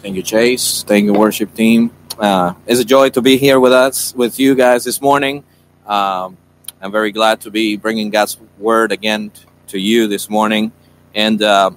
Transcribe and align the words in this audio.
Thank 0.00 0.14
you, 0.14 0.22
Chase. 0.22 0.82
Thank 0.82 1.06
you, 1.06 1.14
worship 1.14 1.54
team. 1.54 1.90
Uh, 2.18 2.54
it's 2.66 2.80
a 2.80 2.84
joy 2.84 3.10
to 3.10 3.22
be 3.22 3.36
here 3.36 3.58
with 3.58 3.72
us, 3.72 4.14
with 4.14 4.38
you 4.38 4.54
guys 4.54 4.84
this 4.84 5.00
morning. 5.00 5.42
Um, 5.86 6.36
I'm 6.80 6.92
very 6.92 7.10
glad 7.12 7.40
to 7.42 7.50
be 7.50 7.76
bringing 7.76 8.10
God's 8.10 8.38
word 8.58 8.92
again 8.92 9.32
to 9.68 9.78
you 9.78 10.06
this 10.06 10.28
morning. 10.28 10.70
And 11.14 11.42
uh, 11.42 11.70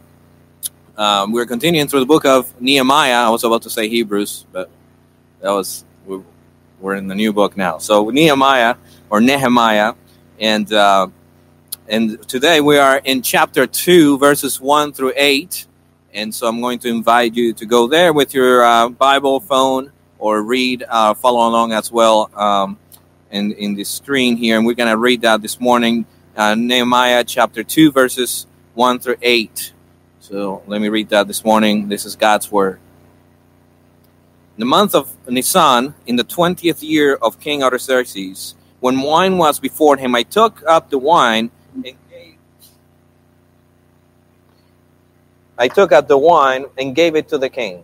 um, 0.97 1.31
we're 1.31 1.45
continuing 1.45 1.87
through 1.87 2.01
the 2.01 2.05
book 2.05 2.25
of 2.25 2.59
Nehemiah. 2.61 3.25
I 3.25 3.29
was 3.29 3.45
about 3.45 3.61
to 3.63 3.69
say 3.69 3.87
Hebrews, 3.87 4.45
but 4.51 4.69
that 5.41 5.51
was 5.51 5.85
we're 6.05 6.95
in 6.95 7.07
the 7.07 7.15
new 7.15 7.31
book 7.33 7.55
now. 7.55 7.77
So 7.77 8.09
Nehemiah 8.09 8.75
or 9.09 9.21
Nehemiah, 9.21 9.95
and 10.39 10.71
uh, 10.71 11.07
and 11.87 12.21
today 12.27 12.61
we 12.61 12.77
are 12.77 12.97
in 12.97 13.21
chapter 13.21 13.65
two, 13.65 14.17
verses 14.17 14.59
one 14.59 14.91
through 14.91 15.13
eight. 15.15 15.67
And 16.19 16.35
so 16.35 16.49
I'm 16.49 16.59
going 16.59 16.79
to 16.79 16.89
invite 16.89 17.33
you 17.33 17.53
to 17.53 17.65
go 17.65 17.87
there 17.87 18.11
with 18.11 18.33
your 18.33 18.61
uh, 18.61 18.89
Bible, 18.89 19.39
phone, 19.39 19.93
or 20.17 20.43
read, 20.43 20.83
uh, 20.83 21.13
follow 21.13 21.47
along 21.47 21.71
as 21.71 21.93
well 21.93 22.29
um, 22.35 22.77
in, 23.31 23.53
in 23.53 23.73
the 23.75 23.85
screen 23.85 24.35
here. 24.35 24.57
And 24.57 24.65
we're 24.65 24.73
going 24.73 24.89
to 24.89 24.97
read 24.97 25.21
that 25.21 25.41
this 25.41 25.61
morning, 25.61 26.05
uh, 26.35 26.55
Nehemiah 26.55 27.23
chapter 27.23 27.63
2, 27.63 27.93
verses 27.93 28.47
1 28.73 28.99
through 28.99 29.15
8. 29.21 29.71
So 30.19 30.61
let 30.67 30.81
me 30.81 30.89
read 30.89 31.07
that 31.07 31.25
this 31.25 31.45
morning. 31.45 31.87
This 31.87 32.03
is 32.03 32.17
God's 32.17 32.51
word. 32.51 32.81
In 34.57 34.59
the 34.59 34.65
month 34.65 34.95
of 34.95 35.15
Nisan, 35.25 35.95
in 36.05 36.17
the 36.17 36.25
20th 36.25 36.83
year 36.83 37.15
of 37.15 37.39
King 37.39 37.63
Artaxerxes, 37.63 38.55
when 38.81 38.99
wine 38.99 39.37
was 39.37 39.57
before 39.57 39.95
him, 39.95 40.15
I 40.15 40.23
took 40.23 40.63
up 40.67 40.89
the 40.89 40.97
wine 40.97 41.49
and 41.73 41.85
I 45.59 45.67
took 45.67 45.91
out 45.91 46.07
the 46.07 46.17
wine 46.17 46.65
and 46.77 46.95
gave 46.95 47.17
it 47.17 47.27
to 47.27 47.37
the 47.37 47.49
king. 47.49 47.83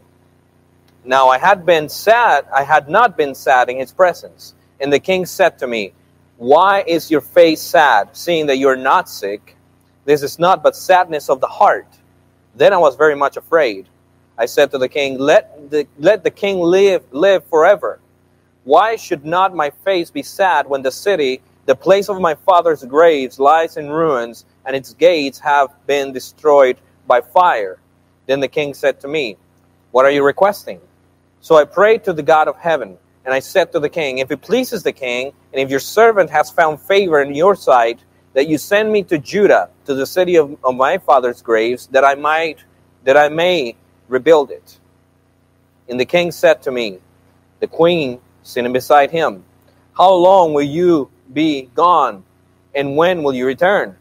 Now 1.03 1.27
I 1.27 1.37
had 1.37 1.65
been 1.65 1.89
sad, 1.89 2.45
I 2.51 2.63
had 2.63 2.89
not 2.89 3.17
been 3.17 3.35
sad 3.35 3.69
in 3.69 3.77
his 3.77 3.91
presence. 3.91 4.55
And 4.79 4.93
the 4.93 4.99
king 4.99 5.25
said 5.25 5.59
to 5.59 5.67
me, 5.67 5.91
Why 6.37 6.85
is 6.87 7.11
your 7.11 7.19
face 7.19 7.61
sad, 7.61 8.15
seeing 8.15 8.45
that 8.47 8.57
you 8.57 8.69
are 8.69 8.77
not 8.77 9.09
sick? 9.09 9.57
This 10.05 10.23
is 10.23 10.39
not 10.39 10.63
but 10.63 10.73
sadness 10.75 11.29
of 11.29 11.41
the 11.41 11.47
heart. 11.47 11.87
Then 12.55 12.71
I 12.71 12.77
was 12.77 12.95
very 12.95 13.15
much 13.15 13.35
afraid. 13.35 13.87
I 14.37 14.45
said 14.45 14.71
to 14.71 14.77
the 14.77 14.87
king, 14.87 15.19
Let 15.19 15.69
the, 15.69 15.85
let 15.99 16.23
the 16.23 16.31
king 16.31 16.59
live, 16.59 17.03
live 17.11 17.45
forever. 17.47 17.99
Why 18.63 18.95
should 18.95 19.25
not 19.25 19.53
my 19.53 19.71
face 19.83 20.09
be 20.09 20.23
sad 20.23 20.67
when 20.67 20.81
the 20.81 20.91
city, 20.91 21.41
the 21.65 21.75
place 21.75 22.07
of 22.07 22.21
my 22.21 22.35
father's 22.35 22.85
graves, 22.85 23.37
lies 23.37 23.75
in 23.75 23.89
ruins, 23.89 24.45
and 24.65 24.77
its 24.77 24.93
gates 24.93 25.39
have 25.39 25.69
been 25.85 26.13
destroyed 26.13 26.77
by 27.07 27.21
fire. 27.21 27.79
Then 28.27 28.39
the 28.39 28.47
king 28.47 28.73
said 28.73 28.99
to 29.01 29.07
me, 29.07 29.37
What 29.91 30.05
are 30.05 30.11
you 30.11 30.23
requesting? 30.23 30.79
So 31.41 31.55
I 31.55 31.65
prayed 31.65 32.03
to 32.05 32.13
the 32.13 32.23
God 32.23 32.47
of 32.47 32.57
heaven, 32.57 32.97
and 33.23 33.33
I 33.33 33.39
said 33.39 33.71
to 33.73 33.79
the 33.79 33.89
king, 33.89 34.19
If 34.19 34.31
it 34.31 34.41
pleases 34.41 34.83
the 34.83 34.91
king, 34.91 35.33
and 35.53 35.61
if 35.61 35.69
your 35.69 35.79
servant 35.79 36.29
has 36.29 36.49
found 36.49 36.81
favor 36.81 37.21
in 37.21 37.35
your 37.35 37.55
sight, 37.55 38.03
that 38.33 38.47
you 38.47 38.57
send 38.57 38.91
me 38.91 39.03
to 39.03 39.17
Judah, 39.17 39.69
to 39.85 39.93
the 39.93 40.05
city 40.05 40.35
of, 40.35 40.57
of 40.63 40.75
my 40.75 40.97
father's 40.97 41.41
graves, 41.41 41.87
that 41.87 42.03
I 42.03 42.15
might 42.15 42.63
that 43.05 43.15
I 43.15 43.29
may 43.29 43.75
rebuild 44.09 44.51
it. 44.51 44.79
And 45.87 45.99
the 45.99 46.05
king 46.05 46.31
said 46.31 46.63
to 46.63 46.71
me, 46.71 46.99
the 47.59 47.67
queen 47.67 48.19
sitting 48.43 48.73
beside 48.73 49.11
him, 49.11 49.43
How 49.97 50.13
long 50.13 50.53
will 50.53 50.63
you 50.63 51.09
be 51.31 51.69
gone, 51.75 52.23
and 52.73 52.97
when 52.97 53.23
will 53.23 53.33
you 53.33 53.45
return? 53.45 53.95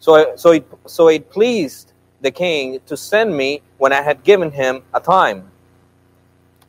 So, 0.00 0.34
so, 0.36 0.52
it, 0.52 0.66
so 0.86 1.08
it 1.08 1.30
pleased 1.30 1.89
the 2.20 2.30
king 2.30 2.80
to 2.86 2.96
send 2.96 3.36
me 3.36 3.62
when 3.78 3.92
I 3.92 4.02
had 4.02 4.22
given 4.24 4.50
him 4.50 4.82
a 4.92 5.00
time. 5.00 5.50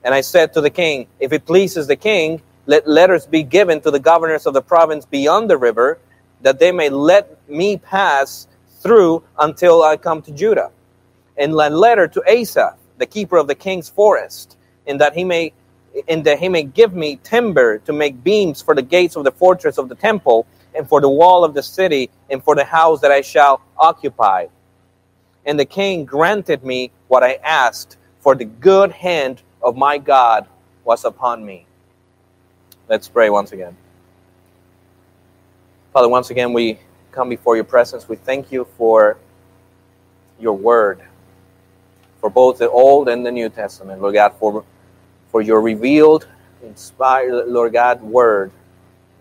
And 0.03 0.13
I 0.13 0.21
said 0.21 0.53
to 0.53 0.61
the 0.61 0.69
king, 0.69 1.07
If 1.19 1.33
it 1.33 1.45
pleases 1.45 1.87
the 1.87 1.95
king, 1.95 2.41
let 2.65 2.87
letters 2.87 3.25
be 3.25 3.43
given 3.43 3.81
to 3.81 3.91
the 3.91 3.99
governors 3.99 4.45
of 4.45 4.53
the 4.53 4.61
province 4.61 5.05
beyond 5.05 5.49
the 5.49 5.57
river, 5.57 5.99
that 6.41 6.59
they 6.59 6.71
may 6.71 6.89
let 6.89 7.37
me 7.49 7.77
pass 7.77 8.47
through 8.79 9.23
until 9.39 9.83
I 9.83 9.97
come 9.97 10.21
to 10.23 10.31
Judah. 10.31 10.71
And 11.37 11.53
a 11.53 11.69
letter 11.69 12.07
to 12.07 12.39
Asa, 12.39 12.75
the 12.97 13.05
keeper 13.05 13.37
of 13.37 13.47
the 13.47 13.55
king's 13.55 13.89
forest, 13.89 14.57
in 14.85 14.97
that 14.97 15.13
he 15.13 15.23
may 15.23 15.53
in 16.07 16.23
that 16.23 16.39
he 16.39 16.47
may 16.47 16.63
give 16.63 16.93
me 16.93 17.19
timber 17.21 17.77
to 17.79 17.91
make 17.91 18.23
beams 18.23 18.61
for 18.61 18.73
the 18.73 18.81
gates 18.81 19.17
of 19.17 19.25
the 19.25 19.31
fortress 19.31 19.77
of 19.77 19.89
the 19.89 19.95
temple, 19.95 20.47
and 20.73 20.87
for 20.87 21.01
the 21.01 21.09
wall 21.09 21.43
of 21.43 21.53
the 21.53 21.61
city, 21.61 22.09
and 22.29 22.41
for 22.41 22.55
the 22.55 22.63
house 22.63 23.01
that 23.01 23.11
I 23.11 23.19
shall 23.19 23.59
occupy 23.77 24.47
and 25.45 25.59
the 25.59 25.65
king 25.65 26.05
granted 26.05 26.63
me 26.63 26.91
what 27.07 27.23
I 27.23 27.33
asked, 27.43 27.97
for 28.19 28.35
the 28.35 28.45
good 28.45 28.91
hand 28.91 29.41
of 29.61 29.75
my 29.75 29.97
God 29.97 30.47
was 30.83 31.05
upon 31.05 31.45
me. 31.45 31.65
Let's 32.87 33.07
pray 33.07 33.29
once 33.29 33.51
again. 33.51 33.75
Father, 35.93 36.09
once 36.09 36.29
again, 36.29 36.53
we 36.53 36.79
come 37.11 37.29
before 37.29 37.55
your 37.55 37.65
presence. 37.65 38.07
We 38.07 38.15
thank 38.15 38.51
you 38.51 38.65
for 38.77 39.17
your 40.39 40.53
word, 40.53 41.01
for 42.19 42.29
both 42.29 42.57
the 42.59 42.69
Old 42.69 43.09
and 43.09 43.25
the 43.25 43.31
New 43.31 43.49
Testament, 43.49 44.01
Lord 44.01 44.13
God, 44.13 44.33
for, 44.39 44.63
for 45.29 45.41
your 45.41 45.61
revealed, 45.61 46.27
inspired, 46.63 47.47
Lord 47.47 47.73
God, 47.73 48.01
word, 48.01 48.51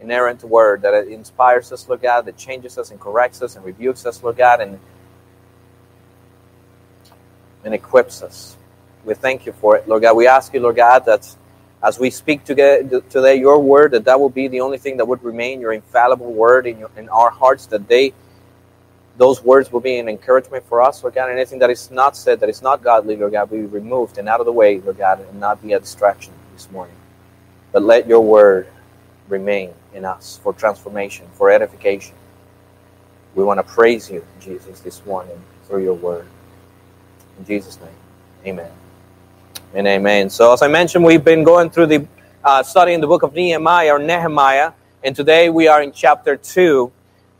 inerrant 0.00 0.42
word 0.44 0.82
that 0.82 0.94
inspires 1.08 1.72
us, 1.72 1.88
Lord 1.88 2.02
God, 2.02 2.24
that 2.26 2.36
changes 2.36 2.78
us 2.78 2.90
and 2.90 3.00
corrects 3.00 3.42
us 3.42 3.56
and 3.56 3.64
rebukes 3.64 4.06
us, 4.06 4.22
Lord 4.22 4.36
God, 4.36 4.60
and 4.60 4.78
and 7.64 7.74
equips 7.74 8.22
us. 8.22 8.56
We 9.04 9.14
thank 9.14 9.46
you 9.46 9.52
for 9.52 9.76
it, 9.76 9.88
Lord 9.88 10.02
God. 10.02 10.16
We 10.16 10.26
ask 10.26 10.52
you, 10.52 10.60
Lord 10.60 10.76
God, 10.76 11.04
that 11.06 11.34
as 11.82 11.98
we 11.98 12.10
speak 12.10 12.44
today 12.44 13.34
your 13.36 13.58
word, 13.58 13.92
that 13.92 14.04
that 14.04 14.20
will 14.20 14.28
be 14.28 14.48
the 14.48 14.60
only 14.60 14.78
thing 14.78 14.98
that 14.98 15.06
would 15.06 15.22
remain, 15.24 15.60
your 15.60 15.72
infallible 15.72 16.32
word 16.32 16.66
in, 16.66 16.78
your, 16.78 16.90
in 16.96 17.08
our 17.08 17.30
hearts, 17.30 17.66
that 17.66 17.88
they, 17.88 18.12
those 19.16 19.42
words 19.42 19.72
will 19.72 19.80
be 19.80 19.98
an 19.98 20.08
encouragement 20.08 20.64
for 20.66 20.82
us, 20.82 21.02
Lord 21.02 21.14
God. 21.14 21.30
Anything 21.30 21.58
that 21.60 21.70
is 21.70 21.90
not 21.90 22.16
said, 22.16 22.40
that 22.40 22.50
is 22.50 22.60
not 22.60 22.82
godly, 22.82 23.16
Lord 23.16 23.32
God, 23.32 23.50
be 23.50 23.62
removed 23.62 24.18
and 24.18 24.28
out 24.28 24.40
of 24.40 24.46
the 24.46 24.52
way, 24.52 24.78
Lord 24.80 24.98
God, 24.98 25.20
and 25.20 25.40
not 25.40 25.62
be 25.62 25.72
a 25.72 25.80
distraction 25.80 26.34
this 26.52 26.70
morning. 26.70 26.96
But 27.72 27.82
let 27.82 28.06
your 28.06 28.20
word 28.20 28.68
remain 29.28 29.70
in 29.94 30.04
us 30.04 30.38
for 30.42 30.52
transformation, 30.52 31.26
for 31.34 31.50
edification. 31.50 32.14
We 33.34 33.44
want 33.44 33.58
to 33.58 33.64
praise 33.64 34.10
you, 34.10 34.26
Jesus, 34.40 34.80
this 34.80 35.04
morning 35.06 35.40
through 35.66 35.84
your 35.84 35.94
word. 35.94 36.26
In 37.40 37.46
Jesus' 37.46 37.80
name, 37.80 37.88
amen. 38.44 38.70
And 39.72 39.86
amen. 39.86 40.28
So, 40.28 40.52
as 40.52 40.60
I 40.60 40.68
mentioned, 40.68 41.06
we've 41.06 41.24
been 41.24 41.42
going 41.42 41.70
through 41.70 41.86
the 41.86 42.06
uh, 42.44 42.62
studying 42.62 43.00
the 43.00 43.06
book 43.06 43.22
of 43.22 43.32
Nehemiah 43.32 43.94
or 43.94 43.98
Nehemiah, 43.98 44.72
and 45.02 45.16
today 45.16 45.48
we 45.48 45.66
are 45.66 45.82
in 45.82 45.90
chapter 45.90 46.36
2. 46.36 46.92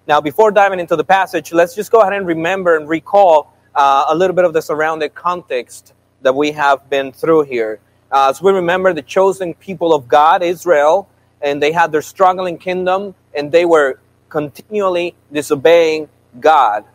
Now, 0.06 0.22
before 0.22 0.53
diving 0.53 0.81
into 0.81 0.97
the 0.97 1.05
passage, 1.05 1.53
let's 1.53 1.75
just 1.75 1.93
go 1.93 2.00
ahead 2.00 2.15
and 2.15 2.27
remember 2.27 2.78
and 2.78 2.89
recall 2.89 3.53
uh, 3.75 4.06
a 4.09 4.15
little 4.15 4.34
bit 4.34 4.47
of 4.47 4.55
the 4.55 4.62
surrounding 4.62 5.10
context 5.10 5.93
that 6.22 6.34
we 6.34 6.53
have 6.53 6.89
been 6.89 7.12
through 7.12 7.43
here. 7.43 7.78
Uh, 8.10 8.31
as 8.31 8.41
we 8.41 8.53
remember, 8.53 8.94
the 8.94 9.03
chosen 9.03 9.53
people 9.53 9.93
of 9.93 10.09
God, 10.09 10.43
Israel, 10.43 11.10
and 11.43 11.62
they 11.62 11.72
had 11.72 11.93
their 11.93 12.00
struggling 12.00 12.56
kingdom, 12.56 13.15
and 13.34 13.53
they 13.53 13.66
were 13.66 13.99
continually 14.31 15.15
disobeying 15.31 16.09
God 16.41 16.87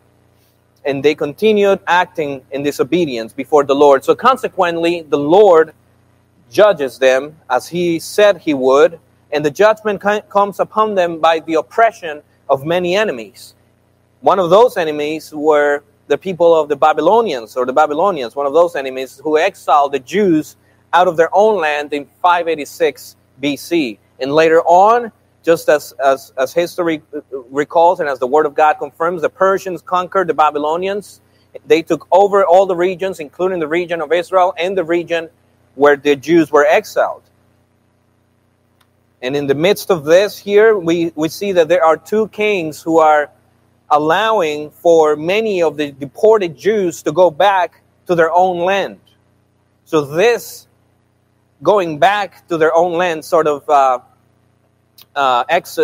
and 0.86 1.02
they 1.02 1.14
continued 1.14 1.80
acting 1.86 2.42
in 2.52 2.62
disobedience 2.62 3.32
before 3.32 3.64
the 3.64 3.74
Lord. 3.74 4.04
So 4.04 4.14
consequently, 4.14 5.02
the 5.02 5.18
Lord 5.18 5.74
judges 6.50 6.98
them 6.98 7.36
as 7.50 7.66
he 7.66 7.98
said 7.98 8.38
he 8.38 8.54
would, 8.54 9.00
and 9.32 9.44
the 9.44 9.50
judgment 9.50 10.00
comes 10.30 10.60
upon 10.60 10.94
them 10.94 11.18
by 11.20 11.40
the 11.40 11.54
oppression 11.54 12.22
of 12.48 12.64
many 12.64 12.96
enemies. 12.96 13.54
One 14.20 14.38
of 14.38 14.48
those 14.50 14.76
enemies 14.76 15.32
were 15.34 15.82
the 16.06 16.16
people 16.16 16.54
of 16.54 16.68
the 16.68 16.76
Babylonians, 16.76 17.56
or 17.56 17.66
the 17.66 17.72
Babylonians, 17.72 18.36
one 18.36 18.46
of 18.46 18.52
those 18.52 18.76
enemies 18.76 19.20
who 19.24 19.36
exiled 19.38 19.90
the 19.90 19.98
Jews 19.98 20.56
out 20.92 21.08
of 21.08 21.16
their 21.16 21.30
own 21.32 21.60
land 21.60 21.92
in 21.92 22.06
586 22.22 23.16
BC. 23.42 23.98
And 24.20 24.32
later 24.32 24.62
on, 24.62 25.10
just 25.46 25.68
as, 25.68 25.92
as, 26.04 26.32
as 26.36 26.52
history 26.52 27.00
recalls 27.30 28.00
and 28.00 28.08
as 28.08 28.18
the 28.18 28.26
Word 28.26 28.46
of 28.46 28.54
God 28.56 28.74
confirms, 28.80 29.22
the 29.22 29.30
Persians 29.30 29.80
conquered 29.80 30.26
the 30.26 30.34
Babylonians. 30.34 31.20
They 31.64 31.82
took 31.82 32.08
over 32.10 32.44
all 32.44 32.66
the 32.66 32.74
regions, 32.74 33.20
including 33.20 33.60
the 33.60 33.68
region 33.68 34.00
of 34.00 34.12
Israel 34.12 34.52
and 34.58 34.76
the 34.76 34.82
region 34.82 35.30
where 35.76 35.96
the 35.96 36.16
Jews 36.16 36.50
were 36.50 36.66
exiled. 36.66 37.22
And 39.22 39.36
in 39.36 39.46
the 39.46 39.54
midst 39.54 39.92
of 39.92 40.04
this, 40.04 40.36
here 40.36 40.76
we, 40.76 41.12
we 41.14 41.28
see 41.28 41.52
that 41.52 41.68
there 41.68 41.84
are 41.84 41.96
two 41.96 42.26
kings 42.28 42.82
who 42.82 42.98
are 42.98 43.30
allowing 43.88 44.72
for 44.72 45.14
many 45.14 45.62
of 45.62 45.76
the 45.76 45.92
deported 45.92 46.58
Jews 46.58 47.04
to 47.04 47.12
go 47.12 47.30
back 47.30 47.82
to 48.08 48.16
their 48.16 48.32
own 48.32 48.58
land. 48.64 48.98
So, 49.84 50.00
this 50.04 50.66
going 51.62 52.00
back 52.00 52.48
to 52.48 52.58
their 52.58 52.74
own 52.74 52.94
land 52.94 53.24
sort 53.24 53.46
of 53.46 53.70
uh, 53.70 54.00
uh, 55.14 55.44
ex- 55.48 55.78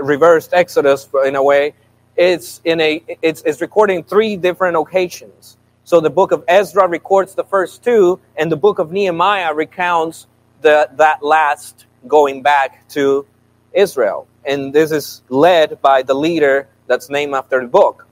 reversed 0.00 0.54
Exodus 0.54 1.08
in 1.24 1.36
a 1.36 1.42
way. 1.42 1.74
It's 2.16 2.60
in 2.64 2.80
a 2.80 3.02
it's, 3.22 3.42
it's 3.42 3.60
recording 3.60 4.02
three 4.02 4.36
different 4.36 4.76
occasions. 4.76 5.56
So 5.84 6.00
the 6.00 6.10
book 6.10 6.32
of 6.32 6.42
Ezra 6.48 6.88
records 6.88 7.34
the 7.34 7.44
first 7.44 7.84
two, 7.84 8.18
and 8.36 8.50
the 8.50 8.56
book 8.56 8.78
of 8.80 8.90
Nehemiah 8.90 9.54
recounts 9.54 10.26
the, 10.62 10.88
that 10.96 11.22
last 11.22 11.86
going 12.08 12.42
back 12.42 12.88
to 12.90 13.24
Israel. 13.72 14.26
And 14.44 14.72
this 14.72 14.90
is 14.90 15.22
led 15.28 15.80
by 15.82 16.02
the 16.02 16.14
leader 16.14 16.68
that's 16.88 17.08
named 17.08 17.34
after 17.34 17.60
the 17.60 17.68
book, 17.68 18.06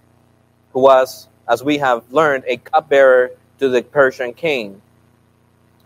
who 0.73 0.81
was, 0.81 1.29
as 1.49 1.65
we 1.65 1.79
have 1.79 2.05
learned, 2.13 2.45
a 2.47 2.59
cupbearer 2.59 3.31
to 3.59 3.69
the 3.69 3.83
Persian 3.83 4.35
king. 4.35 4.81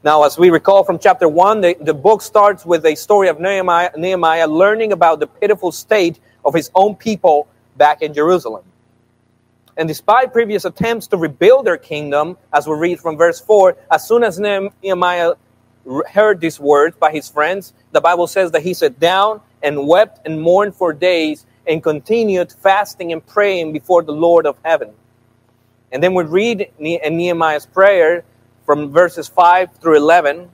Now, 0.08 0.22
as 0.22 0.38
we 0.38 0.49
recall 0.49 0.84
from 0.84 0.99
chapter 0.99 1.28
1, 1.28 1.60
the, 1.60 1.76
the 1.82 1.93
book 1.93 2.22
starts 2.22 2.64
with 2.64 2.87
a 2.87 2.94
story 2.94 3.28
of 3.28 3.40
Nehemiah, 3.40 3.90
Nehemiah 3.94 4.46
learning 4.46 4.93
about 4.93 5.20
the 5.20 5.26
pitiful 5.26 5.70
state 5.70 6.19
of 6.46 6.55
his 6.55 6.70
own 6.75 6.96
people 6.96 7.46
back 7.76 8.00
in 8.00 8.14
Jerusalem. 8.14 8.64
And 9.76 9.87
despite 9.87 10.32
previous 10.32 10.64
attempts 10.64 11.08
to 11.08 11.19
rebuild 11.19 11.66
their 11.66 11.76
kingdom, 11.76 12.38
as 12.55 12.66
we 12.66 12.75
read 12.76 13.00
from 13.00 13.19
verse 13.19 13.38
4, 13.38 13.76
as 13.90 14.08
soon 14.08 14.25
as 14.25 14.38
Nehemiah 14.38 15.34
heard 16.11 16.40
these 16.40 16.58
words 16.58 16.96
by 16.96 17.12
his 17.12 17.28
friends, 17.28 17.75
the 17.93 18.00
Bible 18.00 18.26
says 18.26 18.50
that 18.52 18.62
he 18.62 18.72
sat 18.72 18.99
down 18.99 19.43
and 19.62 19.87
wept 19.87 20.26
and 20.26 20.40
mourned 20.40 20.75
for 20.75 20.94
days 20.94 21.44
and 21.66 21.82
continued 21.82 22.50
fasting 22.50 23.12
and 23.12 23.26
praying 23.26 23.75
before 23.75 24.02
the 24.02 24.12
Lord 24.12 24.46
of 24.46 24.56
heaven. 24.64 24.90
And 25.93 26.02
then 26.02 26.14
we 26.14 26.25
read 26.25 26.72
in 26.78 27.16
Nehemiah's 27.19 27.66
prayer 27.66 28.25
from 28.69 28.91
verses 28.93 29.29
5 29.29 29.76
through 29.81 29.97
11. 29.97 30.47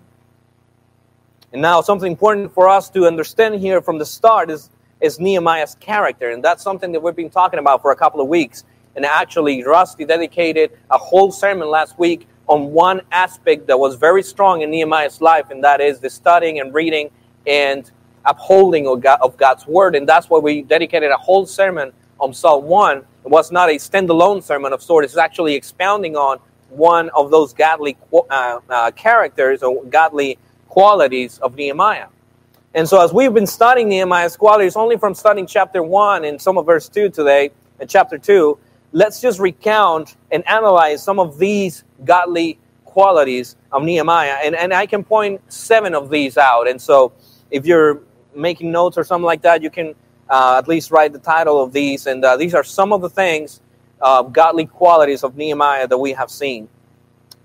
And 1.52 1.60
now, 1.60 1.80
something 1.80 2.12
important 2.12 2.54
for 2.54 2.68
us 2.68 2.88
to 2.90 3.06
understand 3.08 3.56
here 3.56 3.82
from 3.82 3.98
the 3.98 4.06
start 4.06 4.50
is, 4.50 4.70
is 5.00 5.18
Nehemiah's 5.18 5.74
character. 5.80 6.30
And 6.30 6.40
that's 6.40 6.62
something 6.62 6.92
that 6.92 7.02
we've 7.02 7.16
been 7.16 7.28
talking 7.28 7.58
about 7.58 7.82
for 7.82 7.90
a 7.90 7.96
couple 7.96 8.20
of 8.20 8.28
weeks. 8.28 8.62
And 8.94 9.04
actually, 9.04 9.64
Rusty 9.64 10.04
dedicated 10.04 10.78
a 10.92 10.96
whole 10.96 11.32
sermon 11.32 11.68
last 11.68 11.98
week 11.98 12.28
on 12.46 12.66
one 12.66 13.00
aspect 13.10 13.66
that 13.66 13.80
was 13.80 13.96
very 13.96 14.22
strong 14.22 14.62
in 14.62 14.70
Nehemiah's 14.70 15.20
life, 15.20 15.50
and 15.50 15.64
that 15.64 15.80
is 15.80 15.98
the 15.98 16.08
studying 16.08 16.60
and 16.60 16.72
reading 16.72 17.10
and 17.48 17.90
upholding 18.24 18.86
of, 18.86 19.00
God, 19.00 19.18
of 19.22 19.36
God's 19.36 19.66
word. 19.66 19.96
And 19.96 20.08
that's 20.08 20.30
why 20.30 20.38
we 20.38 20.62
dedicated 20.62 21.10
a 21.10 21.16
whole 21.16 21.46
sermon 21.46 21.92
on 22.20 22.32
Psalm 22.32 22.66
1. 22.66 22.98
It 22.98 23.04
was 23.24 23.50
not 23.50 23.70
a 23.70 23.74
standalone 23.74 24.40
sermon 24.40 24.72
of 24.72 24.84
sorts, 24.84 25.06
it's 25.06 25.18
actually 25.18 25.56
expounding 25.56 26.14
on 26.14 26.38
one 26.74 27.10
of 27.10 27.30
those 27.30 27.52
godly 27.52 27.96
uh, 28.12 28.60
uh, 28.68 28.90
characters 28.92 29.62
or 29.62 29.84
godly 29.84 30.38
qualities 30.68 31.38
of 31.38 31.54
Nehemiah. 31.54 32.08
And 32.74 32.88
so, 32.88 33.02
as 33.02 33.12
we've 33.12 33.32
been 33.32 33.46
studying 33.46 33.88
Nehemiah's 33.88 34.36
qualities 34.36 34.74
only 34.74 34.96
from 34.96 35.14
studying 35.14 35.46
chapter 35.46 35.82
1 35.82 36.24
and 36.24 36.42
some 36.42 36.58
of 36.58 36.66
verse 36.66 36.88
2 36.88 37.10
today, 37.10 37.50
and 37.78 37.88
chapter 37.88 38.18
2, 38.18 38.58
let's 38.92 39.20
just 39.20 39.38
recount 39.38 40.16
and 40.30 40.46
analyze 40.48 41.02
some 41.02 41.18
of 41.18 41.38
these 41.38 41.84
godly 42.04 42.58
qualities 42.84 43.56
of 43.72 43.82
Nehemiah. 43.82 44.38
And, 44.44 44.54
and 44.54 44.72
I 44.72 44.86
can 44.86 45.04
point 45.04 45.40
seven 45.52 45.94
of 45.94 46.10
these 46.10 46.38
out. 46.38 46.68
And 46.68 46.80
so 46.80 47.12
if 47.50 47.66
you're 47.66 48.00
making 48.34 48.70
notes 48.70 48.96
or 48.96 49.04
something 49.04 49.24
like 49.24 49.42
that, 49.42 49.62
you 49.62 49.70
can 49.70 49.94
uh, 50.30 50.56
at 50.58 50.68
least 50.68 50.90
write 50.90 51.12
the 51.12 51.18
title 51.18 51.62
of 51.62 51.72
these. 51.72 52.06
And 52.06 52.24
uh, 52.24 52.36
these 52.36 52.54
are 52.54 52.64
some 52.64 52.92
of 52.92 53.00
the 53.00 53.10
things, 53.10 53.60
uh, 54.04 54.22
godly 54.22 54.66
qualities 54.66 55.24
of 55.24 55.36
Nehemiah 55.36 55.88
that 55.88 55.98
we 55.98 56.12
have 56.12 56.30
seen. 56.30 56.68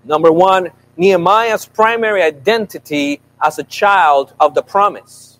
Number 0.04 0.30
one, 0.30 0.68
Nehemiah's 0.96 1.64
primary 1.64 2.22
identity 2.22 3.20
as 3.42 3.58
a 3.58 3.64
child 3.64 4.34
of 4.38 4.54
the 4.54 4.62
promise. 4.62 5.38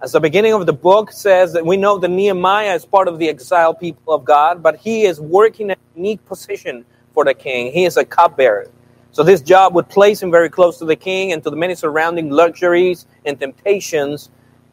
As 0.00 0.12
the 0.12 0.20
beginning 0.20 0.54
of 0.54 0.64
the 0.64 0.72
book 0.72 1.12
says 1.12 1.52
that 1.52 1.64
we 1.64 1.76
know 1.76 1.98
that 1.98 2.08
Nehemiah 2.08 2.74
is 2.74 2.86
part 2.86 3.08
of 3.08 3.18
the 3.18 3.28
exiled 3.28 3.78
people 3.78 4.14
of 4.14 4.24
God, 4.24 4.62
but 4.62 4.76
he 4.76 5.04
is 5.04 5.20
working 5.20 5.70
a 5.70 5.76
unique 5.94 6.24
position 6.24 6.86
for 7.12 7.24
the 7.24 7.34
king. 7.34 7.70
He 7.70 7.84
is 7.84 7.98
a 7.98 8.04
cupbearer. 8.04 8.70
So 9.12 9.22
this 9.22 9.42
job 9.42 9.74
would 9.74 9.88
place 9.88 10.22
him 10.22 10.30
very 10.30 10.48
close 10.48 10.78
to 10.78 10.86
the 10.86 10.96
king 10.96 11.32
and 11.32 11.42
to 11.42 11.50
the 11.50 11.56
many 11.56 11.74
surrounding 11.74 12.30
luxuries 12.30 13.06
and 13.26 13.38
temptations 13.38 14.30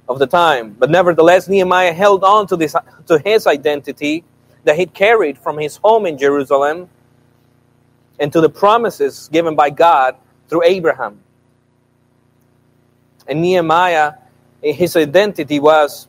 of 0.07 0.19
the 0.19 0.27
time. 0.27 0.71
But 0.79 0.89
nevertheless, 0.89 1.49
Nehemiah 1.49 1.93
held 1.93 2.23
on 2.23 2.47
to 2.47 2.55
this 2.55 2.75
to 3.07 3.19
his 3.19 3.47
identity 3.47 4.23
that 4.63 4.77
he 4.77 4.85
carried 4.85 5.37
from 5.37 5.57
his 5.57 5.77
home 5.77 6.05
in 6.05 6.17
Jerusalem 6.17 6.89
into 8.19 8.41
the 8.41 8.49
promises 8.49 9.29
given 9.31 9.55
by 9.55 9.69
God 9.69 10.15
through 10.47 10.63
Abraham. 10.63 11.19
And 13.27 13.41
Nehemiah, 13.41 14.13
eh, 14.63 14.73
his 14.73 14.95
identity 14.95 15.59
was 15.59 16.07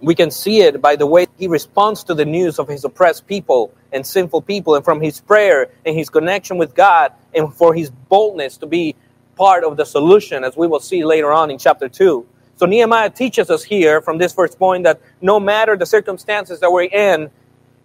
we 0.00 0.14
can 0.14 0.30
see 0.30 0.60
it 0.60 0.82
by 0.82 0.96
the 0.96 1.06
way 1.06 1.26
he 1.38 1.48
responds 1.48 2.04
to 2.04 2.14
the 2.14 2.24
news 2.24 2.58
of 2.58 2.68
his 2.68 2.84
oppressed 2.84 3.26
people 3.26 3.72
and 3.92 4.06
sinful 4.06 4.42
people, 4.42 4.74
and 4.74 4.84
from 4.84 5.00
his 5.00 5.20
prayer 5.20 5.70
and 5.86 5.96
his 5.96 6.10
connection 6.10 6.58
with 6.58 6.74
God, 6.74 7.12
and 7.34 7.52
for 7.54 7.72
his 7.72 7.90
boldness 7.90 8.58
to 8.58 8.66
be 8.66 8.94
part 9.36 9.64
of 9.64 9.76
the 9.76 9.84
solution, 9.86 10.44
as 10.44 10.56
we 10.56 10.66
will 10.66 10.80
see 10.80 11.04
later 11.04 11.32
on 11.32 11.50
in 11.50 11.58
chapter 11.58 11.88
2. 11.88 12.26
So 12.56 12.66
Nehemiah 12.66 13.10
teaches 13.10 13.48
us 13.50 13.62
here 13.62 14.00
from 14.00 14.18
this 14.18 14.32
first 14.32 14.58
point 14.58 14.84
that 14.84 15.00
no 15.20 15.38
matter 15.40 15.76
the 15.76 15.86
circumstances 15.86 16.60
that 16.60 16.70
we're 16.70 16.84
in, 16.84 17.30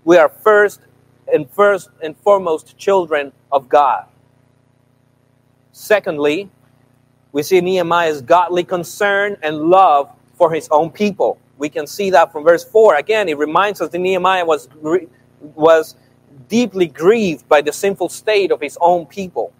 we 0.03 0.17
are 0.17 0.29
first 0.29 0.81
and 1.31 1.49
first 1.51 1.89
and 2.03 2.15
foremost 2.17 2.77
children 2.77 3.31
of 3.51 3.69
God. 3.69 4.05
Secondly, 5.71 6.49
we 7.31 7.43
see 7.43 7.61
Nehemiah's 7.61 8.21
godly 8.21 8.63
concern 8.63 9.37
and 9.41 9.57
love 9.57 10.09
for 10.35 10.53
his 10.53 10.67
own 10.71 10.89
people. 10.89 11.39
We 11.57 11.69
can 11.69 11.87
see 11.87 12.09
that 12.09 12.31
from 12.31 12.43
verse 12.43 12.63
4. 12.63 12.95
Again, 12.95 13.29
it 13.29 13.37
reminds 13.37 13.79
us 13.79 13.89
that 13.89 13.99
Nehemiah 13.99 14.45
was, 14.45 14.67
was 15.55 15.95
deeply 16.49 16.87
grieved 16.87 17.47
by 17.47 17.61
the 17.61 17.71
sinful 17.71 18.09
state 18.09 18.51
of 18.51 18.59
his 18.59 18.77
own 18.81 19.05
people. 19.05 19.53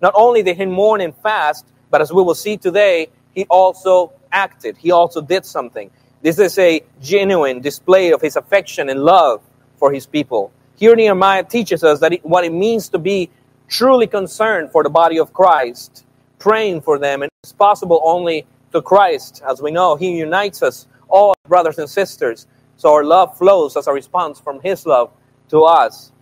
Not 0.00 0.14
only 0.16 0.42
did 0.42 0.56
he 0.56 0.66
mourn 0.66 1.00
and 1.00 1.14
fast, 1.16 1.66
but 1.90 2.00
as 2.00 2.12
we 2.12 2.22
will 2.22 2.34
see 2.34 2.56
today, 2.56 3.08
he 3.34 3.44
also 3.50 4.12
acted. 4.32 4.76
He 4.78 4.92
also 4.92 5.20
did 5.20 5.44
something. 5.44 5.90
This 6.22 6.38
is 6.38 6.58
a 6.58 6.82
genuine 7.02 7.60
display 7.60 8.12
of 8.12 8.20
his 8.22 8.36
affection 8.36 8.88
and 8.88 9.02
love 9.02 9.42
for 9.80 9.92
his 9.92 10.06
people. 10.06 10.52
Here, 10.76 10.94
Nehemiah 10.94 11.42
teaches 11.42 11.82
us 11.82 11.98
that 11.98 12.12
it, 12.12 12.24
what 12.24 12.44
it 12.44 12.52
means 12.52 12.88
to 12.90 12.98
be 12.98 13.30
truly 13.66 14.06
concerned 14.06 14.70
for 14.70 14.84
the 14.84 14.90
body 14.90 15.18
of 15.18 15.32
Christ, 15.32 16.04
praying 16.38 16.82
for 16.82 16.98
them, 16.98 17.22
and 17.22 17.30
it's 17.42 17.52
possible 17.52 18.00
only 18.04 18.46
to 18.72 18.80
Christ. 18.80 19.42
As 19.48 19.60
we 19.60 19.72
know, 19.72 19.96
He 19.96 20.16
unites 20.16 20.62
us 20.62 20.86
all 21.08 21.34
brothers 21.48 21.78
and 21.78 21.90
sisters. 21.90 22.46
So 22.76 22.92
our 22.92 23.04
love 23.04 23.36
flows 23.36 23.76
as 23.76 23.88
a 23.88 23.92
response 23.92 24.38
from 24.38 24.60
His 24.60 24.86
love 24.86 25.10
to 25.48 25.62
us. 25.62 26.12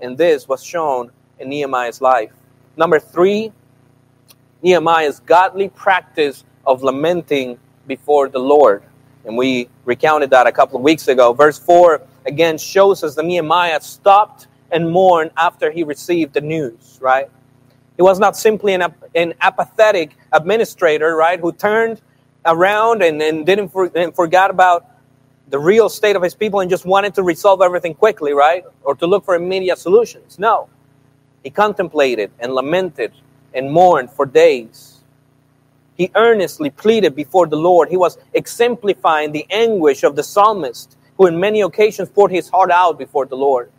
And 0.00 0.18
this 0.18 0.46
was 0.46 0.62
shown 0.62 1.10
in 1.38 1.48
Nehemiah's 1.48 2.00
life. 2.00 2.32
Number 2.76 2.98
three, 2.98 3.52
Nehemiah's 4.62 5.20
godly 5.20 5.68
practice 5.68 6.44
of 6.66 6.82
lamenting 6.82 7.58
before 7.86 8.28
the 8.28 8.38
Lord. 8.38 8.82
And 9.24 9.36
we 9.36 9.68
recounted 9.84 10.30
that 10.30 10.46
a 10.46 10.52
couple 10.52 10.76
of 10.76 10.82
weeks 10.82 11.08
ago. 11.08 11.32
Verse 11.32 11.58
4 11.58 12.02
again 12.26 12.58
shows 12.58 13.02
us 13.04 13.14
that 13.14 13.24
Nehemiah 13.24 13.80
stopped 13.80 14.46
and 14.70 14.90
mourned 14.90 15.30
after 15.36 15.70
he 15.70 15.84
received 15.84 16.34
the 16.34 16.40
news, 16.40 16.98
right? 17.00 17.30
He 17.96 18.02
was 18.02 18.18
not 18.18 18.36
simply 18.36 18.74
an, 18.74 18.92
an 19.14 19.34
apathetic 19.40 20.16
administrator, 20.32 21.14
right, 21.14 21.38
who 21.38 21.52
turned 21.52 22.00
around 22.44 23.02
and, 23.02 23.22
and 23.22 23.46
didn't 23.46 23.68
for, 23.68 23.90
and 23.94 24.14
forgot 24.14 24.50
about 24.50 24.86
the 25.48 25.58
real 25.58 25.88
state 25.88 26.16
of 26.16 26.22
his 26.22 26.34
people 26.34 26.60
and 26.60 26.70
just 26.70 26.84
wanted 26.84 27.14
to 27.14 27.22
resolve 27.22 27.60
everything 27.62 27.94
quickly, 27.94 28.32
right? 28.32 28.64
Or 28.82 28.94
to 28.96 29.06
look 29.06 29.24
for 29.24 29.34
immediate 29.34 29.78
solutions. 29.78 30.38
No. 30.38 30.68
He 31.42 31.50
contemplated 31.50 32.30
and 32.40 32.54
lamented 32.54 33.12
and 33.52 33.70
mourned 33.70 34.10
for 34.10 34.26
days. 34.26 35.02
He 35.96 36.10
earnestly 36.14 36.70
pleaded 36.70 37.14
before 37.14 37.46
the 37.46 37.56
Lord. 37.56 37.88
He 37.88 37.96
was 37.96 38.18
exemplifying 38.32 39.30
the 39.32 39.46
anguish 39.50 40.02
of 40.02 40.16
the 40.16 40.22
psalmist, 40.24 40.96
who 41.16 41.26
in 41.26 41.38
many 41.38 41.60
occasions 41.60 42.08
poured 42.08 42.30
his 42.30 42.48
heart 42.48 42.70
out 42.70 42.98
before 42.98 43.26
the 43.26 43.36
Lord. 43.36 43.70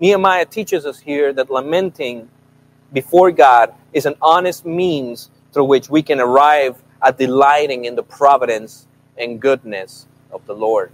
Nehemiah 0.00 0.46
teaches 0.46 0.84
us 0.84 0.98
here 1.00 1.32
that 1.32 1.50
lamenting 1.50 2.28
before 2.92 3.30
God 3.30 3.74
is 3.92 4.06
an 4.06 4.14
honest 4.20 4.66
means 4.66 5.30
through 5.52 5.64
which 5.64 5.88
we 5.88 6.02
can 6.02 6.20
arrive 6.20 6.82
at 7.02 7.18
delighting 7.18 7.84
in 7.84 7.94
the 7.94 8.02
providence 8.02 8.86
and 9.16 9.40
goodness 9.40 10.06
of 10.30 10.44
the 10.46 10.54
Lord. 10.54 10.90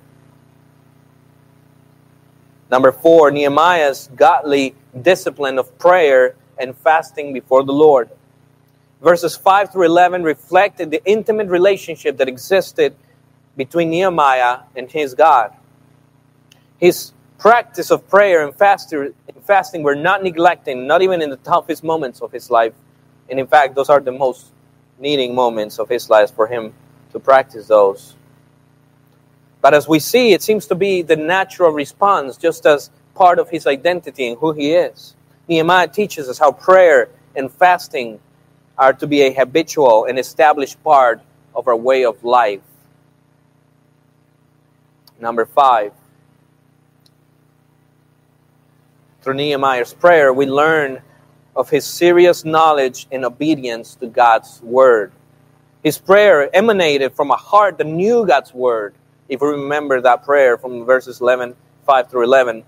Number 2.70 2.92
four, 2.92 3.30
Nehemiah's 3.30 4.08
godly 4.14 4.74
discipline 5.00 5.58
of 5.58 5.78
prayer 5.78 6.36
and 6.58 6.76
fasting 6.76 7.32
before 7.32 7.64
the 7.64 7.72
Lord. 7.72 8.08
Verses 9.02 9.36
5 9.36 9.72
through 9.72 9.86
11 9.86 10.22
reflected 10.22 10.90
the 10.90 11.04
intimate 11.04 11.48
relationship 11.48 12.16
that 12.18 12.28
existed 12.28 12.94
between 13.56 13.90
Nehemiah 13.90 14.60
and 14.76 14.90
his 14.90 15.14
God. 15.14 15.52
His 16.82 17.12
practice 17.38 17.92
of 17.92 18.08
prayer 18.08 18.44
and 18.44 18.52
fasting 18.56 19.84
were 19.84 19.94
not 19.94 20.24
neglecting, 20.24 20.88
not 20.88 21.00
even 21.00 21.22
in 21.22 21.30
the 21.30 21.36
toughest 21.36 21.84
moments 21.84 22.20
of 22.20 22.32
his 22.32 22.50
life. 22.50 22.72
And 23.30 23.38
in 23.38 23.46
fact, 23.46 23.76
those 23.76 23.88
are 23.88 24.00
the 24.00 24.10
most 24.10 24.48
needing 24.98 25.32
moments 25.32 25.78
of 25.78 25.88
his 25.88 26.10
life 26.10 26.32
for 26.34 26.48
him 26.48 26.74
to 27.12 27.20
practice 27.20 27.68
those. 27.68 28.16
But 29.60 29.74
as 29.74 29.86
we 29.86 30.00
see, 30.00 30.32
it 30.32 30.42
seems 30.42 30.66
to 30.66 30.74
be 30.74 31.02
the 31.02 31.14
natural 31.14 31.70
response, 31.70 32.36
just 32.36 32.66
as 32.66 32.90
part 33.14 33.38
of 33.38 33.48
his 33.48 33.68
identity 33.68 34.26
and 34.26 34.36
who 34.38 34.50
he 34.50 34.72
is. 34.72 35.14
Nehemiah 35.46 35.86
teaches 35.86 36.28
us 36.28 36.36
how 36.36 36.50
prayer 36.50 37.10
and 37.36 37.48
fasting 37.48 38.18
are 38.76 38.92
to 38.94 39.06
be 39.06 39.22
a 39.22 39.32
habitual 39.32 40.06
and 40.06 40.18
established 40.18 40.82
part 40.82 41.20
of 41.54 41.68
our 41.68 41.76
way 41.76 42.04
of 42.04 42.24
life. 42.24 42.62
Number 45.20 45.46
five, 45.46 45.92
through 49.22 49.34
Nehemiah's 49.34 49.94
prayer, 49.94 50.32
we 50.32 50.46
learn 50.46 51.00
of 51.54 51.70
his 51.70 51.84
serious 51.84 52.44
knowledge 52.44 53.06
and 53.12 53.24
obedience 53.24 53.94
to 53.96 54.06
God's 54.06 54.60
word. 54.62 55.12
His 55.84 55.98
prayer 55.98 56.54
emanated 56.54 57.14
from 57.14 57.30
a 57.30 57.36
heart 57.36 57.78
that 57.78 57.86
knew 57.86 58.26
God's 58.26 58.52
word. 58.52 58.94
If 59.28 59.40
we 59.40 59.48
remember 59.48 60.00
that 60.00 60.24
prayer 60.24 60.58
from 60.58 60.84
verses 60.84 61.20
11, 61.20 61.54
5 61.86 62.10
through 62.10 62.24
11, 62.24 62.64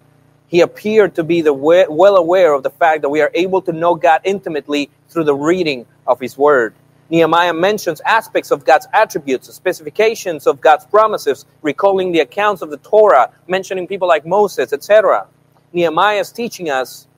he 0.46 0.61
appeared 0.61 1.16
to 1.16 1.25
be 1.25 1.40
the 1.40 1.52
well 1.52 2.16
aware 2.16 2.52
of 2.52 2.62
the 2.62 2.70
fact 2.70 3.02
that 3.02 3.08
we 3.08 3.20
are 3.20 3.30
able 3.34 3.61
to 3.62 3.73
know 3.73 3.96
God 3.96 4.20
intimately 4.25 4.90
through 5.08 5.25
the 5.25 5.34
reading 5.34 5.87
of 6.06 6.20
his 6.20 6.38
word. 6.38 6.75
Nehemiah 7.11 7.52
mentions 7.52 8.00
aspects 8.02 8.50
of 8.50 8.64
God's 8.64 8.87
attributes, 8.92 9.52
specifications 9.52 10.46
of 10.46 10.61
God's 10.61 10.87
promises, 10.87 11.44
recalling 11.62 12.12
the 12.12 12.20
accounts 12.20 12.62
of 12.62 12.70
the 12.70 12.76
Torah, 12.78 13.30
mentioning 13.49 13.87
people 13.87 14.08
like 14.08 14.25
Moses, 14.25 14.73
etc. 14.73 15.26
Nehemiah 15.75 16.21
is 16.21 16.33
teaching 16.33 16.71
us 16.71 17.09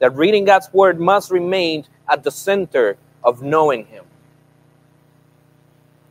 that 0.00 0.14
reading 0.16 0.44
God's 0.44 0.70
word 0.72 1.00
must 1.00 1.30
remain 1.30 1.86
at 2.08 2.24
the 2.24 2.30
center 2.30 2.96
of 3.22 3.42
knowing 3.42 3.86
Him. 3.86 4.04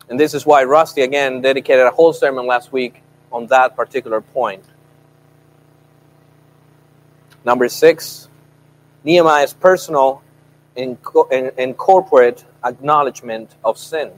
And 0.09 0.19
this 0.19 0.33
is 0.33 0.45
why 0.45 0.63
Rusty, 0.63 1.01
again, 1.01 1.41
dedicated 1.41 1.85
a 1.85 1.91
whole 1.91 2.13
sermon 2.13 2.47
last 2.47 2.71
week 2.71 3.03
on 3.31 3.47
that 3.47 3.75
particular 3.75 4.21
point. 4.21 4.63
Number 7.43 7.67
six, 7.67 8.27
Nehemiah's 9.03 9.53
personal 9.53 10.23
and, 10.75 10.97
and 11.31 11.77
corporate 11.77 12.45
acknowledgement 12.63 13.55
of 13.63 13.77
sin. 13.77 14.11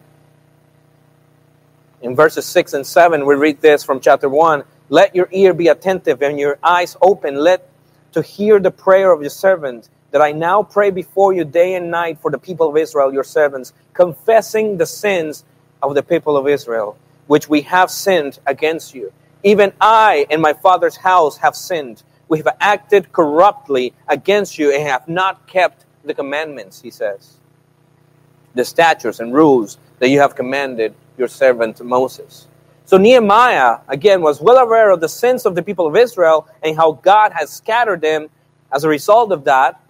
In 2.01 2.15
verses 2.15 2.45
6 2.47 2.73
and 2.73 2.87
7, 2.87 3.25
we 3.25 3.35
read 3.35 3.61
this 3.61 3.83
from 3.83 3.99
chapter 3.99 4.27
1 4.27 4.63
Let 4.89 5.15
your 5.15 5.27
ear 5.31 5.53
be 5.53 5.67
attentive 5.67 6.21
and 6.21 6.39
your 6.39 6.57
eyes 6.63 6.97
open. 7.01 7.35
Let 7.35 7.70
to 8.13 8.21
hear 8.21 8.59
the 8.59 8.71
prayer 8.71 9.11
of 9.11 9.21
your 9.21 9.29
servant, 9.29 9.89
that 10.11 10.21
I 10.21 10.31
now 10.31 10.63
pray 10.63 10.91
before 10.91 11.33
you 11.33 11.45
day 11.45 11.75
and 11.75 11.89
night 11.89 12.19
for 12.21 12.31
the 12.31 12.37
people 12.37 12.69
of 12.69 12.77
Israel, 12.77 13.13
your 13.13 13.23
servants, 13.23 13.73
confessing 13.93 14.77
the 14.77 14.85
sins 14.85 15.45
of 15.81 15.95
the 15.95 16.03
people 16.03 16.37
of 16.37 16.47
Israel, 16.47 16.97
which 17.27 17.49
we 17.49 17.61
have 17.61 17.89
sinned 17.89 18.39
against 18.45 18.93
you. 18.93 19.11
Even 19.43 19.73
I 19.79 20.27
and 20.29 20.41
my 20.41 20.53
father's 20.53 20.97
house 20.97 21.37
have 21.37 21.55
sinned. 21.55 22.03
We 22.27 22.37
have 22.39 22.55
acted 22.59 23.11
corruptly 23.11 23.93
against 24.07 24.57
you 24.59 24.73
and 24.73 24.83
have 24.83 25.07
not 25.07 25.47
kept 25.47 25.85
the 26.03 26.13
commandments, 26.13 26.81
he 26.81 26.91
says, 26.91 27.37
the 28.53 28.65
statutes 28.65 29.19
and 29.19 29.33
rules 29.33 29.77
that 29.99 30.09
you 30.09 30.19
have 30.19 30.35
commanded 30.35 30.93
your 31.17 31.27
servant 31.27 31.83
Moses. 31.83 32.47
So 32.91 32.97
Nehemiah, 32.97 33.77
again, 33.87 34.21
was 34.21 34.41
well 34.41 34.57
aware 34.57 34.91
of 34.91 34.99
the 34.99 35.07
sins 35.07 35.45
of 35.45 35.55
the 35.55 35.63
people 35.63 35.87
of 35.87 35.95
Israel 35.95 36.45
and 36.61 36.75
how 36.75 36.91
God 36.91 37.31
has 37.31 37.49
scattered 37.49 38.01
them 38.01 38.27
as 38.69 38.83
a 38.83 38.89
result 38.89 39.31
of 39.31 39.45
that, 39.45 39.81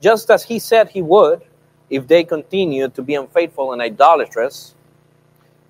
just 0.00 0.28
as 0.28 0.42
he 0.42 0.58
said 0.58 0.88
he 0.88 1.00
would 1.00 1.42
if 1.88 2.08
they 2.08 2.24
continued 2.24 2.96
to 2.96 3.02
be 3.02 3.14
unfaithful 3.14 3.72
and 3.72 3.80
idolatrous. 3.80 4.74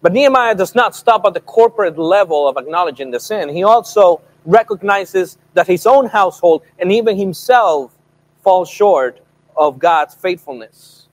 But 0.00 0.14
Nehemiah 0.14 0.54
does 0.54 0.74
not 0.74 0.96
stop 0.96 1.26
at 1.26 1.34
the 1.34 1.40
corporate 1.40 1.98
level 1.98 2.48
of 2.48 2.56
acknowledging 2.56 3.10
the 3.10 3.20
sin. 3.20 3.50
He 3.50 3.62
also 3.62 4.22
recognizes 4.46 5.36
that 5.52 5.66
his 5.66 5.86
own 5.86 6.06
household 6.06 6.62
and 6.78 6.90
even 6.90 7.18
himself 7.18 7.94
fall 8.42 8.64
short 8.64 9.20
of 9.54 9.78
God's 9.78 10.14
faithfulness. 10.14 11.08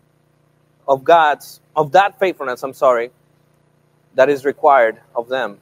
Of 0.88 1.04
God's 1.04 1.60
of 1.76 1.92
that 1.92 2.18
faithfulness, 2.20 2.64
I'm 2.64 2.72
sorry, 2.72 3.12
that 4.16 4.30
is 4.30 4.46
required 4.46 5.00
of 5.16 5.28
them. 5.28 5.58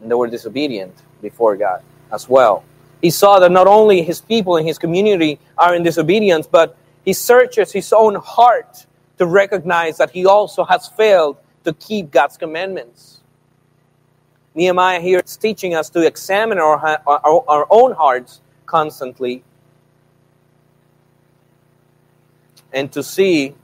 And 0.00 0.10
they 0.10 0.14
were 0.14 0.28
disobedient 0.28 0.94
before 1.20 1.56
God 1.56 1.82
as 2.12 2.28
well. 2.28 2.64
He 3.02 3.10
saw 3.10 3.38
that 3.40 3.52
not 3.52 3.66
only 3.66 4.02
his 4.02 4.20
people 4.20 4.56
and 4.56 4.66
his 4.66 4.78
community 4.78 5.38
are 5.56 5.74
in 5.74 5.82
disobedience, 5.82 6.46
but 6.46 6.76
he 7.04 7.12
searches 7.12 7.72
his 7.72 7.92
own 7.92 8.16
heart 8.16 8.86
to 9.18 9.26
recognize 9.26 9.98
that 9.98 10.10
he 10.10 10.26
also 10.26 10.64
has 10.64 10.88
failed 10.88 11.36
to 11.64 11.72
keep 11.74 12.10
God's 12.10 12.36
commandments. 12.36 13.20
Nehemiah 14.54 15.00
here 15.00 15.20
is 15.24 15.36
teaching 15.36 15.74
us 15.74 15.90
to 15.90 16.06
examine 16.06 16.58
our, 16.58 17.00
our, 17.06 17.44
our 17.48 17.66
own 17.70 17.92
hearts 17.92 18.40
constantly 18.66 19.44
and 22.72 22.90
to 22.92 23.02
see, 23.02 23.54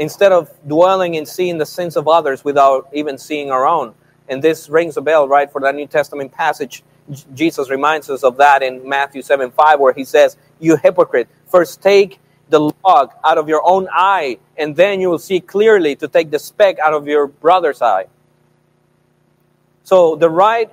instead 0.00 0.32
of 0.32 0.50
dwelling 0.66 1.16
and 1.16 1.28
seeing 1.28 1.58
the 1.58 1.66
sins 1.66 1.94
of 1.94 2.08
others 2.08 2.42
without 2.42 2.88
even 2.92 3.18
seeing 3.18 3.50
our 3.50 3.66
own. 3.66 3.94
And 4.28 4.42
this 4.42 4.68
rings 4.68 4.96
a 4.96 5.02
bell, 5.02 5.28
right, 5.28 5.52
for 5.52 5.60
that 5.60 5.74
New 5.74 5.86
Testament 5.86 6.32
passage. 6.32 6.82
Jesus 7.34 7.68
reminds 7.68 8.08
us 8.08 8.24
of 8.24 8.38
that 8.38 8.62
in 8.62 8.88
Matthew 8.88 9.20
7 9.20 9.50
5, 9.50 9.78
where 9.78 9.92
he 9.92 10.04
says, 10.04 10.38
You 10.58 10.76
hypocrite, 10.76 11.28
first 11.46 11.82
take 11.82 12.18
the 12.48 12.72
log 12.84 13.12
out 13.24 13.36
of 13.36 13.48
your 13.48 13.62
own 13.64 13.88
eye, 13.92 14.38
and 14.56 14.74
then 14.74 15.00
you 15.00 15.10
will 15.10 15.18
see 15.18 15.38
clearly 15.38 15.94
to 15.96 16.08
take 16.08 16.30
the 16.30 16.38
speck 16.38 16.78
out 16.78 16.94
of 16.94 17.06
your 17.06 17.26
brother's 17.26 17.82
eye. 17.82 18.06
So 19.84 20.16
the 20.16 20.30
right 20.30 20.70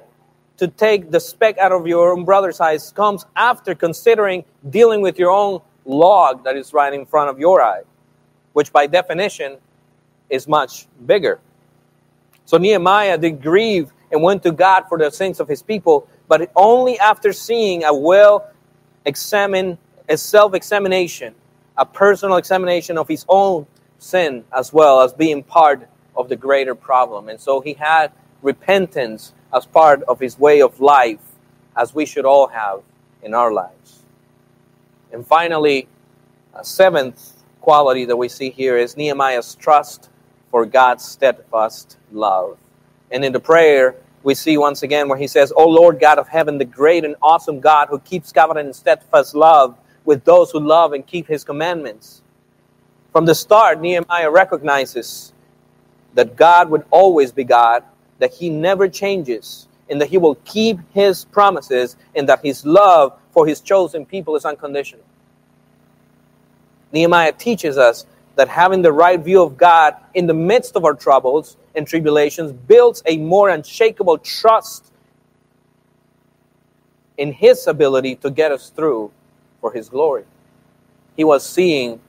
to 0.57 0.67
take 0.67 1.11
the 1.11 1.19
speck 1.19 1.57
out 1.57 1.71
of 1.71 1.85
your 1.85 2.13
own 2.13 2.23
brother's 2.23 2.61
eyes 2.61 2.91
comes 2.91 3.25
after 3.35 3.75
considering 3.75 4.45
dealing 4.69 5.01
with 5.01 5.19
your 5.19 5.31
own 5.31 5.61
log 5.85 6.43
that 6.45 6.55
is 6.55 6.73
right 6.73 6.93
in 6.93 7.05
front 7.05 7.29
of 7.29 7.39
your 7.39 7.61
eye, 7.61 7.81
which 8.57 8.73
by 8.73 8.87
definition 8.87 9.57
is 10.29 10.47
much 10.47 10.87
bigger. 11.05 11.39
So 12.45 12.57
Nehemiah 12.57 13.17
did 13.17 13.39
grieve 13.39 13.91
and 14.11 14.23
went 14.23 14.41
to 14.43 14.51
God 14.51 14.85
for 14.89 14.97
the 14.97 15.11
sins 15.11 15.39
of 15.39 15.47
his 15.47 15.61
people, 15.61 16.07
but 16.27 16.49
only 16.55 16.97
after 16.97 17.31
seeing 17.33 17.83
a 17.83 17.93
well 17.93 18.49
examined, 19.05 19.77
a 20.09 20.17
self 20.17 20.55
examination 20.55 21.35
a 21.77 21.85
personal 21.85 22.37
examination 22.37 22.97
of 22.97 23.07
his 23.07 23.25
own 23.29 23.67
sin 23.99 24.43
as 24.51 24.73
well 24.73 25.01
as 25.01 25.13
being 25.13 25.43
part 25.43 25.87
of 26.15 26.27
the 26.29 26.35
greater 26.35 26.73
problem. 26.73 27.29
And 27.29 27.39
so 27.39 27.61
he 27.61 27.73
had 27.73 28.11
repentance 28.41 29.33
as 29.53 29.65
part 29.65 30.01
of 30.03 30.19
his 30.19 30.39
way 30.39 30.61
of 30.61 30.79
life, 30.79 31.21
as 31.75 31.93
we 31.93 32.05
should 32.05 32.25
all 32.25 32.47
have 32.47 32.81
in 33.21 33.33
our 33.33 33.53
lives. 33.53 34.01
And 35.11 35.25
finally, 35.25 35.87
a 36.55 36.65
seventh 36.65 37.36
quality 37.61 38.05
that 38.05 38.15
we 38.15 38.29
see 38.29 38.49
here 38.49 38.77
is 38.77 38.97
Nehemiah's 38.97 39.55
trust 39.55 40.09
for 40.51 40.65
God's 40.65 41.03
steadfast 41.03 41.97
love. 42.11 42.57
And 43.11 43.23
in 43.23 43.33
the 43.33 43.39
prayer, 43.39 43.95
we 44.23 44.35
see 44.35 44.57
once 44.57 44.83
again 44.83 45.07
where 45.07 45.17
he 45.17 45.27
says, 45.27 45.53
O 45.55 45.67
Lord 45.67 45.99
God 45.99 46.19
of 46.19 46.27
heaven, 46.27 46.57
the 46.57 46.65
great 46.65 47.05
and 47.05 47.15
awesome 47.21 47.59
God 47.59 47.87
who 47.89 47.99
keeps 47.99 48.31
covenant 48.31 48.65
and 48.65 48.75
steadfast 48.75 49.35
love 49.35 49.77
with 50.05 50.23
those 50.23 50.51
who 50.51 50.59
love 50.59 50.93
and 50.93 51.05
keep 51.05 51.27
his 51.27 51.43
commandments. 51.43 52.21
From 53.11 53.25
the 53.25 53.35
start, 53.35 53.81
Nehemiah 53.81 54.29
recognizes 54.29 55.33
that 56.13 56.35
God 56.35 56.69
would 56.69 56.85
always 56.91 57.31
be 57.31 57.43
God, 57.43 57.83
that 58.19 58.33
he 58.33 58.49
never 58.49 58.87
changes, 58.87 59.67
and 59.89 60.01
that 60.01 60.09
he 60.09 60.17
will 60.17 60.35
keep 60.45 60.79
his 60.93 61.25
promises, 61.25 61.95
and 62.15 62.27
that 62.27 62.41
his 62.43 62.65
love 62.65 63.17
for 63.31 63.47
his 63.47 63.61
chosen 63.61 64.05
people 64.05 64.35
is 64.35 64.45
unconditional. 64.45 65.03
Nehemiah 66.91 67.33
teaches 67.33 67.77
us 67.77 68.05
that 68.35 68.47
having 68.47 68.81
the 68.81 68.91
right 68.91 69.19
view 69.19 69.41
of 69.41 69.57
God 69.57 69.95
in 70.13 70.27
the 70.27 70.33
midst 70.33 70.75
of 70.75 70.85
our 70.85 70.93
troubles 70.93 71.57
and 71.75 71.87
tribulations 71.87 72.51
builds 72.51 73.01
a 73.05 73.17
more 73.17 73.49
unshakable 73.49 74.19
trust 74.19 74.91
in 77.17 77.33
his 77.33 77.65
ability 77.67 78.15
to 78.15 78.29
get 78.29 78.51
us 78.51 78.69
through 78.69 79.11
for 79.59 79.73
his 79.73 79.89
glory. 79.89 80.23
He 81.15 81.23
was 81.23 81.47
seeing 81.47 81.99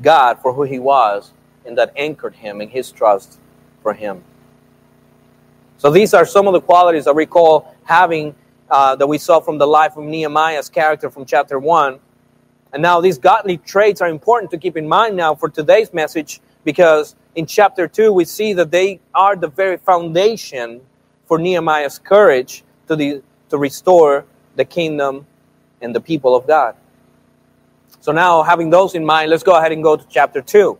God 0.00 0.38
for 0.40 0.52
who 0.52 0.62
he 0.62 0.78
was, 0.78 1.32
and 1.66 1.76
that 1.78 1.92
anchored 1.96 2.34
him 2.34 2.60
in 2.60 2.70
his 2.70 2.90
trust 2.90 3.38
for 3.82 3.92
him. 3.92 4.24
So 5.78 5.90
these 5.90 6.14
are 6.14 6.24
some 6.24 6.46
of 6.46 6.54
the 6.54 6.60
qualities 6.60 7.04
that 7.04 7.14
we 7.14 7.26
call 7.26 7.74
having 7.84 8.34
uh, 8.70 8.96
that 8.96 9.06
we 9.06 9.18
saw 9.18 9.40
from 9.40 9.58
the 9.58 9.66
life 9.66 9.96
of 9.96 10.04
Nehemiah's 10.04 10.68
character 10.68 11.10
from 11.10 11.24
chapter 11.26 11.58
1. 11.58 12.00
And 12.72 12.82
now 12.82 13.00
these 13.00 13.18
godly 13.18 13.58
traits 13.58 14.00
are 14.00 14.08
important 14.08 14.50
to 14.50 14.58
keep 14.58 14.76
in 14.76 14.88
mind 14.88 15.16
now 15.16 15.34
for 15.34 15.48
today's 15.48 15.92
message 15.92 16.40
because 16.64 17.14
in 17.34 17.46
chapter 17.46 17.88
2 17.88 18.12
we 18.12 18.24
see 18.24 18.52
that 18.54 18.70
they 18.70 19.00
are 19.14 19.36
the 19.36 19.48
very 19.48 19.76
foundation 19.76 20.80
for 21.26 21.38
Nehemiah's 21.38 21.98
courage 21.98 22.64
to, 22.88 22.96
the, 22.96 23.22
to 23.50 23.58
restore 23.58 24.24
the 24.56 24.64
kingdom 24.64 25.26
and 25.80 25.94
the 25.94 26.00
people 26.00 26.34
of 26.34 26.46
God. 26.46 26.76
So 28.00 28.12
now, 28.12 28.42
having 28.42 28.70
those 28.70 28.94
in 28.94 29.04
mind, 29.04 29.30
let's 29.30 29.42
go 29.42 29.56
ahead 29.56 29.72
and 29.72 29.82
go 29.82 29.96
to 29.96 30.06
chapter 30.08 30.40
2 30.40 30.78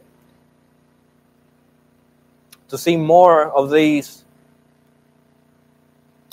to 2.68 2.78
see 2.78 2.96
more 2.96 3.50
of 3.50 3.70
these 3.70 4.24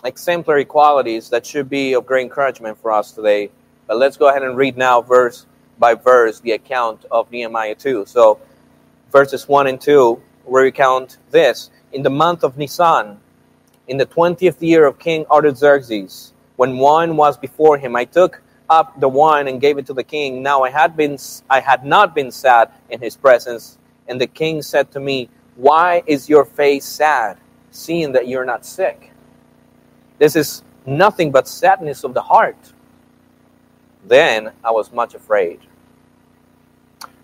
exemplary 0.04 0.66
qualities 0.66 1.30
that 1.30 1.46
should 1.46 1.70
be 1.70 1.94
of 1.94 2.06
great 2.06 2.24
encouragement 2.24 2.78
for 2.78 2.92
us 2.92 3.12
today. 3.12 3.50
But 3.88 3.98
let's 3.98 4.18
go 4.18 4.30
ahead 4.30 4.44
and 4.44 4.58
read 4.58 4.78
now 4.78 5.02
verse 5.02 5.46
by 5.80 5.94
verse 5.96 6.40
the 6.40 6.52
account 6.52 7.06
of 7.12 7.32
Nehemiah 7.32 7.76
2. 7.76 8.06
So, 8.06 8.40
verses 9.12 9.48
1 9.48 9.68
and 9.68 9.80
2, 9.80 10.22
we 10.46 10.62
recount 10.62 11.18
this. 11.32 11.70
In 11.92 12.04
the 12.04 12.10
month 12.10 12.44
of 12.44 12.58
Nisan, 12.58 13.20
in 13.88 13.98
the 13.98 14.06
20th 14.06 14.62
year 14.62 14.86
of 14.86 15.00
King 15.00 15.26
Artaxerxes, 15.30 16.34
when 16.56 16.78
wine 16.78 17.18
was 17.18 17.38
before 17.38 17.78
him, 17.78 17.96
I 17.96 18.06
took 18.06 18.42
up 18.70 19.00
the 19.00 19.10
wine 19.10 19.48
and 19.48 19.60
gave 19.60 19.78
it 19.78 19.86
to 19.88 19.94
the 19.94 20.04
king. 20.04 20.42
Now 20.42 20.64
I 20.64 20.70
had 20.70 20.96
been 20.96 21.18
I 21.50 21.60
had 21.60 21.86
not 21.86 22.16
been 22.16 22.32
sad 22.32 22.72
in 22.90 23.02
his 23.02 23.16
presence, 23.16 23.78
and 24.08 24.20
the 24.20 24.28
king 24.28 24.62
said 24.62 24.92
to 24.92 25.00
me, 25.00 25.30
"Why 25.56 26.04
is 26.06 26.30
your 26.30 26.46
face 26.46 26.86
sad, 26.86 27.38
seeing 27.72 28.14
that 28.14 28.28
you're 28.28 28.46
not 28.46 28.66
sick?" 28.66 29.12
This 30.18 30.36
is 30.36 30.64
nothing 30.86 31.32
but 31.32 31.48
sadness 31.48 32.04
of 32.04 32.14
the 32.14 32.22
heart. 32.22 32.73
Then 34.08 34.52
I 34.64 34.72
was 34.72 34.92
much 34.92 35.16
afraid. 35.16 35.60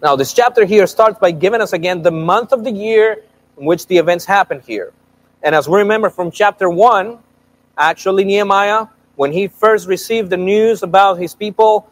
Now, 0.01 0.15
this 0.15 0.33
chapter 0.33 0.63
here 0.63 0.87
starts 0.87 1.19
by 1.19 1.31
giving 1.31 1.61
us 1.61 1.73
again 1.73 2.01
the 2.01 2.11
month 2.11 2.53
of 2.53 2.63
the 2.63 2.71
year 2.71 3.23
in 3.57 3.65
which 3.65 3.85
the 3.87 3.97
events 3.97 4.25
happened 4.25 4.61
here. 4.65 4.93
And 5.43 5.53
as 5.53 5.67
we 5.67 5.77
remember 5.77 6.09
from 6.09 6.31
chapter 6.31 6.69
1, 6.69 7.17
actually, 7.77 8.23
Nehemiah, 8.23 8.87
when 9.15 9.33
he 9.33 9.47
first 9.47 9.87
received 9.87 10.29
the 10.29 10.37
news 10.37 10.83
about 10.83 11.15
his 11.15 11.35
people, 11.35 11.89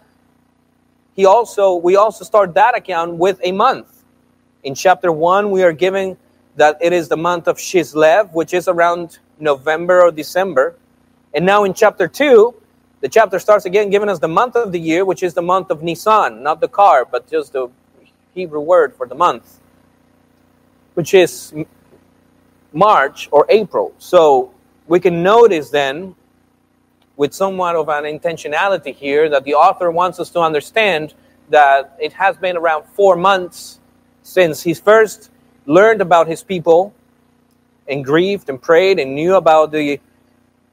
he 1.15 1.25
also 1.25 1.75
we 1.75 1.95
also 1.95 2.23
start 2.23 2.53
that 2.53 2.77
account 2.77 3.15
with 3.15 3.39
a 3.43 3.51
month. 3.51 4.03
In 4.63 4.75
chapter 4.75 5.11
1, 5.11 5.51
we 5.51 5.63
are 5.63 5.73
given 5.73 6.15
that 6.55 6.77
it 6.81 6.93
is 6.93 7.09
the 7.09 7.17
month 7.17 7.47
of 7.47 7.57
Chislev, 7.57 8.31
which 8.33 8.53
is 8.53 8.67
around 8.67 9.19
November 9.39 10.01
or 10.01 10.11
December. 10.11 10.75
And 11.33 11.45
now 11.45 11.63
in 11.65 11.73
chapter 11.73 12.07
2, 12.07 12.53
the 13.01 13.07
chapter 13.07 13.39
starts 13.39 13.65
again 13.65 13.89
giving 13.89 14.09
us 14.09 14.19
the 14.19 14.27
month 14.27 14.55
of 14.55 14.71
the 14.71 14.79
year, 14.79 15.05
which 15.05 15.23
is 15.23 15.33
the 15.33 15.41
month 15.41 15.69
of 15.69 15.83
Nisan, 15.83 16.41
not 16.41 16.61
the 16.61 16.67
car, 16.67 17.05
but 17.05 17.29
just 17.29 17.53
the 17.53 17.69
Hebrew 18.33 18.61
word 18.61 18.95
for 18.95 19.07
the 19.07 19.15
month, 19.15 19.59
which 20.95 21.13
is 21.13 21.53
March 22.73 23.29
or 23.31 23.45
April. 23.49 23.93
So 23.97 24.53
we 24.87 24.99
can 24.99 25.21
notice 25.23 25.69
then, 25.69 26.15
with 27.15 27.33
somewhat 27.33 27.75
of 27.75 27.89
an 27.89 28.03
intentionality 28.03 28.93
here, 28.93 29.29
that 29.29 29.43
the 29.43 29.55
author 29.55 29.91
wants 29.91 30.19
us 30.19 30.29
to 30.31 30.39
understand 30.39 31.13
that 31.49 31.97
it 31.99 32.13
has 32.13 32.37
been 32.37 32.57
around 32.57 32.85
four 32.85 33.15
months 33.15 33.79
since 34.23 34.61
he 34.61 34.73
first 34.73 35.31
learned 35.65 36.01
about 36.01 36.27
his 36.27 36.43
people 36.43 36.93
and 37.87 38.03
grieved 38.03 38.49
and 38.49 38.61
prayed 38.61 38.99
and 38.99 39.15
knew 39.15 39.35
about 39.35 39.71
the 39.71 39.99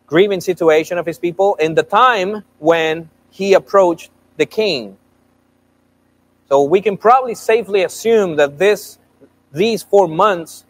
grieving 0.06 0.40
situation 0.40 0.98
of 0.98 1.06
his 1.06 1.18
people 1.18 1.54
in 1.56 1.74
the 1.74 1.82
time 1.82 2.44
when 2.58 3.08
he 3.30 3.54
approached 3.54 4.10
the 4.36 4.46
king. 4.46 4.96
So 6.48 6.62
we 6.62 6.80
can 6.80 6.96
probably 6.96 7.34
safely 7.34 7.82
assume 7.82 8.36
that 8.36 8.58
this, 8.58 8.98
these 9.52 9.82
four 9.82 10.06
months 10.06 10.64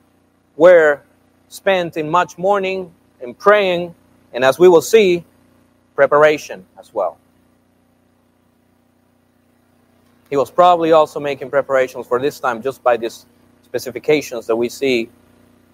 were 0.56 1.02
spent 1.48 1.96
in 1.96 2.10
much 2.10 2.38
mourning 2.38 2.92
and 3.20 3.36
praying, 3.36 3.94
and 4.32 4.44
as 4.44 4.58
we 4.58 4.68
will 4.68 4.82
see, 4.82 5.24
preparation 5.94 6.66
as 6.78 6.92
well. 6.92 7.18
He 10.30 10.36
was 10.36 10.50
probably 10.50 10.92
also 10.92 11.20
making 11.20 11.50
preparations 11.50 12.06
for 12.06 12.20
this 12.20 12.40
time 12.40 12.62
just 12.62 12.82
by 12.82 12.96
these 12.96 13.26
specifications 13.62 14.46
that 14.46 14.56
we 14.56 14.68
see 14.68 15.08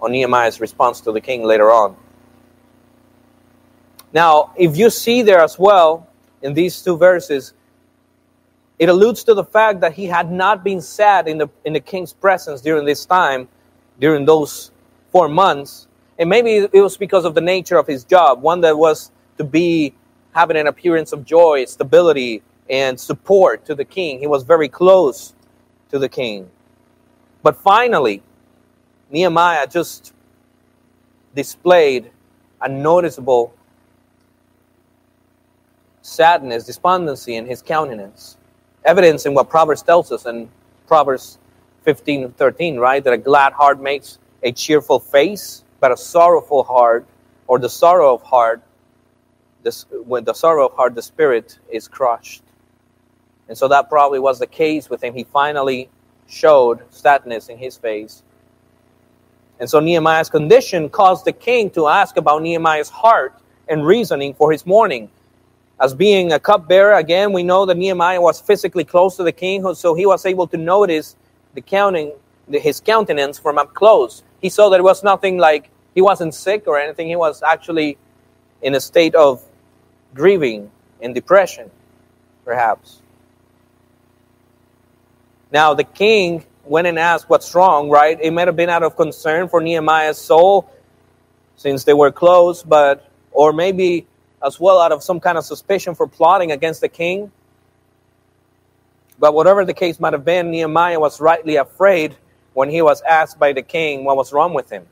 on 0.01 0.13
Nehemiah's 0.13 0.61
response 0.61 1.01
to 1.03 1.13
the 1.13 1.21
king 1.21 1.45
later 1.45 1.71
on. 1.71 1.97
Now, 4.13 4.53
if 4.57 4.77
you 4.77 4.91
see 4.91 5.23
there 5.23 5.41
as 5.41 5.59
well 5.59 6.09
in 6.43 6.55
these 6.55 6.83
two 6.83 6.97
verses, 6.97 7.55
it 8.79 8.89
alludes 8.89 9.23
to 9.25 9.35
the 9.35 9.45
fact 9.45 9.81
that 9.81 9.93
he 9.93 10.07
had 10.07 10.33
not 10.33 10.65
been 10.65 10.81
sad 10.81 11.29
in 11.29 11.39
the, 11.39 11.49
in 11.65 11.75
the 11.75 11.81
king's 11.81 12.13
presence 12.13 12.61
during 12.61 12.85
this 12.87 13.05
time, 13.05 13.47
during 14.01 14.25
those 14.25 14.73
four 15.13 15.29
months. 15.29 15.87
And 16.19 16.29
maybe 16.29 16.69
it 16.73 16.81
was 16.81 16.97
because 16.97 17.25
of 17.25 17.35
the 17.35 17.41
nature 17.41 17.77
of 17.77 17.87
his 17.87 18.05
job, 18.05 18.43
one 18.43 18.63
that 18.63 18.77
was 18.77 19.13
to 19.39 19.45
be 19.45 19.95
having 20.33 20.57
an 20.57 20.67
appearance 20.67 21.13
of 21.13 21.25
joy, 21.25 21.65
stability, 21.67 22.43
and 22.69 22.99
support 22.99 23.65
to 23.67 23.75
the 23.75 23.85
king. 23.85 24.19
He 24.19 24.27
was 24.27 24.45
very 24.45 24.69
close 24.69 25.35
to 25.91 25.99
the 25.99 26.09
king. 26.09 26.49
But 27.43 27.57
finally, 27.57 28.23
Nehemiah 29.11 29.67
just 29.67 30.15
displayed 31.35 32.11
a 32.61 32.69
noticeable 32.69 33.55
sadness, 36.03 36.65
despondency 36.65 37.37
in 37.37 37.47
his 37.47 37.63
countenance. 37.63 38.37
Evidence 38.85 39.27
in 39.27 39.35
what 39.35 39.51
Proverbs 39.51 39.83
tells 39.83 40.11
us 40.13 40.27
in 40.27 40.49
Proverbs 40.87 41.39
15 41.85 42.33
13, 42.33 42.77
right? 42.79 43.03
That 43.03 43.13
a 43.13 43.19
glad 43.19 43.53
heart 43.53 43.81
makes 43.81 44.19
a 44.43 44.53
cheerful 44.53 44.99
face, 44.99 45.65
but 45.81 45.93
a 45.93 45.97
sorrowful 45.97 46.65
heart, 46.65 47.07
or 47.47 47.59
the 47.59 47.69
sorrow 47.69 48.15
of 48.15 48.23
heart, 48.23 48.63
this, 49.63 49.85
when 49.91 50.25
the 50.25 50.33
sorrow 50.33 50.67
of 50.67 50.75
heart, 50.75 50.95
the 50.95 51.03
spirit 51.03 51.59
is 51.71 51.89
crushed. 51.89 52.43
And 53.49 53.59
so 53.59 53.69
that 53.69 53.89
probably 53.89 54.19
was 54.19 54.39
the 54.39 54.47
case 54.47 54.89
with 54.89 55.03
him. 55.03 55.13
He 55.13 55.25
finally 55.25 55.91
showed 56.27 56.81
sadness 56.91 57.49
in 57.49 57.59
his 57.59 57.77
face. 57.77 58.23
And 59.59 59.69
so 59.69 59.81
Nehemiah's 59.81 60.31
condition 60.31 60.89
caused 60.89 61.25
the 61.27 61.33
king 61.33 61.69
to 61.71 61.89
ask 61.89 62.17
about 62.17 62.43
Nehemiah's 62.43 62.89
heart 62.89 63.35
and 63.69 63.85
reasoning 63.85 64.33
for 64.35 64.53
his 64.53 64.65
mourning 64.65 65.11
as 65.81 65.95
being 65.95 66.33
a 66.33 66.39
cupbearer, 66.39 66.93
again, 66.93 67.33
we 67.33 67.43
know 67.43 67.65
that 67.65 67.77
Nehemiah 67.77 68.21
was 68.21 68.39
physically 68.39 68.85
close 68.85 69.17
to 69.17 69.23
the 69.23 69.33
king, 69.33 69.75
so 69.75 69.95
he 69.95 70.05
was 70.05 70.27
able 70.27 70.47
to 70.49 70.59
notice 70.59 71.17
the 71.55 71.63
counting, 71.63 72.13
his 72.51 72.81
countenance 72.81 73.39
from 73.39 73.57
up 73.57 73.73
close. 73.73 74.23
He 74.43 74.51
saw 74.51 74.69
that 74.69 74.81
it 74.81 74.83
was 74.83 75.03
nothing 75.03 75.39
like 75.39 75.71
he 75.95 76.03
wasn't 76.03 76.35
sick 76.35 76.65
or 76.67 76.79
anything. 76.79 77.09
He 77.09 77.17
was 77.17 77.43
actually 77.43 77.97
in 78.61 78.75
a 78.75 78.81
state 78.81 79.15
of 79.15 79.43
grieving 80.15 80.71
and 81.01 81.15
depression, 81.15 81.71
perhaps. 82.45 83.01
Now, 85.51 85.73
the 85.73 85.85
king 85.85 86.45
went 86.65 86.89
and 86.89 86.99
asked 86.99 87.31
what's 87.31 87.55
wrong, 87.55 87.89
right? 87.89 88.19
It 88.21 88.33
might 88.33 88.49
have 88.49 88.57
been 88.57 88.69
out 88.69 88.83
of 88.83 88.97
concern 88.97 89.49
for 89.49 89.63
Nehemiah's 89.63 90.19
soul 90.19 90.71
since 91.57 91.85
they 91.85 91.95
were 91.95 92.13
close, 92.13 92.63
but, 92.63 93.11
or 93.33 93.53
maybe 93.55 94.07
as 94.45 94.59
well 94.59 94.81
out 94.81 94.93
of 94.93 95.03
some 95.03 95.21
kind 95.21 95.37
of 95.37 95.45
suspicion 95.45 95.95
for 95.95 96.07
plotting 96.07 96.53
against 96.53 96.81
the 96.81 96.89
king. 96.89 97.31
But 99.19 99.35
whatever 99.35 99.65
the 99.65 99.75
case 99.75 100.01
might 100.01 100.15
have 100.15 100.25
been, 100.25 100.51
Nehemiah 100.51 100.99
was 100.99 101.21
rightly 101.21 101.57
afraid 101.57 102.17
when 102.55 102.71
he 102.71 102.83
was 102.83 103.03
asked 103.03 103.39
by 103.39 103.53
the 103.53 103.63
king 103.63 104.05
what 104.05 104.17
was 104.17 104.33
wrong 104.33 104.55
with 104.55 104.71
him. 104.71 104.87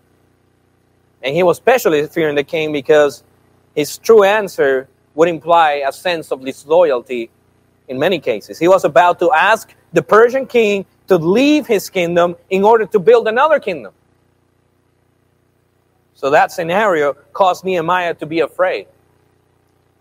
And 1.23 1.35
he 1.35 1.43
was 1.43 1.57
especially 1.59 2.07
fearing 2.07 2.37
the 2.37 2.45
king 2.45 2.73
because 2.73 3.25
his 3.75 3.99
true 3.99 4.23
answer 4.23 4.89
would 5.15 5.29
imply 5.29 5.83
a 5.87 5.93
sense 5.93 6.31
of 6.31 6.45
disloyalty 6.45 7.31
in 7.89 7.99
many 7.99 8.21
cases. 8.21 8.59
He 8.59 8.69
was 8.69 8.85
about 8.85 9.19
to 9.21 9.33
ask 9.33 9.75
the 9.93 10.03
Persian 10.03 10.47
king 10.47 10.85
to 11.09 11.17
leave 11.17 11.67
his 11.67 11.91
kingdom 11.91 12.37
in 12.51 12.63
order 12.65 12.87
to 12.87 12.99
build 12.99 13.27
another 13.27 13.59
kingdom. 13.59 13.93
So 16.15 16.31
that 16.31 16.53
scenario 16.53 17.15
caused 17.33 17.65
Nehemiah 17.65 18.15
to 18.15 18.27
be 18.27 18.41
afraid. 18.41 18.87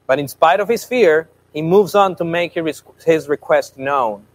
But 0.07 0.19
in 0.19 0.27
spite 0.27 0.59
of 0.59 0.67
his 0.67 0.83
fear, 0.83 1.29
he 1.53 1.61
moves 1.61 1.93
on 1.93 2.15
to 2.15 2.23
make 2.23 2.53
his 2.53 3.29
request 3.29 3.77
known. 3.77 4.25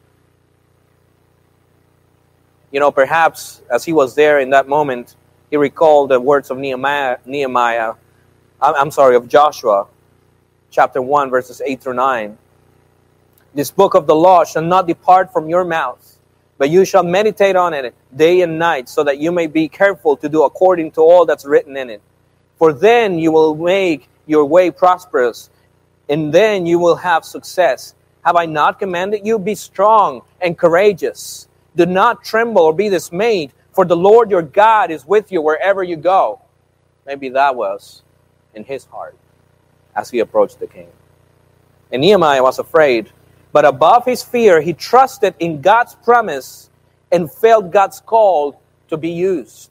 You 2.71 2.81
know, 2.81 2.91
perhaps 2.91 3.63
as 3.71 3.85
he 3.85 3.93
was 3.93 4.15
there 4.15 4.39
in 4.39 4.51
that 4.51 4.69
moment, 4.69 5.17
he 5.51 5.57
recalled 5.57 6.11
the 6.11 6.21
words 6.21 6.51
of 6.51 6.59
Nehemiah, 6.59 7.19
Nehemiah 7.27 7.95
I'm 8.63 8.93
sorry, 8.93 9.17
of 9.17 9.27
Joshua, 9.27 9.89
chapter 10.71 11.03
1, 11.03 11.31
verses 11.31 11.61
8 11.67 11.81
through 11.81 11.95
9. 11.95 12.39
This 13.55 13.73
book 13.73 13.95
of 13.95 14.07
the 14.07 14.15
law 14.15 14.45
shall 14.45 14.63
not 14.63 14.87
depart 14.87 15.33
from 15.33 15.49
your 15.49 15.65
mouth, 15.65 16.17
but 16.59 16.71
you 16.71 16.85
shall 16.85 17.03
meditate 17.03 17.57
on 17.57 17.75
it 17.75 17.93
day 18.15 18.41
and 18.41 18.61
night, 18.61 18.89
so 18.89 19.03
that 19.03 19.19
you 19.19 19.33
may 19.33 19.49
be 19.49 19.69
careful 19.69 20.17
to 20.19 20.29
do 20.29 20.45
according 20.45 20.93
to 20.93 21.01
all 21.01 21.27
that's 21.27 21.45
written 21.45 21.77
in 21.77 21.91
it. 21.91 22.01
For 22.57 22.73
then 22.73 23.19
you 23.19 23.33
will 23.33 23.57
make 23.57 24.09
your 24.27 24.45
way 24.45 24.71
prosperous 24.71 25.51
and 26.09 26.33
then 26.33 26.67
you 26.67 26.79
will 26.79 26.97
have 26.97 27.25
success. 27.25 27.95
Have 28.25 28.37
I 28.37 28.47
not 28.47 28.79
commanded 28.79 29.27
you? 29.27 29.38
Be 29.38 29.55
strong 29.55 30.23
and 30.41 30.57
courageous. 30.57 31.49
Do 31.77 31.87
not 31.87 32.25
tremble 32.25 32.62
or 32.62 32.75
be 32.75 32.88
dismayed, 32.88 33.53
for 33.73 33.85
the 33.85 33.97
Lord 33.97 34.31
your 34.31 34.43
God 34.43 34.91
is 34.91 35.07
with 35.07 35.33
you 35.33 35.41
wherever 35.41 35.83
you 35.83 35.97
go. 35.97 36.41
Maybe 37.07 37.31
that 37.31 37.57
was 37.57 38.03
in 38.55 38.65
his 38.65 38.85
heart 38.85 39.17
as 39.97 40.11
he 40.11 40.21
approached 40.21 40.61
the 40.61 40.67
king. 40.67 40.88
And 41.91 42.03
Nehemiah 42.03 42.43
was 42.43 42.59
afraid, 42.59 43.11
but 43.53 43.65
above 43.65 44.05
his 44.05 44.23
fear, 44.23 44.61
he 44.61 44.73
trusted 44.73 45.35
in 45.38 45.61
God's 45.61 45.95
promise 45.95 46.71
and 47.11 47.31
felt 47.31 47.71
God's 47.71 48.01
call 48.01 48.61
to 48.88 48.97
be 48.97 49.11
used. 49.11 49.71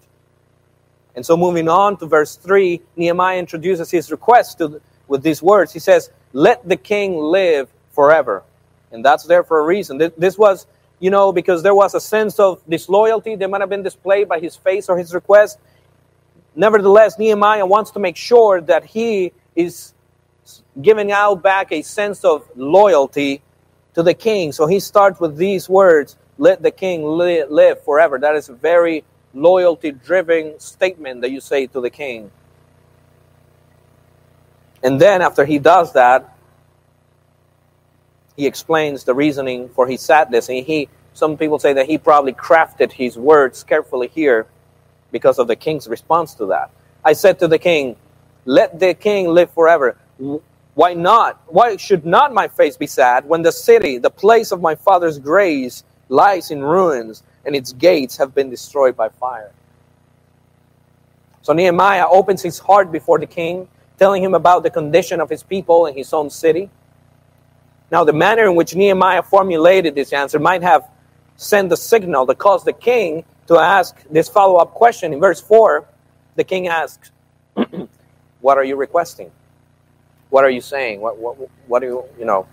And 1.15 1.26
so, 1.26 1.36
moving 1.36 1.67
on 1.67 1.98
to 1.98 2.06
verse 2.06 2.36
3, 2.36 2.82
Nehemiah 2.96 3.39
introduces 3.39 3.91
his 3.91 4.12
request 4.12 4.60
to, 4.60 4.82
with 5.12 5.21
these 5.21 5.43
words. 5.43 5.71
He 5.71 5.80
says, 5.80 6.10
let 6.34 6.67
the 6.67 6.78
king 6.78 7.17
live 7.17 7.69
forever. 7.91 8.43
And 8.91 9.06
that's 9.06 9.26
there 9.26 9.43
for 9.43 9.60
a 9.60 9.63
reason. 9.63 9.97
This 10.17 10.38
was, 10.38 10.65
you 11.00 11.12
know, 11.12 11.32
because 11.32 11.62
there 11.62 11.76
was 11.76 11.93
a 11.93 12.00
sense 12.00 12.39
of 12.39 12.62
disloyalty 12.67 13.36
that 13.36 13.50
might 13.50 13.62
have 13.62 13.69
been 13.69 13.84
displayed 13.84 14.28
by 14.28 14.39
his 14.39 14.56
face 14.56 14.89
or 14.89 14.97
his 14.97 15.13
request. 15.13 15.60
Nevertheless, 16.56 17.19
Nehemiah 17.19 17.65
wants 17.65 17.91
to 17.91 18.00
make 18.00 18.15
sure 18.15 18.62
that 18.62 18.86
he 18.86 19.34
is 19.56 19.93
giving 20.82 21.12
out 21.12 21.43
back 21.43 21.71
a 21.71 21.82
sense 21.82 22.24
of 22.24 22.50
loyalty 22.56 23.41
to 23.93 24.04
the 24.04 24.13
king. 24.13 24.52
So 24.54 24.65
he 24.65 24.80
starts 24.80 25.19
with 25.19 25.38
these 25.38 25.69
words 25.69 26.17
let 26.38 26.63
the 26.63 26.71
king 26.71 27.04
live 27.04 27.84
forever. 27.84 28.17
That 28.17 28.36
is 28.36 28.50
a 28.50 28.54
very 28.54 29.04
loyalty 29.34 29.91
driven 29.91 30.60
statement 30.60 31.21
that 31.21 31.32
you 31.32 31.39
say 31.39 31.67
to 31.67 31.82
the 31.82 31.89
king. 31.89 32.32
And 34.84 35.00
then 35.00 35.22
after 35.22 35.46
he 35.46 35.60
does 35.60 35.94
that, 35.94 36.36
he 38.36 38.48
explains 38.48 39.04
the 39.04 39.13
reasoning 39.13 39.70
for 39.70 39.88
his 39.88 40.02
sadness. 40.02 40.50
And 40.50 40.65
he, 40.65 40.89
some 41.13 41.38
people 41.38 41.60
say 41.60 41.74
that 41.74 41.86
he 41.86 41.98
probably 41.98 42.34
crafted 42.34 42.91
his 42.91 43.17
words 43.17 43.63
carefully 43.63 44.08
here 44.08 44.48
because 45.12 45.38
of 45.38 45.48
the 45.48 45.56
king's 45.56 45.88
response 45.88 46.34
to 46.36 46.48
that. 46.48 46.72
I 47.04 47.13
said 47.13 47.39
to 47.39 47.48
the 47.48 47.60
king, 47.60 47.96
Let 48.46 48.80
the 48.80 48.94
king 48.94 49.28
live 49.28 49.52
forever. 49.52 49.98
Why 50.74 50.94
not? 50.94 51.41
Why 51.48 51.76
should 51.78 52.06
not 52.06 52.34
my 52.34 52.48
face 52.48 52.78
be 52.78 52.88
sad 52.88 53.26
when 53.26 53.41
the 53.41 53.52
city, 53.52 53.98
the 53.98 54.10
place 54.10 54.52
of 54.52 54.62
my 54.62 54.76
father's 54.76 55.20
grace, 55.20 55.84
lies 56.10 56.50
in 56.50 56.63
ruins 56.63 57.24
and 57.46 57.56
its 57.56 57.74
gates 57.74 58.17
have 58.17 58.34
been 58.34 58.50
destroyed 58.50 58.96
by 58.96 59.10
fire? 59.10 59.52
So 61.41 61.54
Nehemiah 61.54 62.08
opens 62.08 62.41
his 62.41 62.60
heart 62.60 62.91
before 62.91 63.20
the 63.20 63.26
king, 63.26 63.67
telling 64.02 64.24
him 64.24 64.34
about 64.34 64.64
the 64.64 64.70
condition 64.72 65.22
of 65.22 65.30
his 65.30 65.44
people 65.44 65.86
and 65.86 65.96
his 65.96 66.12
own 66.12 66.28
city. 66.28 66.72
Now, 67.92 68.04
the 68.04 68.14
manner 68.14 68.48
in 68.48 68.56
which 68.56 68.74
Nehemiah 68.74 69.22
formulated 69.22 69.94
this 69.94 70.12
answer 70.12 70.40
might 70.40 70.64
have 70.64 70.90
sent 71.36 71.70
the 71.70 71.78
signal 71.78 72.26
that 72.26 72.40
caused 72.40 72.66
the 72.66 72.74
king 72.74 73.24
to 73.46 73.60
ask 73.60 73.96
this 74.10 74.28
follow 74.28 74.56
up 74.56 74.74
question. 74.74 75.14
In 75.14 75.20
verse 75.20 75.40
4, 75.40 75.86
the 76.36 76.44
king 76.44 76.68
asks, 76.68 77.12
What 78.42 78.58
are 78.58 78.64
you 78.64 78.76
requesting? 78.76 79.30
What 80.32 80.44
are 80.46 80.50
you 80.50 80.62
saying? 80.62 81.00
What, 81.00 81.20
what, 81.20 81.38
what 81.68 81.82
do 81.82 81.86
you, 81.86 82.06
you 82.18 82.26
know, 82.26 82.48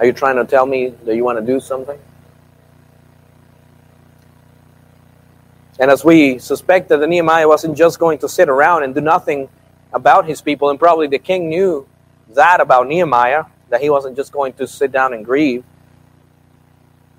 are 0.00 0.06
you 0.06 0.12
trying 0.12 0.36
to 0.36 0.44
tell 0.44 0.66
me 0.66 0.88
that 1.04 1.14
you 1.14 1.22
want 1.22 1.38
to 1.38 1.46
do 1.46 1.60
something? 1.60 2.00
And 5.78 5.90
as 5.90 6.04
we 6.04 6.38
suspect 6.38 6.88
that 6.88 7.06
Nehemiah 7.06 7.48
wasn't 7.48 7.76
just 7.76 7.98
going 7.98 8.18
to 8.18 8.28
sit 8.28 8.48
around 8.48 8.82
and 8.84 8.94
do 8.94 9.00
nothing 9.00 9.48
about 9.92 10.26
his 10.26 10.40
people, 10.40 10.70
and 10.70 10.78
probably 10.78 11.06
the 11.06 11.18
king 11.18 11.48
knew 11.48 11.86
that 12.30 12.60
about 12.60 12.88
Nehemiah, 12.88 13.44
that 13.68 13.80
he 13.80 13.90
wasn't 13.90 14.16
just 14.16 14.32
going 14.32 14.54
to 14.54 14.66
sit 14.66 14.90
down 14.90 15.12
and 15.12 15.24
grieve, 15.24 15.64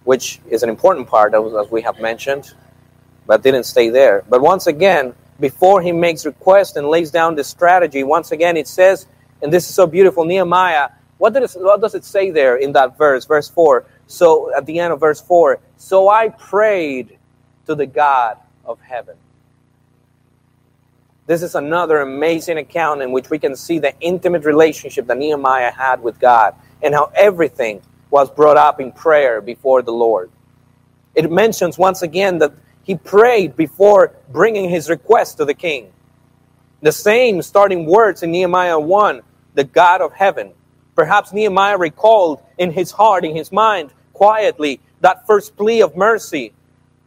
which 0.06 0.39
is 0.50 0.63
an 0.63 0.70
important 0.70 1.08
part, 1.08 1.34
as 1.34 1.70
we 1.70 1.82
have 1.82 2.00
mentioned, 2.00 2.54
but 3.28 3.43
didn't 3.43 3.65
stay 3.65 3.89
there. 3.89 4.24
But 4.28 4.41
once 4.41 4.65
again, 4.65 5.13
before 5.39 5.82
he 5.82 5.91
makes 5.91 6.26
request 6.26 6.78
and 6.78 6.88
lays 6.88 7.12
down 7.12 7.36
the 7.36 7.43
strategy, 7.43 8.04
once 8.04 8.32
again 8.32 8.58
it 8.58 8.67
says, 8.67 9.06
and 9.41 9.54
this 9.54 9.70
is 9.70 9.76
so 9.76 9.86
beautiful, 9.86 10.26
Nehemiah, 10.26 10.89
what, 11.20 11.36
it, 11.36 11.52
what 11.56 11.82
does 11.82 11.93
it 11.93 12.06
say 12.06 12.32
there 12.32 12.56
in 12.56 12.72
that 12.74 12.98
verse, 12.98 13.26
verse 13.26 13.50
4? 13.50 13.86
So 14.08 14.56
at 14.56 14.65
the 14.65 14.80
end 14.80 14.93
of 14.93 15.00
verse 15.00 15.22
4, 15.22 15.60
so 15.78 16.10
I 16.10 16.30
prayed 16.30 17.17
to 17.65 17.76
the 17.76 17.86
God 17.86 18.38
of 18.67 18.80
heaven. 18.82 19.15
This 21.25 21.43
is 21.43 21.56
another 21.56 21.99
amazing 21.99 22.58
account 22.58 23.01
in 23.01 23.12
which 23.12 23.30
we 23.30 23.38
can 23.38 23.56
see 23.56 23.80
the 23.80 23.93
intimate 23.99 24.45
relationship 24.45 25.08
that 25.08 25.17
Nehemiah 25.17 25.71
had 25.71 26.01
with 26.01 26.19
God 26.19 26.56
and 26.82 26.93
how 26.93 27.12
everything 27.15 27.82
was 28.10 28.32
brought 28.32 28.58
up 28.58 28.80
in 28.80 28.93
prayer 28.93 29.41
before 29.41 29.82
the 29.82 29.91
Lord. 29.91 30.32
It 31.15 31.30
mentions 31.30 31.77
once 31.77 32.01
again 32.01 32.38
that 32.39 32.53
he 32.84 32.95
prayed 32.95 33.58
before 33.58 34.13
bringing 34.30 34.69
his 34.69 34.89
request 34.89 35.38
to 35.38 35.45
the 35.45 35.53
king. 35.53 35.91
The 36.82 36.93
same 36.93 37.41
starting 37.41 37.86
words 37.86 38.23
in 38.23 38.32
Nehemiah 38.32 38.80
1, 38.80 39.21
the 39.56 39.65
God 39.65 39.99
of 40.01 40.13
heaven. 40.13 40.53
Perhaps 40.95 41.34
Nehemiah 41.34 41.77
recalled 41.77 42.41
in 42.58 42.71
his 42.71 42.91
heart, 42.91 43.25
in 43.25 43.36
his 43.36 43.51
mind, 43.51 43.91
quietly, 44.13 44.80
that 45.01 45.27
first 45.27 45.58
plea 45.58 45.82
of 45.82 45.97
mercy 45.97 46.53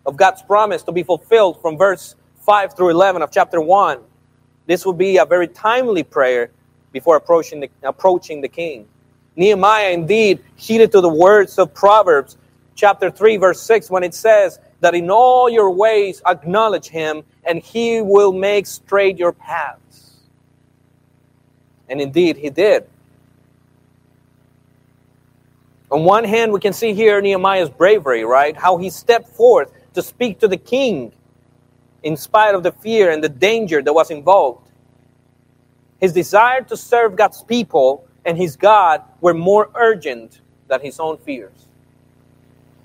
of 0.07 0.17
God's 0.17 0.43
promise 0.43 0.83
to 0.85 0.93
be 0.93 1.03
fulfilled 1.03 1.61
from 1.61 1.77
verse 1.77 2.15
5 2.41 2.77
through 2.77 2.91
11 2.91 3.23
of 3.23 3.31
chapter 3.31 3.61
1. 3.61 4.01
This 4.67 4.87
would 4.87 4.99
be 4.99 5.19
a 5.19 5.25
very 5.25 5.49
timely 5.49 6.03
prayer 6.03 6.51
before 6.93 7.17
approaching 7.17 7.61
the, 7.61 7.71
approaching 7.83 8.41
the 8.41 8.49
king. 8.49 8.89
Nehemiah 9.37 9.91
indeed 9.91 10.41
heeded 10.57 10.93
to 10.93 11.01
the 11.01 11.09
words 11.09 11.59
of 11.59 11.73
Proverbs 11.73 12.37
chapter 12.75 13.11
3 13.11 13.37
verse 13.37 13.61
6 13.63 13.91
when 13.91 14.03
it 14.03 14.15
says 14.15 14.59
that 14.81 14.95
in 14.95 15.11
all 15.11 15.49
your 15.49 15.71
ways 15.71 16.23
acknowledge 16.27 16.89
him 16.89 17.23
and 17.45 17.63
he 17.63 18.01
will 18.01 18.33
make 18.33 18.67
straight 18.67 19.19
your 19.19 19.33
paths. 19.33 20.19
And 21.89 22.01
indeed 22.01 22.37
he 22.37 22.51
did. 22.51 22.89
On 25.91 26.05
one 26.05 26.23
hand, 26.23 26.53
we 26.53 26.61
can 26.61 26.73
see 26.73 26.95
here 26.95 27.21
Nehemiah's 27.21 27.69
bravery, 27.69 28.25
right? 28.25 28.57
How 28.57 28.77
he 28.77 28.91
stepped 28.91 29.29
forth 29.29 29.73
to 29.95 30.03
speak 30.03 30.39
to 30.41 30.49
the 30.49 30.57
king 30.57 31.13
in 32.03 32.17
spite 32.17 32.55
of 32.55 32.63
the 32.63 32.73
fear 32.73 33.11
and 33.11 33.23
the 33.23 33.29
danger 33.29 33.83
that 33.83 33.93
was 33.93 34.11
involved. 34.11 34.71
His 36.01 36.13
desire 36.13 36.63
to 36.63 36.77
serve 36.77 37.17
God's 37.17 37.43
people 37.43 38.07
and 38.25 38.37
his 38.37 38.57
God 38.57 39.03
were 39.21 39.35
more 39.35 39.71
urgent 39.75 40.41
than 40.69 40.81
his 40.81 40.99
own 41.01 41.19
fears. 41.19 41.67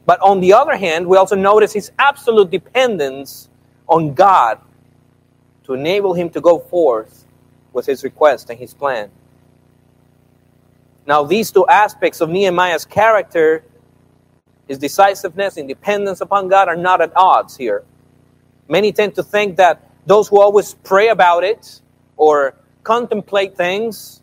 But 0.05 0.19
on 0.21 0.39
the 0.39 0.53
other 0.53 0.75
hand, 0.75 1.07
we 1.07 1.17
also 1.17 1.35
notice 1.35 1.73
his 1.73 1.91
absolute 1.97 2.51
dependence 2.51 3.49
on 3.87 4.13
God 4.13 4.59
to 5.63 5.73
enable 5.73 6.13
him 6.13 6.29
to 6.31 6.41
go 6.41 6.59
forth 6.59 7.25
with 7.73 7.85
his 7.85 8.03
request 8.03 8.49
and 8.49 8.59
his 8.59 8.73
plan. 8.73 9.09
Now, 11.07 11.23
these 11.23 11.51
two 11.51 11.67
aspects 11.67 12.21
of 12.21 12.29
Nehemiah's 12.29 12.85
character, 12.85 13.63
his 14.67 14.77
decisiveness 14.77 15.57
and 15.57 15.67
dependence 15.67 16.21
upon 16.21 16.47
God, 16.47 16.67
are 16.67 16.75
not 16.75 17.01
at 17.01 17.11
odds 17.15 17.55
here. 17.55 17.83
Many 18.67 18.91
tend 18.91 19.15
to 19.15 19.23
think 19.23 19.57
that 19.57 19.89
those 20.05 20.27
who 20.27 20.41
always 20.41 20.73
pray 20.73 21.09
about 21.09 21.43
it 21.43 21.81
or 22.17 22.55
contemplate 22.83 23.55
things 23.55 24.21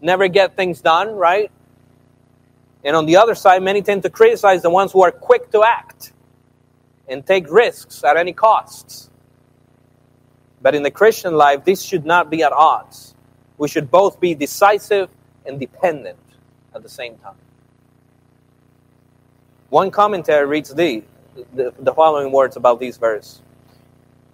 never 0.00 0.28
get 0.28 0.56
things 0.56 0.80
done, 0.80 1.14
right? 1.14 1.50
And 2.84 2.96
on 2.96 3.06
the 3.06 3.16
other 3.16 3.34
side, 3.34 3.62
many 3.62 3.82
tend 3.82 4.02
to 4.04 4.10
criticize 4.10 4.62
the 4.62 4.70
ones 4.70 4.92
who 4.92 5.02
are 5.02 5.10
quick 5.10 5.50
to 5.50 5.62
act 5.64 6.12
and 7.08 7.26
take 7.26 7.50
risks 7.50 8.04
at 8.04 8.16
any 8.16 8.32
costs. 8.32 9.10
But 10.60 10.74
in 10.74 10.82
the 10.82 10.90
Christian 10.90 11.34
life, 11.34 11.64
this 11.64 11.82
should 11.82 12.04
not 12.04 12.30
be 12.30 12.42
at 12.42 12.52
odds. 12.52 13.14
We 13.58 13.68
should 13.68 13.90
both 13.90 14.20
be 14.20 14.34
decisive 14.34 15.08
and 15.46 15.58
dependent 15.58 16.18
at 16.74 16.82
the 16.82 16.88
same 16.88 17.16
time. 17.18 17.34
One 19.70 19.90
commentary 19.90 20.46
reads 20.46 20.74
the, 20.74 21.02
the, 21.54 21.74
the 21.78 21.92
following 21.94 22.32
words 22.32 22.56
about 22.56 22.80
this 22.80 22.96
verse 22.96 23.42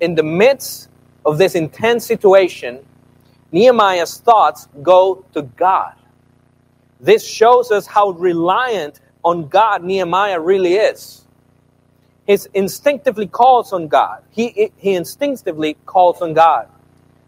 in 0.01 0.15
the 0.15 0.23
midst 0.23 0.89
of 1.25 1.39
this 1.39 1.55
intense 1.55 2.05
situation, 2.05 2.85
Nehemiah's 3.53 4.19
thoughts 4.19 4.69
go 4.83 5.25
to 5.33 5.43
God. 5.43 5.95
This 7.01 7.27
shows 7.27 7.71
us 7.71 7.87
how 7.87 8.11
reliant 8.11 9.01
on 9.25 9.49
God 9.49 9.83
Nehemiah 9.83 10.41
really 10.41 10.75
is. 10.75 11.25
He 12.27 12.39
instinctively 12.55 13.27
calls 13.27 13.73
on 13.73 13.89
God. 13.89 14.23
He, 14.31 14.71
he 14.77 14.95
instinctively 14.95 15.77
calls 15.87 16.21
on 16.23 16.35
God. 16.35 16.69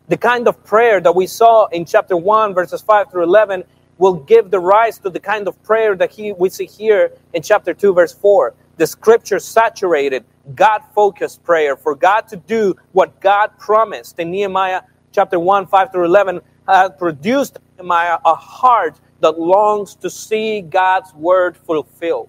The 0.09 0.17
kind 0.17 0.49
of 0.49 0.63
prayer 0.65 1.01
that 1.01 1.15
we 1.15 1.27
saw 1.27 1.67
in 1.67 1.85
chapter 1.85 2.17
1, 2.17 2.55
verses 2.55 2.81
5 2.81 3.11
through 3.11 3.25
11, 3.25 3.65
will 3.99 4.15
give 4.15 4.51
the 4.51 4.61
rise 4.61 4.99
to 5.01 5.11
the 5.11 5.21
kind 5.21 5.49
of 5.49 5.61
prayer 5.63 5.97
that 5.97 6.11
he, 6.11 6.33
we 6.33 6.49
see 6.51 6.67
here 6.67 7.13
in 7.33 7.43
chapter 7.43 7.73
2, 7.73 7.95
verse 7.95 8.13
4. 8.13 8.55
The 8.77 8.87
scripture 8.87 9.39
saturated 9.39 10.25
God 10.55 10.83
focused 10.95 11.43
prayer, 11.45 11.77
for 11.77 11.95
God 11.95 12.29
to 12.29 12.37
do 12.37 12.77
what 12.93 13.21
God 13.21 13.51
promised 13.59 14.19
in 14.19 14.31
Nehemiah 14.31 14.83
chapter 15.13 15.41
1, 15.41 15.67
5 15.67 15.93
through 15.93 16.05
11, 16.05 16.41
had 16.69 16.99
produced 16.99 17.59
Nehemiah 17.79 18.19
a 18.25 18.35
heart 18.35 19.01
that 19.21 19.39
longs 19.39 19.95
to 19.97 20.11
see 20.11 20.61
God's 20.61 21.13
word 21.15 21.57
fulfilled. 21.57 22.29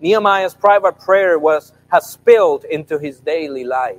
Nehemiah's 0.00 0.54
private 0.54 0.98
prayer 0.98 1.38
was 1.38 1.72
has 1.88 2.06
spilled 2.06 2.64
into 2.64 2.98
his 2.98 3.20
daily 3.20 3.64
life. 3.64 3.96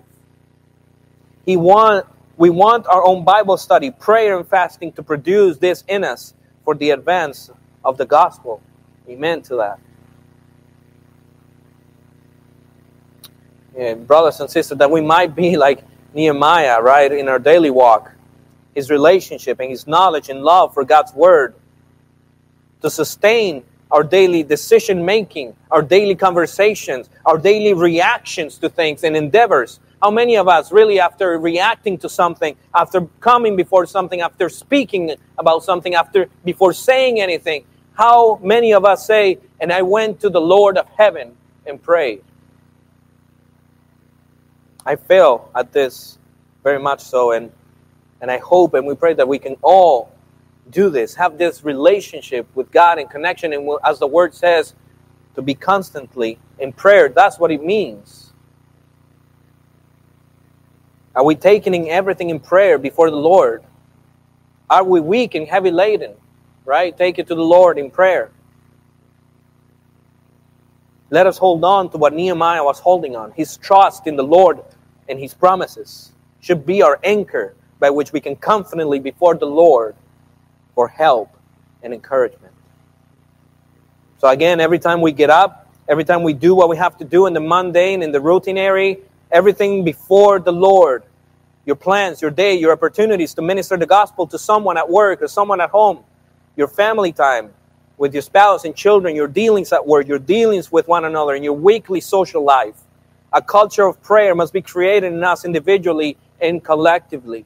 He 1.46 1.58
want, 1.58 2.06
we 2.40 2.50
want 2.50 2.88
our 2.88 3.06
own 3.06 3.24
Bible 3.24 3.58
study, 3.58 3.92
prayer, 3.92 4.38
and 4.40 4.48
fasting 4.48 4.94
to 4.94 5.04
produce 5.04 5.58
this 5.58 5.84
in 5.88 6.04
us 6.04 6.34
for 6.66 6.74
the 6.74 6.90
advance 6.90 7.52
of 7.86 7.98
the 7.98 8.06
gospel. 8.08 8.62
Amen 9.08 9.44
to 9.44 9.58
that. 9.58 9.80
and 13.80 14.06
brothers 14.08 14.40
and 14.40 14.50
sisters, 14.50 14.78
that 14.78 14.92
we 14.92 15.02
might 15.02 15.36
be 15.36 15.58
like 15.66 15.84
Nehemiah, 16.14 16.82
right, 16.82 17.12
in 17.12 17.28
our 17.28 17.40
daily 17.40 17.70
walk. 17.70 18.12
His 18.76 18.90
relationship 18.90 19.60
and 19.60 19.70
his 19.70 19.88
knowledge 19.88 20.30
and 20.30 20.44
love 20.44 20.74
for 20.74 20.86
God's 20.86 21.14
word 21.14 21.56
to 22.82 22.90
sustain 22.90 23.64
our 23.92 24.04
daily 24.04 24.44
decision 24.44 25.04
making, 25.04 25.56
our 25.72 25.82
daily 25.82 26.16
conversations, 26.16 27.10
our 27.26 27.38
daily 27.38 27.74
reactions 27.74 28.58
to 28.60 28.70
things 28.70 29.04
and 29.04 29.18
endeavors. 29.18 29.80
How 30.02 30.12
many 30.12 30.38
of 30.38 30.48
us 30.48 30.72
really, 30.72 31.00
after 31.00 31.38
reacting 31.38 31.98
to 32.00 32.10
something, 32.10 32.56
after 32.74 33.02
coming 33.20 33.56
before 33.56 33.86
something, 33.86 34.22
after 34.22 34.48
speaking 34.48 35.16
about 35.38 35.64
something, 35.64 35.94
after 35.94 36.28
before 36.46 36.72
saying 36.72 37.20
anything, 37.20 37.66
how 37.94 38.40
many 38.42 38.74
of 38.74 38.86
us 38.86 39.06
say, 39.06 39.40
and 39.60 39.74
I 39.74 39.82
went 39.82 40.22
to 40.22 40.30
the 40.30 40.40
Lord 40.40 40.78
of 40.78 40.88
heaven 40.98 41.36
and 41.66 41.82
prayed? 41.82 42.24
I 44.86 44.96
fail 44.96 45.52
at 45.54 45.74
this 45.74 46.18
very 46.64 46.80
much 46.80 47.02
so, 47.02 47.32
and, 47.34 47.52
and 48.22 48.32
I 48.32 48.38
hope 48.38 48.74
and 48.74 48.88
we 48.88 48.96
pray 48.96 49.14
that 49.16 49.28
we 49.28 49.38
can 49.38 49.58
all 49.62 50.12
do 50.70 50.90
this, 50.90 51.16
have 51.16 51.38
this 51.38 51.64
relationship 51.66 52.48
with 52.56 52.72
God 52.72 53.00
and 53.00 53.10
connection, 53.10 53.52
and 53.52 53.70
as 53.84 54.00
the 54.00 54.08
word 54.08 54.34
says, 54.34 54.76
to 55.36 55.42
be 55.42 55.54
constantly 55.54 56.40
in 56.58 56.72
prayer. 56.72 57.10
That's 57.10 57.38
what 57.38 57.52
it 57.52 57.64
means. 57.64 58.29
Are 61.16 61.24
we 61.24 61.36
taking 61.36 61.90
everything 61.90 62.30
in 62.30 62.40
prayer 62.40 62.78
before 62.78 63.10
the 63.10 63.18
Lord? 63.18 63.64
Are 64.70 64.84
we 64.84 65.00
weak 65.00 65.36
and 65.36 65.48
heavy 65.48 65.72
laden? 65.72 66.16
right? 66.70 66.96
Take 66.96 67.18
it 67.18 67.26
to 67.28 67.36
the 67.36 67.44
Lord 67.44 67.80
in 67.80 67.90
prayer. 67.90 68.30
Let 71.10 71.26
us 71.26 71.40
hold 71.40 71.64
on 71.64 71.90
to 71.90 71.98
what 71.98 72.14
Nehemiah 72.14 72.64
was 72.64 72.80
holding 72.80 73.16
on. 73.16 73.32
His 73.32 73.58
trust 73.58 74.06
in 74.06 74.16
the 74.16 74.24
Lord 74.24 74.60
and 75.10 75.20
his 75.20 75.34
promises 75.34 76.12
should 76.42 76.68
be 76.68 76.84
our 76.84 77.00
anchor 77.04 77.56
by 77.80 77.90
which 77.90 78.14
we 78.14 78.22
can 78.22 78.36
confidently 78.36 79.00
before 79.00 79.34
the 79.34 79.48
Lord 79.48 79.96
for 80.76 80.88
help 80.88 81.36
and 81.82 81.92
encouragement. 81.92 82.54
So 84.20 84.28
again, 84.28 84.60
every 84.60 84.78
time 84.78 85.02
we 85.02 85.12
get 85.12 85.32
up, 85.32 85.74
every 85.88 86.04
time 86.04 86.22
we 86.22 86.34
do 86.34 86.54
what 86.54 86.70
we 86.70 86.78
have 86.78 87.00
to 87.00 87.04
do 87.04 87.26
in 87.26 87.34
the 87.34 87.40
mundane, 87.40 88.04
in 88.04 88.12
the 88.12 88.20
routinary, 88.20 89.00
everything 89.32 89.84
before 89.84 90.40
the 90.40 90.52
Lord, 90.52 91.04
your 91.66 91.76
plans, 91.76 92.22
your 92.22 92.32
day, 92.32 92.56
your 92.56 92.72
opportunities 92.72 93.34
to 93.36 93.42
minister 93.42 93.78
the 93.78 93.86
gospel 93.86 94.28
to 94.28 94.40
someone 94.40 94.78
at 94.78 94.90
work 94.90 95.22
or 95.22 95.28
someone 95.28 95.62
at 95.62 95.70
home, 95.70 96.04
your 96.56 96.68
family 96.68 97.12
time 97.12 97.52
with 97.98 98.14
your 98.14 98.22
spouse 98.22 98.64
and 98.66 98.76
children, 98.76 99.16
your 99.16 99.28
dealings 99.28 99.72
at 99.74 99.86
work, 99.86 100.08
your 100.08 100.20
dealings 100.20 100.72
with 100.72 100.88
one 100.88 101.06
another, 101.06 101.36
in 101.36 101.44
your 101.44 101.54
weekly 101.54 102.02
social 102.02 102.44
life. 102.44 102.76
A 103.34 103.42
culture 103.42 103.86
of 103.86 104.02
prayer 104.02 104.34
must 104.34 104.54
be 104.54 104.62
created 104.62 105.14
in 105.14 105.24
us 105.24 105.46
individually 105.46 106.18
and 106.42 106.64
collectively. 106.64 107.46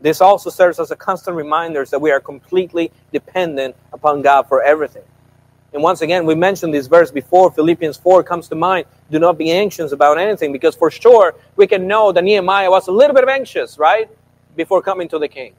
This 0.00 0.20
also 0.20 0.50
serves 0.50 0.78
as 0.78 0.90
a 0.92 0.96
constant 0.96 1.36
reminder 1.36 1.84
that 1.86 2.00
we 2.00 2.12
are 2.12 2.20
completely 2.20 2.92
dependent 3.12 3.74
upon 3.92 4.22
God 4.22 4.42
for 4.46 4.62
everything. 4.62 5.02
And 5.72 5.82
once 5.82 6.00
again, 6.00 6.24
we 6.24 6.34
mentioned 6.34 6.72
this 6.72 6.86
verse 6.86 7.10
before, 7.10 7.50
Philippians 7.50 7.98
4 7.98 8.22
comes 8.22 8.48
to 8.48 8.54
mind. 8.54 8.86
Do 9.10 9.18
not 9.18 9.36
be 9.36 9.50
anxious 9.50 9.92
about 9.92 10.18
anything, 10.18 10.50
because 10.52 10.74
for 10.74 10.90
sure 10.90 11.34
we 11.56 11.66
can 11.66 11.86
know 11.86 12.10
that 12.12 12.24
Nehemiah 12.24 12.70
was 12.70 12.88
a 12.88 12.92
little 12.92 13.14
bit 13.14 13.28
anxious, 13.28 13.78
right? 13.78 14.08
Before 14.56 14.80
coming 14.80 15.08
to 15.08 15.18
the 15.18 15.28
king. 15.28 15.54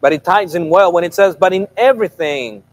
But 0.00 0.12
it 0.12 0.24
ties 0.24 0.56
in 0.56 0.68
well 0.68 0.92
when 0.92 1.04
it 1.04 1.14
says, 1.14 1.36
but 1.36 1.52
in 1.52 1.68
everything, 1.76 2.64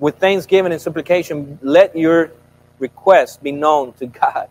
with 0.00 0.18
thanksgiving 0.18 0.72
and 0.72 0.80
supplication, 0.80 1.58
let 1.62 1.96
your 1.96 2.32
requests 2.80 3.36
be 3.36 3.52
known 3.52 3.92
to 3.94 4.06
God. 4.06 4.48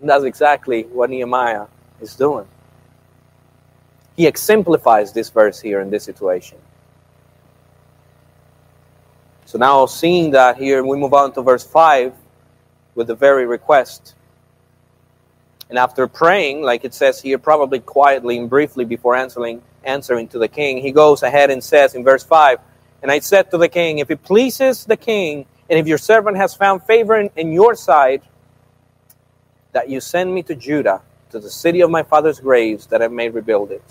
And 0.00 0.08
that's 0.08 0.24
exactly 0.24 0.84
what 0.84 1.10
Nehemiah 1.10 1.66
is 2.00 2.14
doing. 2.14 2.46
He 4.16 4.26
exemplifies 4.26 5.12
this 5.12 5.30
verse 5.30 5.60
here 5.60 5.80
in 5.80 5.90
this 5.90 6.04
situation. 6.04 6.58
So 9.52 9.58
now, 9.58 9.84
seeing 9.84 10.30
that 10.30 10.56
here, 10.56 10.82
we 10.82 10.96
move 10.96 11.12
on 11.12 11.34
to 11.34 11.42
verse 11.42 11.62
5 11.62 12.14
with 12.94 13.06
the 13.06 13.14
very 13.14 13.44
request. 13.44 14.14
And 15.68 15.78
after 15.78 16.08
praying, 16.08 16.62
like 16.62 16.86
it 16.86 16.94
says 16.94 17.20
here, 17.20 17.36
probably 17.36 17.78
quietly 17.78 18.38
and 18.38 18.48
briefly 18.48 18.86
before 18.86 19.14
answering, 19.14 19.60
answering 19.84 20.28
to 20.28 20.38
the 20.38 20.48
king, 20.48 20.78
he 20.78 20.90
goes 20.90 21.22
ahead 21.22 21.50
and 21.50 21.62
says 21.62 21.94
in 21.94 22.02
verse 22.02 22.24
5 22.24 22.60
And 23.02 23.10
I 23.10 23.18
said 23.18 23.50
to 23.50 23.58
the 23.58 23.68
king, 23.68 23.98
If 23.98 24.10
it 24.10 24.22
pleases 24.22 24.86
the 24.86 24.96
king, 24.96 25.44
and 25.68 25.78
if 25.78 25.86
your 25.86 25.98
servant 25.98 26.38
has 26.38 26.54
found 26.54 26.84
favor 26.84 27.20
in, 27.20 27.28
in 27.36 27.52
your 27.52 27.74
sight, 27.74 28.22
that 29.72 29.90
you 29.90 30.00
send 30.00 30.34
me 30.34 30.42
to 30.44 30.54
Judah, 30.54 31.02
to 31.28 31.38
the 31.38 31.50
city 31.50 31.82
of 31.82 31.90
my 31.90 32.04
father's 32.04 32.40
graves, 32.40 32.86
that 32.86 33.02
I 33.02 33.08
may 33.08 33.28
rebuild 33.28 33.70
it. 33.70 33.84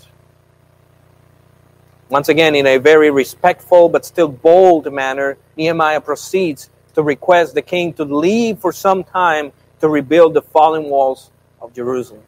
Once 2.12 2.28
again, 2.28 2.54
in 2.54 2.66
a 2.66 2.76
very 2.76 3.10
respectful 3.10 3.88
but 3.88 4.04
still 4.04 4.28
bold 4.28 4.92
manner, 4.92 5.38
Nehemiah 5.56 5.98
proceeds 5.98 6.68
to 6.92 7.02
request 7.02 7.54
the 7.54 7.62
king 7.62 7.94
to 7.94 8.04
leave 8.04 8.58
for 8.58 8.70
some 8.70 9.02
time 9.02 9.50
to 9.80 9.88
rebuild 9.88 10.34
the 10.34 10.42
fallen 10.42 10.84
walls 10.84 11.30
of 11.62 11.72
Jerusalem. 11.72 12.20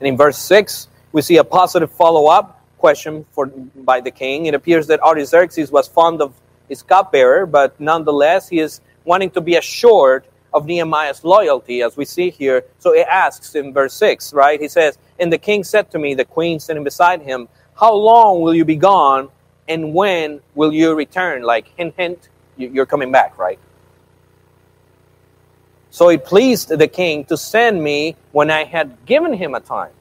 And 0.00 0.08
in 0.08 0.16
verse 0.16 0.38
6, 0.38 0.88
we 1.12 1.22
see 1.22 1.36
a 1.36 1.44
positive 1.44 1.92
follow 1.92 2.26
up 2.26 2.60
question 2.78 3.24
for, 3.30 3.46
by 3.46 4.00
the 4.00 4.10
king. 4.10 4.46
It 4.46 4.54
appears 4.54 4.88
that 4.88 5.00
Artaxerxes 5.02 5.70
was 5.70 5.86
fond 5.86 6.20
of 6.20 6.34
his 6.68 6.82
cupbearer, 6.82 7.46
but 7.46 7.78
nonetheless, 7.78 8.48
he 8.48 8.58
is 8.58 8.80
wanting 9.04 9.30
to 9.30 9.40
be 9.40 9.54
assured 9.54 10.24
of 10.52 10.66
Nehemiah's 10.66 11.22
loyalty, 11.22 11.82
as 11.82 11.96
we 11.96 12.04
see 12.04 12.30
here. 12.30 12.64
So 12.80 12.92
he 12.92 13.02
asks 13.02 13.54
in 13.54 13.72
verse 13.72 13.94
6, 13.94 14.32
right? 14.32 14.60
He 14.60 14.66
says, 14.66 14.98
And 15.20 15.32
the 15.32 15.38
king 15.38 15.62
said 15.62 15.92
to 15.92 15.98
me, 16.00 16.14
the 16.14 16.24
queen 16.24 16.58
sitting 16.58 16.82
beside 16.82 17.22
him, 17.22 17.48
How 17.78 17.94
long 17.94 18.40
will 18.40 18.54
you 18.54 18.64
be 18.64 18.76
gone, 18.76 19.28
and 19.68 19.94
when 19.94 20.40
will 20.54 20.72
you 20.72 20.94
return? 20.94 21.42
Like, 21.42 21.68
hint, 21.76 21.94
hint, 21.96 22.28
you're 22.56 22.86
coming 22.86 23.12
back, 23.12 23.38
right? 23.38 23.58
So 25.90 26.10
it 26.10 26.24
pleased 26.24 26.68
the 26.68 26.88
king 26.88 27.24
to 27.26 27.36
send 27.36 27.82
me 27.82 28.16
when 28.32 28.50
I 28.50 28.64
had 28.64 29.06
given 29.06 29.32
him 29.32 29.54
a 29.54 29.60
time. 29.60 29.92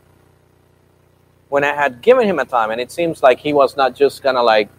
When 1.50 1.64
I 1.64 1.74
had 1.74 2.02
given 2.02 2.28
him 2.28 2.40
a 2.40 2.46
time. 2.46 2.72
And 2.72 2.82
it 2.82 2.92
seems 2.92 3.24
like 3.24 3.40
he 3.40 3.54
was 3.54 3.78
not 3.78 3.96
just 3.96 4.22
kind 4.22 4.38
of 4.38 4.46
like, 4.46 4.70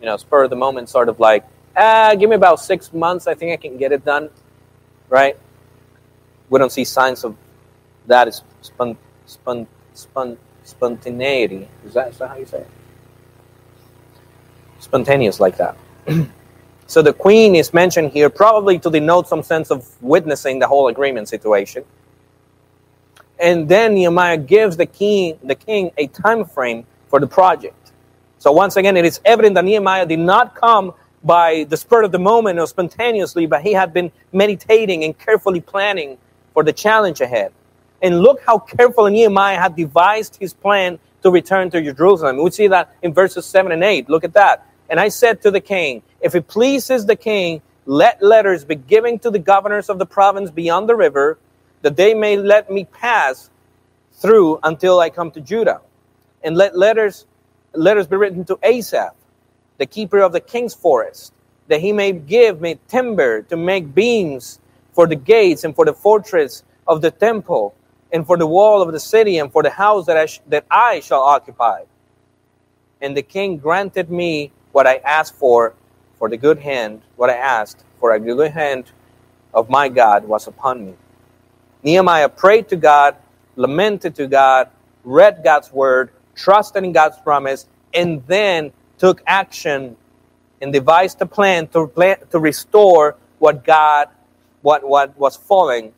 you 0.00 0.06
know, 0.06 0.16
spur 0.16 0.44
of 0.44 0.50
the 0.50 0.56
moment, 0.56 0.88
sort 0.88 1.08
of 1.08 1.20
like, 1.20 1.44
ah, 1.76 2.14
give 2.18 2.30
me 2.30 2.36
about 2.36 2.60
six 2.60 2.92
months. 2.92 3.26
I 3.26 3.34
think 3.34 3.52
I 3.52 3.56
can 3.56 3.76
get 3.76 3.92
it 3.92 4.04
done. 4.04 4.30
Right? 5.08 5.36
We 6.48 6.58
don't 6.58 6.72
see 6.72 6.84
signs 6.84 7.22
of 7.24 7.36
that 8.06 8.28
is 8.28 8.42
spun, 8.62 8.96
spun, 9.26 9.66
spon, 9.92 10.38
spontaneity. 10.64 11.68
Is 11.86 11.94
that, 11.94 12.08
is 12.08 12.18
that 12.18 12.28
how 12.28 12.36
you 12.36 12.46
say 12.46 12.58
it? 12.58 12.68
Spontaneous 14.80 15.40
like 15.40 15.56
that. 15.58 15.76
So 16.86 17.02
the 17.02 17.12
queen 17.12 17.54
is 17.54 17.72
mentioned 17.72 18.12
here 18.12 18.28
probably 18.28 18.78
to 18.80 18.90
denote 18.90 19.26
some 19.26 19.42
sense 19.42 19.70
of 19.70 19.88
witnessing 20.02 20.58
the 20.58 20.66
whole 20.66 20.88
agreement 20.88 21.28
situation. 21.28 21.84
And 23.38 23.68
then 23.68 23.94
Nehemiah 23.94 24.36
gives 24.36 24.76
the 24.76 24.86
king, 24.86 25.38
the 25.42 25.54
king 25.54 25.90
a 25.96 26.06
time 26.08 26.44
frame 26.44 26.86
for 27.08 27.18
the 27.20 27.26
project. 27.26 27.92
So 28.38 28.52
once 28.52 28.76
again, 28.76 28.96
it 28.96 29.04
is 29.04 29.20
evident 29.24 29.54
that 29.54 29.64
Nehemiah 29.64 30.06
did 30.06 30.18
not 30.18 30.54
come 30.54 30.92
by 31.24 31.64
the 31.68 31.76
spur 31.76 32.02
of 32.02 32.12
the 32.12 32.18
moment 32.18 32.58
or 32.58 32.66
spontaneously, 32.66 33.46
but 33.46 33.62
he 33.62 33.72
had 33.72 33.94
been 33.94 34.12
meditating 34.32 35.04
and 35.04 35.18
carefully 35.18 35.60
planning 35.60 36.18
for 36.52 36.62
the 36.62 36.72
challenge 36.72 37.22
ahead. 37.22 37.52
And 38.04 38.20
look 38.20 38.42
how 38.44 38.58
carefully 38.58 39.12
Nehemiah 39.12 39.58
had 39.58 39.76
devised 39.76 40.36
his 40.36 40.52
plan 40.52 40.98
to 41.22 41.30
return 41.30 41.70
to 41.70 41.80
Jerusalem. 41.80 42.36
We 42.36 42.50
see 42.50 42.66
that 42.66 42.94
in 43.00 43.14
verses 43.14 43.46
7 43.46 43.72
and 43.72 43.82
8. 43.82 44.10
Look 44.10 44.24
at 44.24 44.34
that. 44.34 44.66
And 44.90 45.00
I 45.00 45.08
said 45.08 45.40
to 45.40 45.50
the 45.50 45.62
king, 45.62 46.02
If 46.20 46.34
it 46.34 46.46
pleases 46.46 47.06
the 47.06 47.16
king, 47.16 47.62
let 47.86 48.22
letters 48.22 48.62
be 48.62 48.74
given 48.74 49.18
to 49.20 49.30
the 49.30 49.38
governors 49.38 49.88
of 49.88 49.98
the 49.98 50.04
province 50.04 50.50
beyond 50.50 50.86
the 50.86 50.94
river, 50.94 51.38
that 51.80 51.96
they 51.96 52.12
may 52.12 52.36
let 52.36 52.70
me 52.70 52.84
pass 52.84 53.48
through 54.12 54.60
until 54.62 55.00
I 55.00 55.08
come 55.08 55.30
to 55.30 55.40
Judah. 55.40 55.80
And 56.42 56.58
let 56.58 56.76
letters, 56.76 57.24
letters 57.72 58.06
be 58.06 58.16
written 58.16 58.44
to 58.44 58.58
Asaph, 58.62 59.14
the 59.78 59.86
keeper 59.86 60.20
of 60.20 60.32
the 60.32 60.40
king's 60.40 60.74
forest, 60.74 61.32
that 61.68 61.80
he 61.80 61.90
may 61.90 62.12
give 62.12 62.60
me 62.60 62.78
timber 62.86 63.40
to 63.44 63.56
make 63.56 63.94
beams 63.94 64.60
for 64.92 65.06
the 65.06 65.16
gates 65.16 65.64
and 65.64 65.74
for 65.74 65.86
the 65.86 65.94
fortress 65.94 66.64
of 66.86 67.00
the 67.00 67.10
temple, 67.10 67.74
and 68.14 68.26
for 68.26 68.38
the 68.38 68.46
wall 68.46 68.80
of 68.80 68.92
the 68.92 69.00
city, 69.00 69.38
and 69.38 69.52
for 69.52 69.64
the 69.64 69.70
house 69.70 70.06
that 70.06 70.16
I, 70.16 70.26
sh- 70.26 70.40
that 70.48 70.64
I 70.70 71.00
shall 71.00 71.22
occupy. 71.22 71.82
And 73.02 73.16
the 73.16 73.22
king 73.22 73.58
granted 73.58 74.10
me 74.10 74.52
what 74.72 74.86
I 74.86 74.96
asked 74.98 75.34
for, 75.34 75.74
for 76.18 76.30
the 76.30 76.36
good 76.36 76.60
hand, 76.60 77.02
what 77.16 77.28
I 77.28 77.34
asked 77.34 77.84
for 78.00 78.12
a 78.12 78.20
good 78.20 78.52
hand 78.52 78.92
of 79.52 79.68
my 79.68 79.88
God 79.88 80.26
was 80.26 80.46
upon 80.46 80.86
me. 80.86 80.94
Nehemiah 81.82 82.28
prayed 82.28 82.68
to 82.68 82.76
God, 82.76 83.16
lamented 83.56 84.14
to 84.16 84.28
God, 84.28 84.70
read 85.04 85.42
God's 85.44 85.72
word, 85.72 86.10
trusted 86.36 86.84
in 86.84 86.92
God's 86.92 87.18
promise, 87.18 87.66
and 87.92 88.26
then 88.28 88.72
took 88.98 89.22
action 89.26 89.96
and 90.62 90.72
devised 90.72 91.20
a 91.20 91.26
plan 91.26 91.66
to, 91.68 91.88
plan, 91.88 92.18
to 92.30 92.38
restore 92.38 93.16
what 93.38 93.64
God, 93.64 94.08
what, 94.62 94.88
what 94.88 95.18
was 95.18 95.36
falling. 95.36 95.92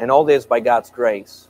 And 0.00 0.10
all 0.10 0.24
this 0.24 0.46
by 0.46 0.60
God's 0.60 0.90
grace. 0.90 1.46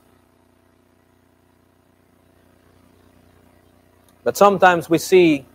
But 4.25 4.35
sometimes 4.35 4.89
we 4.89 4.97
see 4.97 5.45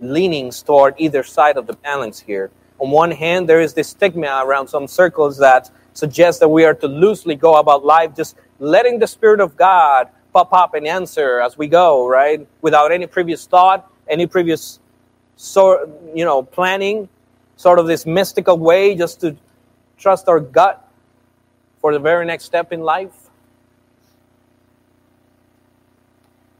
leanings 0.00 0.62
toward 0.62 0.94
either 0.98 1.22
side 1.22 1.56
of 1.56 1.66
the 1.66 1.72
balance 1.72 2.20
here. 2.20 2.50
On 2.78 2.90
one 2.90 3.10
hand, 3.10 3.48
there 3.48 3.62
is 3.62 3.72
this 3.72 3.88
stigma 3.88 4.42
around 4.44 4.68
some 4.68 4.86
circles 4.86 5.38
that 5.38 5.70
suggests 5.94 6.38
that 6.40 6.48
we 6.48 6.66
are 6.66 6.74
to 6.74 6.86
loosely 6.86 7.34
go 7.34 7.54
about 7.54 7.86
life, 7.86 8.14
just 8.14 8.36
letting 8.58 8.98
the 8.98 9.06
Spirit 9.06 9.40
of 9.40 9.56
God 9.56 10.10
pop 10.34 10.52
up 10.52 10.74
and 10.74 10.86
answer 10.86 11.40
as 11.40 11.56
we 11.56 11.66
go, 11.68 12.06
right? 12.06 12.46
Without 12.60 12.92
any 12.92 13.06
previous 13.06 13.46
thought, 13.46 13.90
any 14.08 14.26
previous 14.26 14.78
sort, 15.36 15.88
you 16.14 16.26
know, 16.26 16.42
planning, 16.42 17.08
sort 17.56 17.78
of 17.78 17.86
this 17.86 18.04
mystical 18.04 18.58
way 18.58 18.94
just 18.94 19.22
to 19.22 19.34
trust 19.96 20.28
our 20.28 20.38
gut 20.38 20.85
for 21.80 21.92
the 21.92 21.98
very 21.98 22.26
next 22.26 22.44
step 22.44 22.72
in 22.72 22.80
life. 22.80 23.30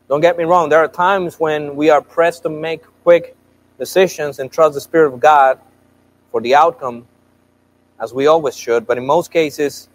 Don't 0.09 0.20
get 0.20 0.38
me 0.38 0.44
wrong, 0.44 0.68
there 0.68 0.79
are 0.79 0.88
times 0.88 1.40
when 1.40 1.74
we 1.74 1.90
are 1.90 2.00
pressed 2.00 2.44
to 2.44 2.48
make 2.48 2.83
quick 3.02 3.37
decisions 3.79 4.38
and 4.38 4.50
trust 4.50 4.74
the 4.74 4.81
Spirit 4.81 5.12
of 5.12 5.20
God 5.20 5.59
for 6.31 6.40
the 6.40 6.55
outcome, 6.55 7.07
as 8.00 8.14
we 8.14 8.26
always 8.26 8.57
should. 8.57 8.87
But 8.87 8.98
in 8.98 9.07
most 9.07 9.33
cases, 9.33 9.88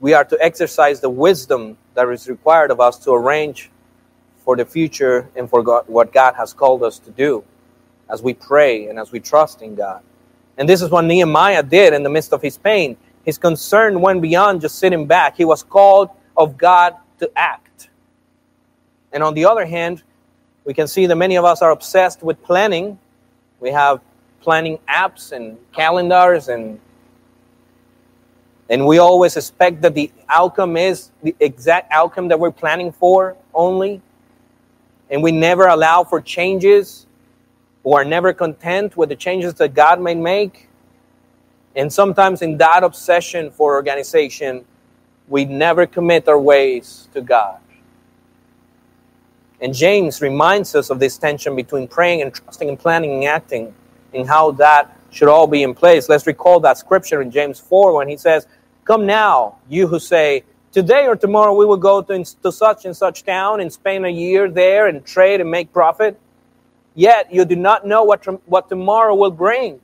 we 0.00 0.14
are 0.14 0.24
to 0.24 0.36
exercise 0.40 1.00
the 1.00 1.10
wisdom 1.10 1.78
that 1.94 2.08
is 2.08 2.28
required 2.28 2.70
of 2.70 2.80
us 2.80 2.98
to 3.04 3.12
arrange 3.12 3.70
for 4.44 4.56
the 4.56 4.64
future 4.64 5.28
and 5.36 5.48
for 5.48 5.62
God, 5.62 5.84
what 5.86 6.12
God 6.12 6.34
has 6.34 6.52
called 6.52 6.82
us 6.82 6.98
to 7.00 7.10
do 7.10 7.44
as 8.10 8.22
we 8.22 8.34
pray 8.34 8.88
and 8.88 8.98
as 8.98 9.12
we 9.12 9.20
trust 9.20 9.62
in 9.62 9.74
God. 9.74 10.02
And 10.58 10.68
this 10.68 10.82
is 10.82 10.90
what 10.90 11.04
Nehemiah 11.04 11.62
did 11.62 11.94
in 11.94 12.02
the 12.02 12.10
midst 12.10 12.32
of 12.32 12.42
his 12.42 12.58
pain. 12.58 12.96
His 13.30 13.38
concern 13.38 14.00
went 14.00 14.22
beyond 14.22 14.60
just 14.60 14.80
sitting 14.80 15.06
back, 15.06 15.36
he 15.36 15.44
was 15.44 15.62
called 15.62 16.10
of 16.36 16.58
God 16.58 16.96
to 17.20 17.30
act. 17.36 17.88
And 19.12 19.22
on 19.22 19.34
the 19.34 19.44
other 19.44 19.64
hand, 19.64 20.02
we 20.64 20.74
can 20.74 20.88
see 20.88 21.06
that 21.06 21.14
many 21.14 21.36
of 21.36 21.44
us 21.44 21.62
are 21.62 21.70
obsessed 21.70 22.24
with 22.24 22.42
planning. 22.42 22.98
We 23.60 23.70
have 23.70 24.00
planning 24.40 24.80
apps 24.88 25.30
and 25.30 25.58
calendars 25.70 26.48
and 26.48 26.80
and 28.68 28.84
we 28.84 28.98
always 28.98 29.36
expect 29.36 29.82
that 29.82 29.94
the 29.94 30.10
outcome 30.28 30.76
is 30.76 31.12
the 31.22 31.36
exact 31.38 31.92
outcome 31.92 32.26
that 32.30 32.40
we're 32.40 32.50
planning 32.50 32.90
for 32.90 33.36
only. 33.54 34.02
And 35.08 35.22
we 35.22 35.30
never 35.30 35.68
allow 35.68 36.02
for 36.02 36.20
changes 36.20 37.06
or 37.84 38.00
are 38.00 38.04
never 38.04 38.32
content 38.32 38.96
with 38.96 39.08
the 39.08 39.14
changes 39.14 39.54
that 39.54 39.72
God 39.72 40.00
may 40.00 40.16
make. 40.16 40.69
And 41.76 41.92
sometimes 41.92 42.42
in 42.42 42.58
that 42.58 42.82
obsession 42.82 43.50
for 43.50 43.74
organization, 43.74 44.64
we 45.28 45.44
never 45.44 45.86
commit 45.86 46.28
our 46.28 46.40
ways 46.40 47.08
to 47.14 47.20
God. 47.20 47.60
And 49.60 49.74
James 49.74 50.20
reminds 50.20 50.74
us 50.74 50.90
of 50.90 50.98
this 50.98 51.18
tension 51.18 51.54
between 51.54 51.86
praying 51.86 52.22
and 52.22 52.34
trusting 52.34 52.68
and 52.68 52.78
planning 52.78 53.12
and 53.12 53.24
acting 53.24 53.74
and 54.12 54.26
how 54.26 54.52
that 54.52 54.96
should 55.10 55.28
all 55.28 55.46
be 55.46 55.62
in 55.62 55.74
place. 55.74 56.08
Let's 56.08 56.26
recall 56.26 56.60
that 56.60 56.78
scripture 56.78 57.20
in 57.20 57.30
James 57.30 57.60
4 57.60 57.94
when 57.94 58.08
he 58.08 58.16
says, 58.16 58.46
Come 58.84 59.06
now, 59.06 59.58
you 59.68 59.86
who 59.86 59.98
say, 59.98 60.44
Today 60.72 61.06
or 61.06 61.16
tomorrow 61.16 61.52
we 61.52 61.66
will 61.66 61.76
go 61.76 62.00
to, 62.00 62.24
to 62.24 62.52
such 62.52 62.84
and 62.84 62.96
such 62.96 63.24
town 63.24 63.60
and 63.60 63.72
spend 63.72 64.06
a 64.06 64.10
year 64.10 64.48
there 64.48 64.86
and 64.86 65.04
trade 65.04 65.40
and 65.40 65.50
make 65.50 65.72
profit. 65.72 66.18
Yet 66.94 67.32
you 67.32 67.44
do 67.44 67.56
not 67.56 67.86
know 67.86 68.04
what, 68.04 68.24
what 68.48 68.68
tomorrow 68.68 69.14
will 69.14 69.32
bring. 69.32 69.80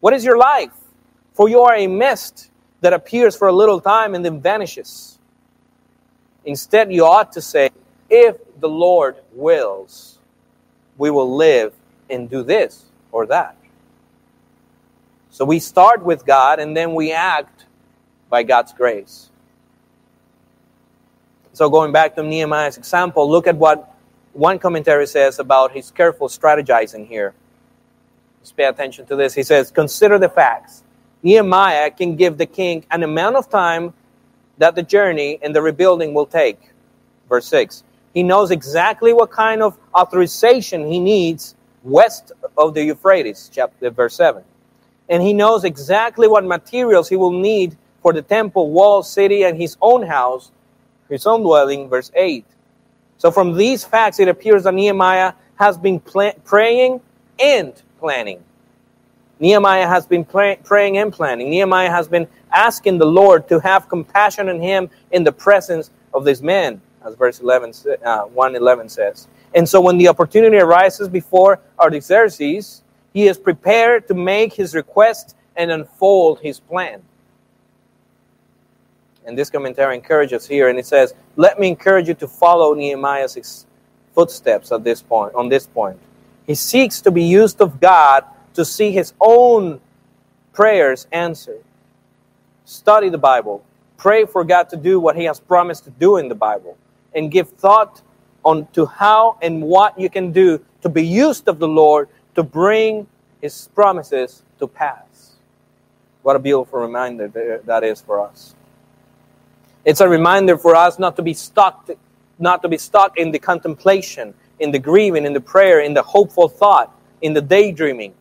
What 0.00 0.14
is 0.14 0.24
your 0.24 0.38
life? 0.38 0.72
For 1.36 1.50
you 1.50 1.60
are 1.60 1.74
a 1.74 1.86
mist 1.86 2.50
that 2.80 2.94
appears 2.94 3.36
for 3.36 3.46
a 3.46 3.52
little 3.52 3.78
time 3.78 4.14
and 4.14 4.24
then 4.24 4.40
vanishes. 4.40 5.18
Instead, 6.46 6.90
you 6.90 7.04
ought 7.04 7.30
to 7.32 7.42
say, 7.42 7.68
If 8.08 8.38
the 8.58 8.70
Lord 8.70 9.16
wills, 9.34 10.18
we 10.96 11.10
will 11.10 11.36
live 11.36 11.74
and 12.08 12.30
do 12.30 12.42
this 12.42 12.86
or 13.12 13.26
that. 13.26 13.54
So 15.28 15.44
we 15.44 15.58
start 15.58 16.02
with 16.02 16.24
God 16.24 16.58
and 16.58 16.74
then 16.74 16.94
we 16.94 17.12
act 17.12 17.66
by 18.30 18.42
God's 18.42 18.72
grace. 18.72 19.28
So, 21.52 21.68
going 21.68 21.92
back 21.92 22.14
to 22.14 22.22
Nehemiah's 22.22 22.78
example, 22.78 23.30
look 23.30 23.46
at 23.46 23.56
what 23.56 23.94
one 24.32 24.58
commentary 24.58 25.06
says 25.06 25.38
about 25.38 25.72
his 25.72 25.90
careful 25.90 26.28
strategizing 26.28 27.06
here. 27.06 27.34
Let's 28.40 28.52
pay 28.52 28.64
attention 28.64 29.04
to 29.06 29.16
this. 29.16 29.34
He 29.34 29.42
says, 29.42 29.70
Consider 29.70 30.18
the 30.18 30.30
facts. 30.30 30.82
Nehemiah 31.26 31.90
can 31.90 32.14
give 32.14 32.38
the 32.38 32.46
king 32.46 32.86
an 32.92 33.02
amount 33.02 33.34
of 33.34 33.50
time 33.50 33.92
that 34.58 34.76
the 34.76 34.82
journey 34.84 35.40
and 35.42 35.56
the 35.56 35.60
rebuilding 35.60 36.14
will 36.14 36.24
take. 36.24 36.60
Verse 37.28 37.48
6. 37.48 37.82
He 38.14 38.22
knows 38.22 38.52
exactly 38.52 39.12
what 39.12 39.32
kind 39.32 39.60
of 39.60 39.76
authorization 39.92 40.86
he 40.86 41.00
needs 41.00 41.56
west 41.82 42.30
of 42.56 42.74
the 42.74 42.84
Euphrates, 42.84 43.50
chapter 43.52 43.90
verse 43.90 44.14
7. 44.14 44.44
And 45.08 45.20
he 45.20 45.32
knows 45.32 45.64
exactly 45.64 46.28
what 46.28 46.44
materials 46.44 47.08
he 47.08 47.16
will 47.16 47.32
need 47.32 47.76
for 48.02 48.12
the 48.12 48.22
temple, 48.22 48.70
wall, 48.70 49.02
city, 49.02 49.42
and 49.42 49.60
his 49.60 49.76
own 49.82 50.06
house, 50.06 50.52
his 51.08 51.26
own 51.26 51.42
dwelling, 51.42 51.88
verse 51.88 52.12
8. 52.14 52.46
So 53.18 53.32
from 53.32 53.56
these 53.56 53.82
facts, 53.82 54.20
it 54.20 54.28
appears 54.28 54.62
that 54.62 54.74
Nehemiah 54.74 55.32
has 55.56 55.76
been 55.76 55.98
praying 55.98 57.00
and 57.40 57.82
planning. 57.98 58.44
Nehemiah 59.38 59.86
has 59.86 60.06
been 60.06 60.24
pray- 60.24 60.58
praying 60.64 60.98
and 60.98 61.12
planning. 61.12 61.50
Nehemiah 61.50 61.90
has 61.90 62.08
been 62.08 62.26
asking 62.52 62.98
the 62.98 63.06
Lord 63.06 63.48
to 63.48 63.60
have 63.60 63.88
compassion 63.88 64.48
on 64.48 64.60
him 64.60 64.88
in 65.10 65.24
the 65.24 65.32
presence 65.32 65.90
of 66.14 66.24
this 66.24 66.40
man, 66.40 66.80
as 67.04 67.14
verse 67.14 67.40
11, 67.40 67.72
uh, 68.04 68.22
111 68.22 68.88
says. 68.88 69.28
And 69.54 69.68
so 69.68 69.80
when 69.80 69.98
the 69.98 70.08
opportunity 70.08 70.56
arises 70.56 71.08
before 71.08 71.60
Artaxerxes, 71.78 72.82
he 73.12 73.26
is 73.26 73.38
prepared 73.38 74.08
to 74.08 74.14
make 74.14 74.52
his 74.52 74.74
request 74.74 75.36
and 75.56 75.70
unfold 75.70 76.40
his 76.40 76.60
plan. 76.60 77.02
And 79.26 79.36
this 79.36 79.50
commentary 79.50 79.96
encourages 79.96 80.46
here, 80.46 80.68
and 80.68 80.78
it 80.78 80.86
says, 80.86 81.14
"Let 81.34 81.58
me 81.58 81.68
encourage 81.68 82.08
you 82.08 82.14
to 82.14 82.28
follow 82.28 82.74
Nehemiah's 82.74 83.66
footsteps 84.14 84.72
at 84.72 84.84
this 84.84 85.02
point. 85.02 85.34
On 85.34 85.48
this 85.48 85.66
point, 85.66 85.98
he 86.46 86.54
seeks 86.54 87.00
to 87.02 87.10
be 87.10 87.22
used 87.22 87.60
of 87.60 87.80
God 87.80 88.24
to 88.56 88.64
see 88.64 88.90
his 88.90 89.14
own 89.20 89.80
prayers 90.52 91.06
answered. 91.12 91.62
Study 92.64 93.10
the 93.10 93.18
Bible. 93.18 93.64
Pray 93.96 94.26
for 94.26 94.44
God 94.44 94.68
to 94.70 94.76
do 94.76 94.98
what 94.98 95.16
He 95.16 95.24
has 95.24 95.38
promised 95.38 95.84
to 95.84 95.90
do 95.90 96.16
in 96.16 96.28
the 96.28 96.34
Bible, 96.34 96.76
and 97.14 97.30
give 97.30 97.48
thought 97.48 98.02
on 98.44 98.66
to 98.72 98.86
how 98.86 99.38
and 99.40 99.62
what 99.62 99.98
you 99.98 100.10
can 100.10 100.32
do 100.32 100.60
to 100.82 100.88
be 100.88 101.06
used 101.06 101.48
of 101.48 101.58
the 101.58 101.68
Lord 101.68 102.08
to 102.34 102.42
bring 102.42 103.06
His 103.40 103.68
promises 103.74 104.42
to 104.58 104.66
pass. 104.66 105.36
What 106.22 106.36
a 106.36 106.38
beautiful 106.38 106.80
reminder 106.80 107.28
that 107.64 107.84
is 107.84 108.00
for 108.00 108.20
us. 108.20 108.54
It's 109.84 110.00
a 110.00 110.08
reminder 110.08 110.58
for 110.58 110.74
us 110.74 110.98
not 110.98 111.16
to 111.16 111.22
be 111.22 111.34
stuck, 111.34 111.88
not 112.38 112.62
to 112.62 112.68
be 112.68 112.78
stuck 112.78 113.16
in 113.16 113.30
the 113.30 113.38
contemplation, 113.38 114.34
in 114.58 114.72
the 114.72 114.78
grieving, 114.78 115.24
in 115.24 115.32
the 115.32 115.40
prayer, 115.40 115.80
in 115.80 115.94
the 115.94 116.02
hopeful 116.02 116.48
thought, 116.48 116.92
in 117.22 117.32
the 117.32 117.42
daydreaming. 117.42 118.12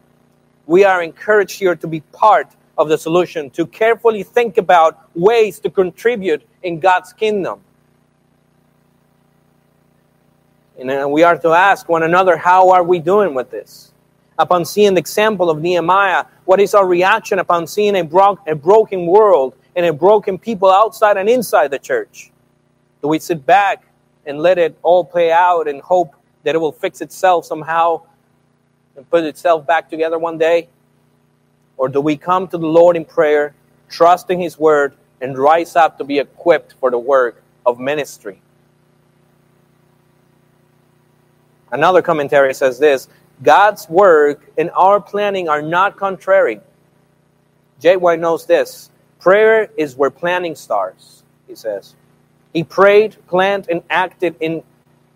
We 0.67 0.83
are 0.83 1.03
encouraged 1.03 1.59
here 1.59 1.75
to 1.75 1.87
be 1.87 2.01
part 2.11 2.47
of 2.77 2.89
the 2.89 2.97
solution, 2.97 3.49
to 3.51 3.65
carefully 3.65 4.23
think 4.23 4.57
about 4.57 5.09
ways 5.15 5.59
to 5.59 5.69
contribute 5.69 6.43
in 6.63 6.79
God's 6.79 7.13
kingdom. 7.13 7.61
And 10.77 10.91
uh, 10.91 11.07
we 11.07 11.23
are 11.23 11.37
to 11.37 11.49
ask 11.49 11.87
one 11.87 12.03
another, 12.03 12.35
how 12.35 12.71
are 12.71 12.83
we 12.83 12.99
doing 12.99 13.33
with 13.33 13.49
this? 13.49 13.93
Upon 14.37 14.65
seeing 14.65 14.95
the 14.95 14.99
example 14.99 15.49
of 15.49 15.61
Nehemiah, 15.61 16.25
what 16.43 16.59
is 16.59 16.73
our 16.73 16.85
reaction 16.85 17.39
upon 17.39 17.67
seeing 17.67 17.95
a, 17.95 18.03
bro- 18.03 18.39
a 18.45 18.55
broken 18.55 19.05
world 19.05 19.55
and 19.75 19.85
a 19.85 19.93
broken 19.93 20.37
people 20.37 20.69
outside 20.69 21.15
and 21.15 21.29
inside 21.29 21.71
the 21.71 21.79
church? 21.79 22.31
Do 23.01 23.07
we 23.07 23.19
sit 23.19 23.45
back 23.45 23.85
and 24.25 24.39
let 24.39 24.57
it 24.57 24.77
all 24.81 25.05
play 25.05 25.31
out 25.31 25.67
and 25.69 25.81
hope 25.81 26.13
that 26.43 26.55
it 26.55 26.57
will 26.57 26.73
fix 26.73 26.99
itself 26.99 27.45
somehow 27.45 28.01
and 28.95 29.09
put 29.09 29.23
itself 29.23 29.65
back 29.65 29.89
together 29.89 30.17
one 30.17 30.37
day? 30.37 30.69
Or 31.77 31.89
do 31.89 31.99
we 32.01 32.15
come 32.15 32.47
to 32.47 32.57
the 32.57 32.67
Lord 32.67 32.95
in 32.95 33.05
prayer, 33.05 33.53
trusting 33.89 34.39
His 34.39 34.57
word, 34.57 34.93
and 35.21 35.37
rise 35.37 35.75
up 35.75 35.97
to 35.97 36.03
be 36.03 36.19
equipped 36.19 36.73
for 36.79 36.89
the 36.89 36.99
work 36.99 37.41
of 37.65 37.79
ministry? 37.79 38.41
Another 41.71 42.01
commentary 42.01 42.53
says 42.53 42.79
this 42.79 43.09
God's 43.43 43.89
work 43.89 44.49
and 44.57 44.71
our 44.71 45.01
planning 45.01 45.49
are 45.49 45.61
not 45.61 45.97
contrary. 45.97 46.61
J.Y. 47.79 48.15
Knows 48.15 48.45
this 48.45 48.89
Prayer 49.19 49.69
is 49.75 49.95
where 49.95 50.09
planning 50.09 50.55
starts, 50.55 51.23
he 51.47 51.55
says. 51.55 51.95
He 52.53 52.63
prayed, 52.63 53.17
planned, 53.27 53.67
and 53.69 53.83
acted 53.89 54.35
in, 54.39 54.63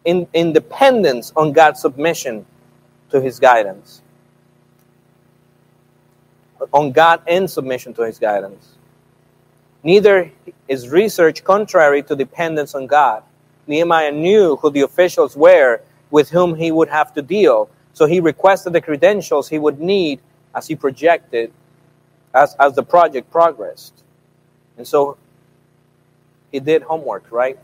in, 0.04 0.28
in 0.34 0.52
dependence 0.52 1.32
on 1.38 1.54
God's 1.54 1.80
submission 1.80 2.46
to 3.12 3.22
his 3.22 3.40
guidance. 3.40 4.02
On 6.74 6.92
God 6.92 7.22
in 7.28 7.48
submission 7.48 7.94
to 7.96 8.04
his 8.04 8.20
guidance. 8.20 8.76
Neither 9.84 10.32
is 10.68 10.90
research 10.90 11.44
contrary 11.44 12.04
to 12.04 12.16
dependence 12.16 12.76
on 12.76 12.86
God. 12.86 13.24
Nehemiah 13.66 14.12
knew 14.12 14.58
who 14.58 14.70
the 14.70 14.82
officials 14.82 15.38
were 15.38 15.82
with 16.12 16.30
whom 16.30 16.56
he 16.56 16.72
would 16.72 16.90
have 16.90 17.14
to 17.14 17.22
deal. 17.22 17.70
So 17.94 18.06
he 18.06 18.20
requested 18.20 18.74
the 18.74 18.82
credentials 18.82 19.48
he 19.48 19.60
would 19.60 19.80
need 19.80 20.20
as 20.54 20.68
he 20.68 20.76
projected, 20.76 21.52
as, 22.34 22.56
as 22.60 22.74
the 22.76 22.84
project 22.84 23.32
progressed. 23.32 24.04
And 24.78 24.88
so 24.88 25.18
he 26.52 26.60
did 26.60 26.82
homework, 26.82 27.32
right? 27.32 27.60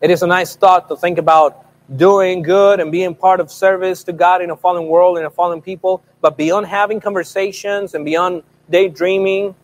It 0.00 0.10
is 0.10 0.22
a 0.22 0.26
nice 0.26 0.56
thought 0.56 0.88
to 0.88 0.96
think 0.96 1.18
about 1.18 1.66
doing 1.96 2.42
good 2.42 2.80
and 2.80 2.90
being 2.92 3.14
part 3.14 3.40
of 3.40 3.50
service 3.50 4.04
to 4.04 4.12
God 4.12 4.42
in 4.42 4.50
a 4.50 4.56
fallen 4.56 4.86
world 4.86 5.18
and 5.18 5.26
a 5.26 5.30
fallen 5.30 5.60
people, 5.60 6.02
but 6.20 6.36
beyond 6.36 6.66
having 6.66 7.00
conversations 7.00 7.94
and 7.94 8.04
beyond 8.04 8.42
daydreaming, 8.70 9.54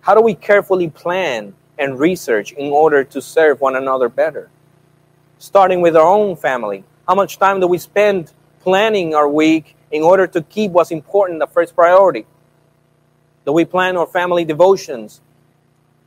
how 0.00 0.14
do 0.14 0.20
we 0.20 0.34
carefully 0.34 0.90
plan 0.90 1.54
and 1.78 1.98
research 1.98 2.52
in 2.52 2.72
order 2.72 3.04
to 3.04 3.22
serve 3.22 3.60
one 3.60 3.76
another 3.76 4.08
better? 4.08 4.50
Starting 5.38 5.80
with 5.80 5.96
our 5.96 6.06
own 6.06 6.36
family. 6.36 6.84
How 7.08 7.14
much 7.14 7.38
time 7.38 7.60
do 7.60 7.66
we 7.66 7.78
spend 7.78 8.32
planning 8.60 9.14
our 9.14 9.28
week 9.28 9.76
in 9.90 10.02
order 10.02 10.26
to 10.26 10.42
keep 10.42 10.72
what's 10.72 10.90
important 10.90 11.38
the 11.38 11.46
first 11.46 11.74
priority? 11.74 12.26
Do 13.44 13.52
we 13.52 13.64
plan 13.64 13.96
our 13.96 14.06
family 14.06 14.44
devotions, 14.44 15.20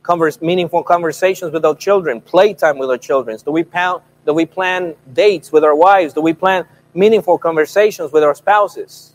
converse, 0.02 0.40
meaningful 0.40 0.82
conversations 0.82 1.52
with 1.52 1.64
our 1.64 1.74
children, 1.74 2.20
playtime 2.20 2.78
with 2.78 2.90
our 2.90 2.98
children? 2.98 3.38
Do 3.44 3.52
we, 3.52 3.62
pound, 3.62 4.02
do 4.28 4.34
we 4.34 4.44
plan 4.44 4.94
dates 5.14 5.50
with 5.50 5.64
our 5.64 5.74
wives? 5.74 6.12
Do 6.12 6.20
we 6.20 6.34
plan 6.34 6.66
meaningful 6.92 7.38
conversations 7.38 8.12
with 8.12 8.22
our 8.22 8.34
spouses? 8.34 9.14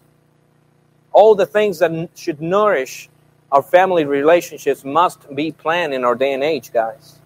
All 1.11 1.35
the 1.35 1.45
things 1.45 1.77
that 1.77 2.09
should 2.15 2.41
nourish 2.41 3.09
our 3.51 3.61
family 3.61 4.05
relationships 4.05 4.83
must 4.83 5.35
be 5.35 5.51
planned 5.51 5.93
in 5.93 6.03
our 6.03 6.15
day 6.15 6.33
and 6.33 6.43
age, 6.43 6.73
guys. 6.73 7.19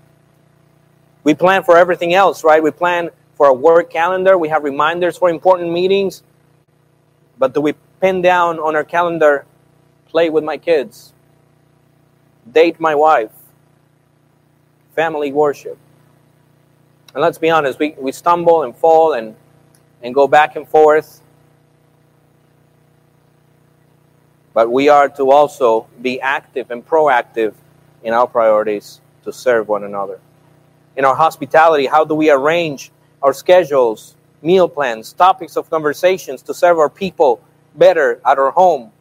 We 1.23 1.33
plan 1.33 1.63
for 1.63 1.77
everything 1.77 2.13
else, 2.13 2.43
right? 2.43 2.61
We 2.61 2.71
plan 2.71 3.09
for 3.35 3.47
a 3.47 3.53
work 3.53 3.89
calendar. 3.89 4.37
We 4.37 4.49
have 4.49 4.65
reminders 4.65 5.17
for 5.17 5.29
important 5.29 5.71
meetings. 5.71 6.23
But 7.37 7.53
do 7.53 7.61
we 7.61 7.73
pin 8.01 8.21
down 8.21 8.59
on 8.59 8.75
our 8.75 8.83
calendar, 8.83 9.45
play 10.07 10.29
with 10.29 10.43
my 10.43 10.57
kids, 10.57 11.13
date 12.51 12.81
my 12.81 12.95
wife, 12.95 13.31
family 14.93 15.31
worship? 15.31 15.77
And 17.17 17.23
let's 17.23 17.39
be 17.39 17.49
honest, 17.49 17.79
we, 17.79 17.95
we 17.97 18.11
stumble 18.11 18.61
and 18.61 18.75
fall 18.75 19.13
and, 19.13 19.35
and 20.03 20.13
go 20.13 20.27
back 20.27 20.55
and 20.55 20.69
forth. 20.69 21.19
But 24.53 24.71
we 24.71 24.89
are 24.89 25.09
to 25.09 25.31
also 25.31 25.87
be 25.99 26.21
active 26.21 26.69
and 26.69 26.87
proactive 26.87 27.55
in 28.03 28.13
our 28.13 28.27
priorities 28.27 29.01
to 29.23 29.33
serve 29.33 29.67
one 29.67 29.83
another. 29.83 30.19
In 30.95 31.05
our 31.05 31.15
hospitality, 31.15 31.87
how 31.87 32.05
do 32.05 32.13
we 32.13 32.29
arrange 32.29 32.91
our 33.23 33.33
schedules, 33.33 34.15
meal 34.43 34.69
plans, 34.69 35.11
topics 35.11 35.57
of 35.57 35.71
conversations 35.71 36.43
to 36.43 36.53
serve 36.53 36.77
our 36.77 36.87
people 36.87 37.41
better 37.73 38.21
at 38.27 38.37
our 38.37 38.51
home? 38.51 38.91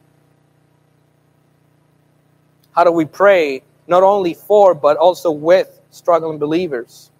How 2.75 2.83
do 2.83 2.93
we 2.93 3.05
pray 3.05 3.63
not 3.87 4.03
only 4.03 4.33
for, 4.33 4.75
but 4.75 4.97
also 4.97 5.31
with 5.31 5.83
struggling 5.91 6.39
believers? 6.39 7.11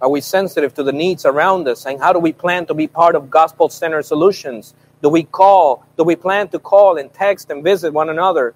Are 0.00 0.10
we 0.10 0.20
sensitive 0.20 0.74
to 0.74 0.82
the 0.82 0.92
needs 0.92 1.24
around 1.24 1.66
us? 1.68 1.86
And 1.86 1.98
how 2.00 2.12
do 2.12 2.18
we 2.18 2.32
plan 2.32 2.66
to 2.66 2.74
be 2.74 2.86
part 2.86 3.14
of 3.14 3.30
gospel 3.30 3.68
centered 3.68 4.04
solutions 4.04 4.74
do 5.02 5.10
we 5.10 5.24
call? 5.24 5.84
Do 5.96 6.04
we 6.04 6.16
plan 6.16 6.48
to 6.48 6.58
call 6.58 6.96
and 6.96 7.12
text 7.12 7.50
and 7.50 7.62
visit 7.62 7.92
one 7.92 8.08
another? 8.08 8.54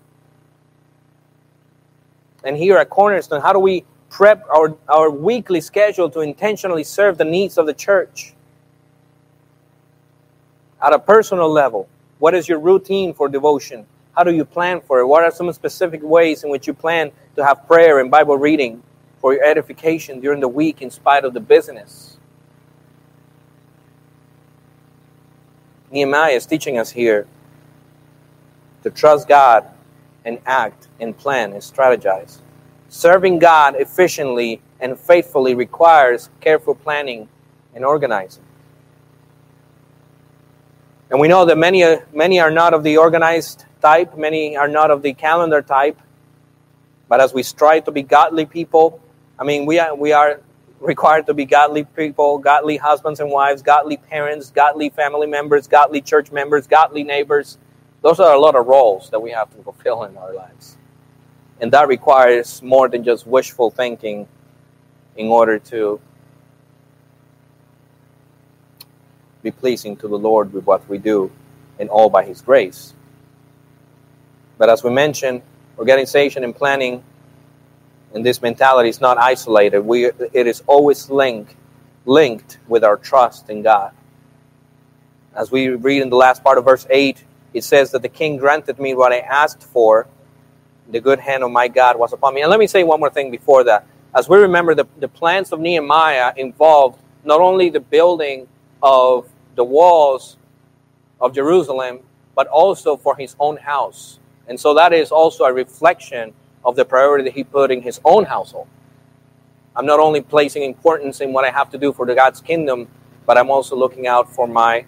And 2.45 2.57
here 2.57 2.79
at 2.79 2.89
Cornerstone, 2.89 3.43
how 3.43 3.53
do 3.53 3.59
we 3.59 3.85
prep 4.09 4.45
our, 4.49 4.77
our 4.89 5.11
weekly 5.11 5.61
schedule 5.61 6.09
to 6.11 6.21
intentionally 6.21 6.85
serve 6.85 7.19
the 7.19 7.25
needs 7.25 7.59
of 7.59 7.67
the 7.67 7.75
church? 7.75 8.35
At 10.83 10.95
a 10.95 10.99
personal 10.99 11.51
level, 11.51 11.89
what 12.19 12.35
is 12.35 12.49
your 12.49 12.59
routine 12.59 13.13
for 13.13 13.29
devotion? 13.29 13.87
How 14.17 14.25
do 14.25 14.33
you 14.33 14.47
plan 14.47 14.81
for 14.81 15.01
it? 15.01 15.07
What 15.07 15.23
are 15.23 15.31
some 15.31 15.53
specific 15.53 16.03
ways 16.03 16.43
in 16.43 16.51
which 16.51 16.67
you 16.67 16.73
plan 16.73 17.13
to 17.37 17.45
have 17.45 17.67
prayer 17.67 18.01
and 18.01 18.11
Bible 18.11 18.39
reading 18.39 18.83
for 19.21 19.35
your 19.35 19.45
edification 19.45 20.21
during 20.21 20.41
the 20.41 20.49
week 20.49 20.83
in 20.83 20.91
spite 20.91 21.25
of 21.25 21.35
the 21.35 21.41
business? 21.41 22.17
Nehemiah 25.91 26.33
is 26.33 26.47
teaching 26.47 26.79
us 26.79 26.91
here 26.91 27.27
to 28.83 28.91
trust 28.91 29.29
God 29.29 29.67
and 30.25 30.39
act 30.47 30.89
and 31.01 31.17
plan 31.17 31.53
and 31.53 31.61
strategize. 31.61 32.39
Serving 32.89 33.39
God 33.39 33.75
efficiently 33.77 34.61
and 34.81 34.99
faithfully 34.99 35.55
requires 35.55 36.29
careful 36.41 36.75
planning 36.75 37.29
and 37.75 37.85
organizing. 37.85 38.45
And 41.11 41.21
we 41.21 41.29
know 41.29 41.45
that 41.45 41.59
many, 41.59 41.83
uh, 41.83 41.99
many 42.13 42.39
are 42.39 42.51
not 42.51 42.73
of 42.73 42.85
the 42.85 42.97
organized 42.97 43.65
type, 43.83 44.17
many 44.17 44.57
are 44.57 44.69
not 44.69 44.91
of 44.91 45.03
the 45.03 45.13
calendar 45.13 45.61
type. 45.61 46.01
But 47.09 47.21
as 47.21 47.35
we 47.35 47.43
strive 47.43 47.85
to 47.87 47.91
be 47.91 48.03
godly 48.03 48.47
people, 48.47 49.01
I 49.41 49.45
mean, 49.45 49.65
we 49.65 49.79
are, 49.79 49.95
we 49.95 50.13
are 50.13 50.43
required 50.81 51.27
to 51.27 51.35
be 51.35 51.47
godly 51.47 51.85
people, 51.85 52.37
godly 52.39 52.77
husbands 52.77 53.21
and 53.21 53.31
wives, 53.31 53.63
godly 53.63 53.97
parents, 53.97 54.51
godly 54.51 54.91
family 54.91 55.27
members, 55.27 55.67
godly 55.67 56.03
church 56.03 56.31
members, 56.31 56.67
godly 56.67 57.05
neighbors. 57.05 57.57
Those 58.03 58.21
are 58.21 58.35
a 58.35 58.39
lot 58.39 58.55
of 58.55 58.67
roles 58.67 59.09
that 59.11 59.21
we 59.21 59.31
have 59.31 59.51
to 59.57 59.63
fulfill 59.63 60.05
in 60.05 60.17
our 60.19 60.35
lives. 60.35 60.77
And 61.59 61.73
that 61.73 61.89
requires 61.89 62.63
more 62.63 62.89
than 62.89 63.03
just 63.03 63.27
wishful 63.27 63.71
thinking 63.71 64.29
in 65.17 65.29
order 65.29 65.59
to 65.59 66.01
be 69.43 69.51
pleasing 69.51 69.97
to 69.97 70.09
the 70.09 70.19
Lord 70.19 70.53
with 70.53 70.65
what 70.65 70.87
we 70.87 70.99
do, 70.99 71.31
and 71.79 71.89
all 71.89 72.11
by 72.11 72.25
His 72.25 72.43
grace. 72.43 72.93
But 74.59 74.69
as 74.69 74.85
we 74.85 74.91
mentioned, 74.91 75.41
organization 75.79 76.45
and 76.45 76.55
planning 76.55 77.03
and 78.15 78.25
this 78.25 78.43
mentality 78.43 78.89
is 78.89 79.01
not 79.01 79.19
isolated. 79.19 79.81
We, 79.81 80.07
it 80.07 80.47
is 80.47 80.63
always 80.67 81.11
linked, 81.11 81.55
linked 82.07 82.59
with 82.67 82.83
our 82.83 82.97
trust 82.97 83.51
in 83.51 83.63
God. 83.63 83.93
As 85.35 85.51
we 85.51 85.69
read 85.69 86.03
in 86.03 86.11
the 86.11 86.17
last 86.17 86.43
part 86.43 86.59
of 86.59 86.65
verse 86.65 86.87
8, 86.91 87.25
it 87.55 87.65
says 87.65 87.93
that 87.93 88.03
the 88.03 88.09
king 88.09 88.37
granted 88.37 88.79
me 88.79 88.95
what 88.95 89.13
I 89.13 89.21
asked 89.21 89.63
for. 89.63 90.09
The 90.91 91.01
good 91.01 91.21
hand 91.21 91.45
of 91.45 91.53
my 91.53 91.69
God 91.69 91.99
was 91.99 92.13
upon 92.13 92.35
me. 92.35 92.43
And 92.43 92.51
let 92.51 92.59
me 92.59 92.67
say 92.67 92.83
one 92.83 92.99
more 92.99 93.11
thing 93.11 93.31
before 93.31 93.63
that. 93.65 93.87
As 94.15 94.29
we 94.29 94.39
remember, 94.39 94.75
the, 94.75 94.87
the 94.99 95.07
plans 95.07 95.53
of 95.53 95.61
Nehemiah 95.61 96.33
involved 96.37 97.01
not 97.25 97.41
only 97.41 97.71
the 97.71 97.81
building 97.81 98.49
of 98.83 99.29
the 99.55 99.63
walls 99.63 100.37
of 101.21 101.33
Jerusalem, 101.33 102.01
but 102.35 102.49
also 102.49 102.97
for 102.97 103.15
his 103.17 103.37
own 103.39 103.57
house. 103.57 104.19
And 104.49 104.59
so 104.59 104.75
that 104.75 104.93
is 104.93 105.13
also 105.13 105.45
a 105.45 105.53
reflection 105.53 106.33
of 106.65 106.77
the 106.77 106.85
priority 106.85 107.25
that 107.25 107.35
he 107.35 107.45
put 107.45 107.71
in 107.71 107.83
his 107.83 108.01
own 108.05 108.25
household. 108.25 108.69
I'm 109.75 109.87
not 109.87 110.01
only 110.01 110.21
placing 110.21 110.63
importance 110.63 111.21
in 111.21 111.33
what 111.33 111.45
I 111.45 111.51
have 111.51 111.71
to 111.71 111.79
do 111.79 111.93
for 111.93 112.05
the 112.05 112.15
God's 112.15 112.41
kingdom, 112.41 112.89
but 113.25 113.39
I'm 113.39 113.51
also 113.51 113.77
looking 113.77 114.07
out 114.07 114.31
for 114.31 114.47
my 114.47 114.85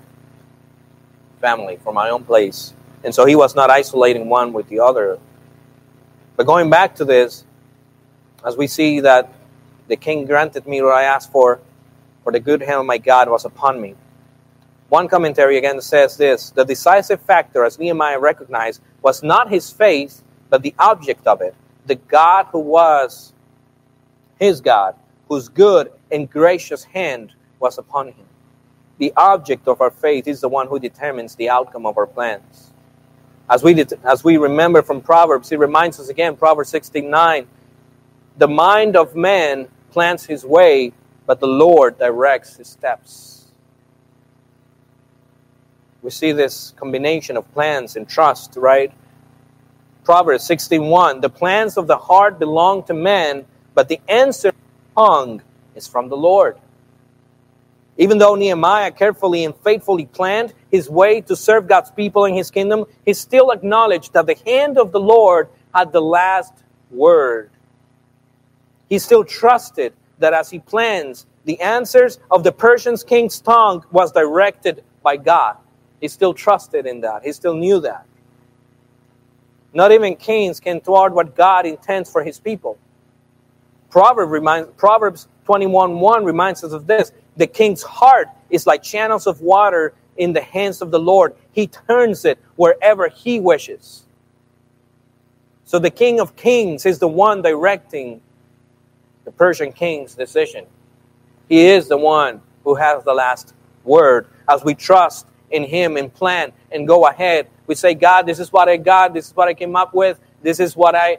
family, 1.41 1.79
for 1.83 1.93
my 1.93 2.11
own 2.11 2.25
place. 2.25 2.75
And 3.05 3.15
so 3.15 3.25
he 3.25 3.37
was 3.37 3.55
not 3.55 3.71
isolating 3.71 4.29
one 4.29 4.53
with 4.53 4.69
the 4.69 4.81
other. 4.81 5.19
But 6.37 6.47
going 6.47 6.71
back 6.71 6.95
to 6.97 7.05
this, 7.05 7.45
as 8.45 8.57
we 8.57 8.67
see 8.67 9.01
that 9.01 9.33
the 9.89 9.97
king 9.97 10.27
granted 10.27 10.67
me 10.67 10.83
what 10.83 10.95
I 10.95 11.05
asked 11.05 11.31
for, 11.31 11.61
for 12.23 12.33
the 12.33 12.41
good 12.41 12.63
hand 12.63 12.81
of 12.81 12.87
my 12.87 12.99
God 12.99 13.29
was 13.29 13.45
upon 13.45 13.81
me. 13.81 13.95
One 14.89 15.09
commentary 15.09 15.59
again 15.59 15.81
says 15.81 16.17
this 16.17 16.51
The 16.51 16.65
decisive 16.65 17.21
factor, 17.23 17.65
as 17.65 17.79
Nehemiah 17.79 18.19
recognized, 18.19 18.83
was 19.01 19.23
not 19.23 19.51
his 19.51 19.71
faith, 19.71 20.23
but 20.51 20.63
the 20.63 20.75
object 20.79 21.27
of 21.27 21.41
it 21.41 21.55
the 21.87 21.97
God 21.97 22.47
who 22.53 22.61
was 22.61 23.33
his 24.39 24.61
God, 24.61 24.95
whose 25.29 25.49
good 25.49 25.93
and 26.11 26.29
gracious 26.31 26.85
hand 26.85 27.33
was 27.61 27.79
upon 27.79 28.09
him. 28.09 28.27
The 28.99 29.13
object 29.17 29.67
of 29.69 29.81
our 29.81 29.91
faith 29.91 30.29
is 30.29 30.41
the 30.41 30.49
one 30.49 30.69
who 30.69 30.79
determines 30.79 31.35
the 31.35 31.49
outcome 31.49 31.87
of 31.87 31.97
our 31.99 32.07
plans. 32.07 32.73
As 33.49 33.63
we, 33.63 33.85
as 34.05 34.25
we 34.25 34.37
remember 34.37 34.83
from 34.83 35.01
Proverbs, 35.01 35.49
he 35.49 35.57
reminds 35.57 35.99
us 35.99 36.09
again, 36.09 36.37
Proverbs 36.37 36.71
16:9, 36.71 37.47
the 38.39 38.49
mind 38.49 38.97
of 38.97 39.15
man 39.15 39.69
plans 39.91 40.25
his 40.25 40.45
way, 40.45 40.93
but 41.27 41.41
the 41.41 41.47
Lord 41.47 41.99
directs 41.99 42.57
his 42.57 42.69
steps. 42.69 43.47
We 46.03 46.11
see 46.11 46.33
this 46.33 46.73
combination 46.77 47.37
of 47.37 47.51
plans 47.53 47.97
and 47.97 48.09
trust, 48.09 48.57
right? 48.57 48.93
Proverbs 50.05 50.45
61 50.45 51.21
The 51.21 51.29
plans 51.29 51.77
of 51.77 51.87
the 51.87 51.97
heart 51.97 52.39
belong 52.39 52.83
to 52.85 52.95
men, 52.95 53.45
but 53.75 53.89
the 53.89 54.01
answer 54.09 54.49
of 54.49 54.55
the 54.55 55.01
tongue 55.01 55.43
is 55.75 55.87
from 55.87 56.09
the 56.09 56.17
Lord. 56.17 56.57
Even 57.99 58.19
though 58.19 58.35
Nehemiah 58.35 58.91
carefully 58.91 59.45
and 59.45 59.55
faithfully 59.55 60.07
planned 60.07 60.55
his 60.71 60.89
way 60.89 61.21
to 61.23 61.37
serve 61.37 61.69
God's 61.69 61.91
people 61.91 62.25
in 62.25 62.35
his 62.35 62.51
kingdom, 62.51 62.87
he 63.05 63.13
still 63.13 63.51
acknowledged 63.51 64.15
that 64.15 64.27
the 64.27 64.37
hand 64.47 64.79
of 64.79 64.93
the 64.93 65.01
Lord 65.01 65.49
had 65.75 65.93
the 65.93 66.01
last 66.01 66.53
word. 66.91 67.51
He 68.89 68.99
still 68.99 69.25
trusted 69.25 69.93
that 70.19 70.33
as 70.33 70.51
he 70.51 70.59
plans 70.59 71.27
the 71.45 71.61
answers 71.61 72.19
of 72.31 72.45
the 72.45 72.53
Persian 72.53 72.97
king's 72.97 73.41
tongue 73.41 73.85
was 73.91 74.13
directed 74.13 74.85
by 75.03 75.17
God. 75.17 75.57
He 76.01 76.09
still 76.09 76.35
trusted 76.35 76.87
in 76.87 77.01
that. 77.03 77.25
He 77.25 77.33
still 77.33 77.55
knew 77.55 77.81
that. 77.81 78.07
Not 79.75 79.93
even 79.93 80.17
kings 80.17 80.61
can 80.61 80.81
thwart 80.81 81.13
what 81.13 81.35
God 81.35 81.67
intends 81.67 82.11
for 82.11 82.23
his 82.23 82.39
people. 82.39 82.79
Proverbs, 83.91 84.31
reminds, 84.31 84.71
Proverbs 84.77 85.29
21 85.45 85.99
1 86.01 86.25
reminds 86.25 86.65
us 86.65 86.73
of 86.73 86.87
this. 86.87 87.13
The 87.37 87.47
king's 87.47 87.83
heart 87.83 88.29
is 88.51 88.67
like 88.67 88.83
channels 88.83 89.27
of 89.27 89.41
water 89.41 89.95
in 90.17 90.33
the 90.33 90.43
hands 90.43 90.83
of 90.83 90.91
the 90.91 90.99
Lord. 90.99 91.35
He 91.53 91.67
turns 91.67 92.25
it 92.25 92.39
wherever 92.57 93.09
he 93.09 93.41
wishes. 93.41 94.05
So 95.65 95.79
the 95.79 95.91
king 95.91 96.21
of 96.21 96.37
kings 96.37 96.85
is 96.85 96.99
the 96.99 97.09
one 97.09 97.41
directing 97.41 98.21
the 99.25 99.33
Persian 99.33 99.73
king's 99.73 100.15
decision. 100.15 100.67
He 101.49 101.67
is 101.67 101.89
the 101.89 101.97
one 101.97 102.43
who 102.65 102.75
has 102.75 103.05
the 103.05 103.15
last 103.15 103.55
word. 103.85 104.27
As 104.49 104.65
we 104.65 104.75
trust 104.75 105.27
in 105.53 105.65
him 105.65 105.97
and 105.97 106.13
plan 106.13 106.53
and 106.71 106.87
go 106.87 107.07
ahead, 107.07 107.49
we 107.67 107.75
say, 107.75 107.95
God, 107.95 108.27
this 108.27 108.39
is 108.39 108.53
what 108.53 108.69
I 108.69 108.77
got, 108.77 109.15
this 109.15 109.29
is 109.29 109.37
what 109.37 109.49
I 109.49 109.55
came 109.55 109.77
up 109.77 109.95
with, 109.95 110.19
this 110.43 110.59
is 110.59 110.77
what 110.77 110.95
I 110.95 111.19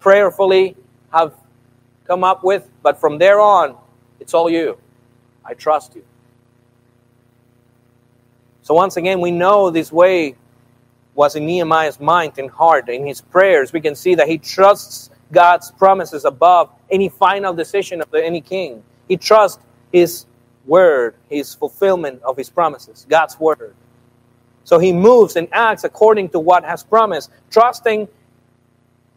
prayerfully 0.00 0.76
have 1.12 1.34
come 2.06 2.24
up 2.24 2.42
with. 2.42 2.68
But 2.82 3.00
from 3.00 3.18
there 3.18 3.40
on, 3.40 3.76
it's 4.20 4.34
all 4.34 4.50
you. 4.50 4.78
I 5.44 5.54
trust 5.54 5.94
you. 5.94 6.04
So 8.62 8.74
once 8.74 8.96
again, 8.96 9.20
we 9.20 9.30
know 9.30 9.70
this 9.70 9.90
way 9.90 10.36
was 11.14 11.34
in 11.36 11.46
Nehemiah's 11.46 11.98
mind 11.98 12.38
and 12.38 12.50
heart. 12.50 12.88
In 12.88 13.06
his 13.06 13.20
prayers, 13.20 13.72
we 13.72 13.80
can 13.80 13.94
see 13.94 14.14
that 14.14 14.28
he 14.28 14.38
trusts 14.38 15.10
God's 15.32 15.70
promises 15.72 16.24
above 16.24 16.70
any 16.90 17.08
final 17.08 17.52
decision 17.52 18.00
of 18.00 18.12
any 18.14 18.40
king. 18.40 18.84
He 19.08 19.16
trusts 19.16 19.62
his 19.92 20.26
word, 20.68 21.14
his 21.28 21.54
fulfillment 21.54 22.22
of 22.22 22.36
his 22.36 22.50
promises, 22.50 23.06
God's 23.08 23.40
word. 23.40 23.74
So 24.64 24.78
he 24.78 24.92
moves 24.92 25.34
and 25.36 25.48
acts 25.50 25.82
according 25.82 26.28
to 26.30 26.38
what 26.38 26.62
has 26.62 26.84
promised, 26.84 27.30
trusting 27.50 28.06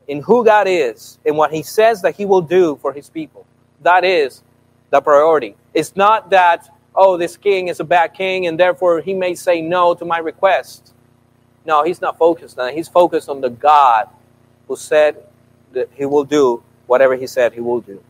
in 0.08 0.22
who 0.22 0.46
God 0.46 0.68
is 0.68 1.20
and 1.26 1.38
what 1.38 1.52
he 1.52 1.62
says 1.62 2.02
that 2.02 2.16
he 2.16 2.26
will 2.26 2.42
do 2.42 2.78
for 2.82 2.94
his 2.94 3.10
people. 3.10 3.46
That 3.82 4.04
is 4.06 4.42
the 4.90 5.02
priority. 5.02 5.56
It's 5.74 5.96
not 5.96 6.30
that 6.32 6.70
oh, 6.96 7.18
this 7.18 7.38
king 7.38 7.68
is 7.68 7.80
a 7.80 7.84
bad 7.84 8.14
king 8.14 8.48
and 8.48 8.60
therefore 8.60 9.02
he 9.02 9.14
may 9.14 9.36
say 9.36 9.62
no 9.62 9.94
to 9.94 10.06
my 10.06 10.18
request. 10.18 10.94
No, 11.66 11.84
he's 11.84 12.02
not 12.02 12.18
focused 12.18 12.58
on 12.58 12.68
that. 12.68 12.74
He's 12.74 12.88
focused 12.88 13.30
on 13.30 13.42
the 13.42 13.50
God 13.50 14.08
who 14.68 14.76
said 14.76 15.24
that 15.74 15.90
he 15.94 16.06
will 16.06 16.24
do 16.24 16.64
whatever 16.88 17.16
he 17.16 17.28
said 17.28 17.54
he 17.54 17.62
will 17.62 17.82
do. 17.82 18.04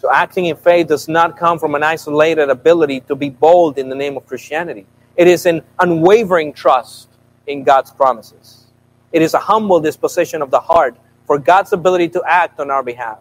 So 0.00 0.10
acting 0.10 0.46
in 0.46 0.56
faith 0.56 0.86
does 0.86 1.08
not 1.08 1.36
come 1.36 1.58
from 1.58 1.74
an 1.74 1.82
isolated 1.82 2.48
ability 2.48 3.00
to 3.00 3.14
be 3.14 3.28
bold 3.28 3.76
in 3.76 3.90
the 3.90 3.94
name 3.94 4.16
of 4.16 4.26
Christianity. 4.26 4.86
It 5.14 5.28
is 5.28 5.44
an 5.44 5.60
unwavering 5.78 6.54
trust 6.54 7.10
in 7.46 7.64
God's 7.64 7.90
promises. 7.90 8.64
It 9.12 9.20
is 9.20 9.34
a 9.34 9.38
humble 9.38 9.78
disposition 9.78 10.40
of 10.40 10.50
the 10.50 10.60
heart 10.60 10.96
for 11.26 11.38
God's 11.38 11.74
ability 11.74 12.08
to 12.10 12.22
act 12.26 12.60
on 12.60 12.70
our 12.70 12.82
behalf. 12.82 13.18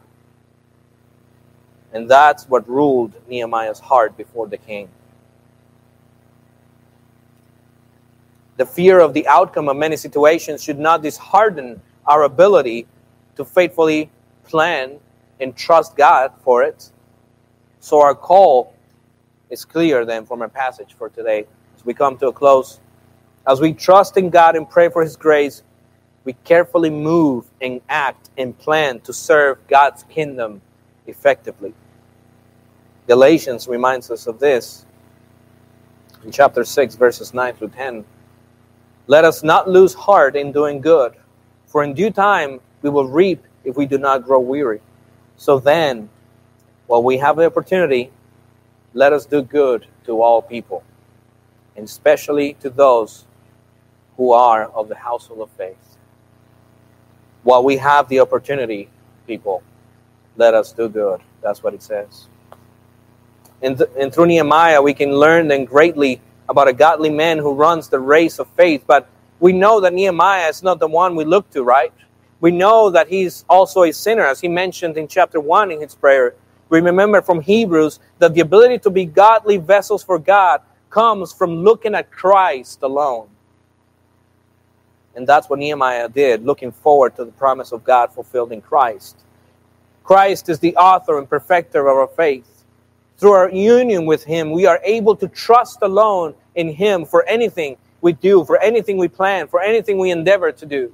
And 1.92 2.10
that's 2.10 2.48
what 2.48 2.68
ruled 2.70 3.14
Nehemiah's 3.28 3.80
heart 3.82 4.16
before 4.16 4.48
the 4.48 4.58
king. 4.58 4.88
The 8.56 8.66
fear 8.66 9.02
of 9.02 9.14
the 9.14 9.28
outcome 9.28 9.68
of 9.68 9.76
many 9.76 9.98
situations 9.98 10.64
should 10.64 10.80
not 10.80 11.02
dishearten 11.02 11.82
our 12.06 12.24
ability 12.24 12.88
to 13.36 13.44
faithfully 13.44 14.10
plan 14.46 15.00
and 15.40 15.56
trust 15.56 15.96
God 15.96 16.32
for 16.44 16.64
it. 16.64 16.92
So, 17.80 18.02
our 18.02 18.16
call 18.16 18.74
is 19.50 19.66
clear 19.66 20.06
then 20.06 20.26
from 20.26 20.42
our 20.42 20.50
passage 20.50 20.94
for 20.94 21.10
today 21.10 21.46
as 21.76 21.86
we 21.86 21.94
come 21.94 22.18
to 22.18 22.28
a 22.28 22.34
close. 22.34 22.80
As 23.48 23.62
we 23.62 23.74
trust 23.74 24.18
in 24.18 24.30
God 24.30 24.56
and 24.56 24.70
pray 24.70 24.90
for 24.90 25.02
His 25.02 25.16
grace, 25.16 25.64
we 26.26 26.34
carefully 26.44 26.90
move 26.90 27.46
and 27.62 27.82
act 27.90 28.30
and 28.38 28.58
plan 28.58 29.00
to 29.02 29.14
serve 29.14 29.66
God's 29.68 30.04
kingdom 30.04 30.62
effectively. 31.08 31.74
Galatians 33.08 33.68
reminds 33.68 34.12
us 34.12 34.28
of 34.28 34.40
this 34.40 34.86
in 36.24 36.32
chapter 36.32 36.64
6, 36.64 36.96
verses 36.96 37.34
9 37.34 37.56
through 37.56 37.70
10. 37.70 38.06
Let 39.08 39.26
us 39.26 39.42
not 39.42 39.68
lose 39.68 39.96
heart 39.96 40.36
in 40.36 40.52
doing 40.52 40.82
good, 40.82 41.16
for 41.66 41.84
in 41.84 41.94
due 41.94 42.12
time 42.12 42.60
we 42.84 42.90
will 42.90 43.08
reap 43.08 43.44
if 43.64 43.76
we 43.76 43.88
do 43.88 43.98
not 43.98 44.24
grow 44.24 44.40
weary. 44.40 44.82
So 45.40 45.58
then, 45.58 46.10
while 46.88 47.02
we 47.02 47.18
have 47.20 47.38
the 47.38 47.46
opportunity, 47.46 48.12
let 48.94 49.14
us 49.14 49.26
do 49.26 49.42
good 49.42 49.88
to 50.06 50.22
all 50.22 50.42
people, 50.42 50.84
and 51.78 51.86
especially 51.86 52.56
to 52.56 52.70
those 52.70 53.26
who 54.18 54.34
are 54.34 54.66
of 54.66 54.90
the 54.90 54.96
household 54.96 55.40
of 55.40 55.50
faith. 55.52 55.98
While 57.44 57.64
we 57.64 57.78
have 57.78 58.10
the 58.10 58.20
opportunity, 58.20 58.90
people, 59.28 59.64
let 60.36 60.54
us 60.54 60.74
do 60.74 60.90
good. 60.90 61.22
That's 61.42 61.64
what 61.64 61.74
it 61.74 61.82
says. 61.82 62.28
And, 63.62 63.78
th- 63.78 63.90
and 63.98 64.14
through 64.14 64.26
Nehemiah, 64.26 64.82
we 64.82 64.94
can 64.94 65.14
learn 65.14 65.48
then 65.48 65.64
greatly 65.64 66.20
about 66.50 66.68
a 66.68 66.74
godly 66.74 67.12
man 67.12 67.38
who 67.38 67.54
runs 67.54 67.88
the 67.88 68.00
race 68.00 68.40
of 68.40 68.50
faith. 68.58 68.84
But 68.86 69.08
we 69.40 69.54
know 69.54 69.80
that 69.80 69.94
Nehemiah 69.94 70.50
is 70.50 70.64
not 70.64 70.80
the 70.80 70.88
one 70.88 71.16
we 71.16 71.24
look 71.24 71.50
to, 71.52 71.64
right? 71.64 71.94
We 72.42 72.52
know 72.52 72.90
that 72.90 73.10
he's 73.10 73.44
also 73.50 73.84
a 73.84 73.92
sinner, 73.92 74.26
as 74.26 74.40
he 74.40 74.48
mentioned 74.48 74.98
in 74.98 75.08
chapter 75.08 75.40
1 75.40 75.72
in 75.72 75.82
his 75.82 75.96
prayer. 75.96 76.36
We 76.70 76.80
remember 76.80 77.22
from 77.22 77.42
Hebrews 77.42 78.00
that 78.20 78.34
the 78.34 78.42
ability 78.42 78.80
to 78.80 78.90
be 78.90 79.06
godly 79.06 79.58
vessels 79.58 80.04
for 80.04 80.20
God 80.20 80.62
comes 80.90 81.34
from 81.34 81.64
looking 81.64 81.96
at 81.96 82.12
Christ 82.12 82.82
alone. 82.82 83.28
And 85.16 85.28
that's 85.28 85.50
what 85.50 85.60
Nehemiah 85.60 86.08
did, 86.08 86.46
looking 86.46 86.72
forward 86.72 87.16
to 87.18 87.26
the 87.26 87.32
promise 87.32 87.72
of 87.72 87.84
God 87.84 88.14
fulfilled 88.14 88.52
in 88.52 88.62
Christ. 88.62 89.18
Christ 90.04 90.50
is 90.50 90.60
the 90.60 90.76
author 90.78 91.18
and 91.18 91.30
perfecter 91.30 91.88
of 91.88 91.98
our 91.98 92.08
faith. 92.08 92.64
Through 93.18 93.34
our 93.34 93.52
union 93.52 94.06
with 94.06 94.24
Him, 94.24 94.52
we 94.52 94.66
are 94.66 94.80
able 94.84 95.16
to 95.18 95.28
trust 95.28 95.80
alone 95.82 96.36
in 96.56 96.70
Him 96.70 97.06
for 97.06 97.24
anything 97.26 97.78
we 98.02 98.14
do, 98.14 98.46
for 98.46 98.58
anything 98.62 98.98
we 98.98 99.10
plan, 99.10 99.48
for 99.48 99.62
anything 99.62 99.98
we 99.98 100.10
endeavor 100.10 100.52
to 100.54 100.66
do. 100.66 100.94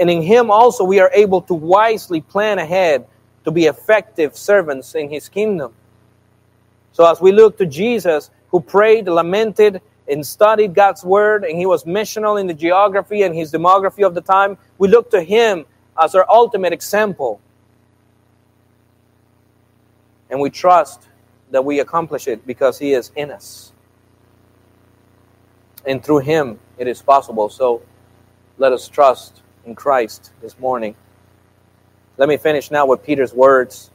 And 0.00 0.10
in 0.10 0.22
Him 0.22 0.50
also, 0.50 0.82
we 0.82 0.98
are 0.98 1.10
able 1.12 1.42
to 1.42 1.54
wisely 1.54 2.22
plan 2.22 2.58
ahead 2.58 3.06
to 3.44 3.52
be 3.52 3.66
effective 3.66 4.36
servants 4.36 4.94
in 4.94 5.10
His 5.10 5.28
kingdom. 5.28 5.74
So, 6.92 7.08
as 7.08 7.20
we 7.20 7.30
look 7.30 7.58
to 7.58 7.66
Jesus, 7.66 8.30
who 8.48 8.60
prayed, 8.60 9.06
lamented, 9.06 9.80
and 10.08 10.26
studied 10.26 10.74
God's 10.74 11.04
Word, 11.04 11.44
and 11.44 11.56
He 11.56 11.66
was 11.66 11.84
missional 11.84 12.40
in 12.40 12.46
the 12.48 12.54
geography 12.54 13.22
and 13.22 13.34
His 13.34 13.52
demography 13.52 14.04
of 14.04 14.14
the 14.14 14.22
time, 14.22 14.58
we 14.78 14.88
look 14.88 15.10
to 15.10 15.22
Him 15.22 15.66
as 16.02 16.14
our 16.14 16.28
ultimate 16.28 16.72
example 16.72 17.40
and 20.30 20.40
we 20.40 20.48
trust 20.48 21.08
that 21.50 21.64
we 21.64 21.80
accomplish 21.80 22.28
it 22.28 22.46
because 22.46 22.78
He 22.78 22.92
is 22.92 23.10
in 23.16 23.30
us. 23.30 23.72
And 25.84 26.02
through 26.02 26.20
Him 26.20 26.58
it 26.78 26.86
is 26.86 27.02
possible. 27.02 27.48
So 27.48 27.82
let 28.56 28.72
us 28.72 28.88
trust 28.88 29.42
in 29.70 29.76
Christ 29.76 30.32
this 30.42 30.58
morning. 30.58 30.96
Let 32.16 32.28
me 32.28 32.36
finish 32.36 32.72
now 32.72 32.86
with 32.86 33.04
Peter's 33.04 33.32
words 33.32 33.90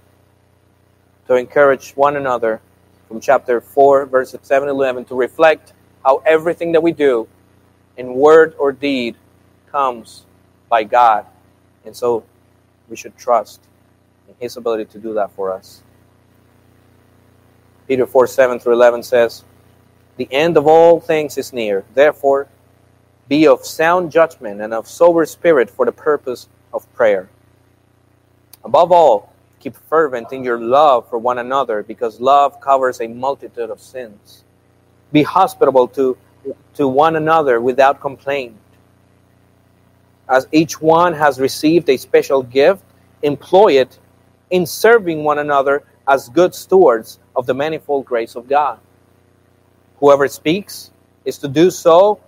to 1.27 1.35
encourage 1.35 1.91
one 1.91 2.15
another 2.15 2.61
from 3.09 3.19
chapter 3.19 3.59
4, 3.59 4.05
verses 4.05 4.39
7 4.41 4.69
and 4.69 4.75
11, 4.75 5.03
to 5.05 5.15
reflect 5.15 5.73
how 6.03 6.23
everything 6.25 6.71
that 6.71 6.81
we 6.81 6.93
do 6.93 7.27
in 7.97 8.13
word 8.13 8.55
or 8.57 8.71
deed 8.71 9.17
comes 9.69 10.25
by 10.69 10.85
God. 10.85 11.25
And 11.85 11.93
so 11.93 12.23
we 12.89 12.95
should 12.95 13.17
trust 13.17 13.59
in 14.29 14.35
His 14.39 14.55
ability 14.55 14.85
to 14.85 14.97
do 14.97 15.13
that 15.15 15.31
for 15.31 15.51
us. 15.51 15.83
Peter 17.85 18.07
4 18.07 18.27
7 18.27 18.59
through 18.59 18.73
11 18.73 19.03
says, 19.03 19.43
The 20.15 20.29
end 20.31 20.55
of 20.55 20.67
all 20.67 21.01
things 21.01 21.37
is 21.37 21.51
near. 21.51 21.83
Therefore, 21.93 22.47
be 23.27 23.47
of 23.47 23.65
sound 23.65 24.11
judgment 24.11 24.61
and 24.61 24.73
of 24.73 24.87
sober 24.87 25.25
spirit 25.25 25.69
for 25.69 25.85
the 25.85 25.91
purpose 25.91 26.47
of 26.73 26.91
prayer. 26.93 27.29
Above 28.63 28.91
all, 28.91 29.33
keep 29.59 29.75
fervent 29.89 30.31
in 30.31 30.43
your 30.43 30.59
love 30.59 31.09
for 31.09 31.17
one 31.17 31.39
another, 31.39 31.83
because 31.83 32.19
love 32.19 32.59
covers 32.61 33.01
a 33.01 33.07
multitude 33.07 33.69
of 33.69 33.79
sins. 33.79 34.43
Be 35.11 35.23
hospitable 35.23 35.87
to, 35.89 36.17
to 36.75 36.87
one 36.87 37.15
another 37.15 37.61
without 37.61 38.01
complaint. 38.01 38.57
As 40.27 40.47
each 40.51 40.81
one 40.81 41.13
has 41.13 41.39
received 41.39 41.89
a 41.89 41.97
special 41.97 42.43
gift, 42.43 42.83
employ 43.21 43.73
it 43.73 43.99
in 44.49 44.65
serving 44.65 45.23
one 45.23 45.39
another 45.39 45.83
as 46.07 46.29
good 46.29 46.53
stewards 46.53 47.19
of 47.35 47.45
the 47.45 47.53
manifold 47.53 48.05
grace 48.05 48.35
of 48.35 48.47
God. 48.47 48.79
Whoever 49.99 50.27
speaks 50.27 50.91
is 51.23 51.37
to 51.39 51.47
do 51.47 51.71
so 51.71 52.19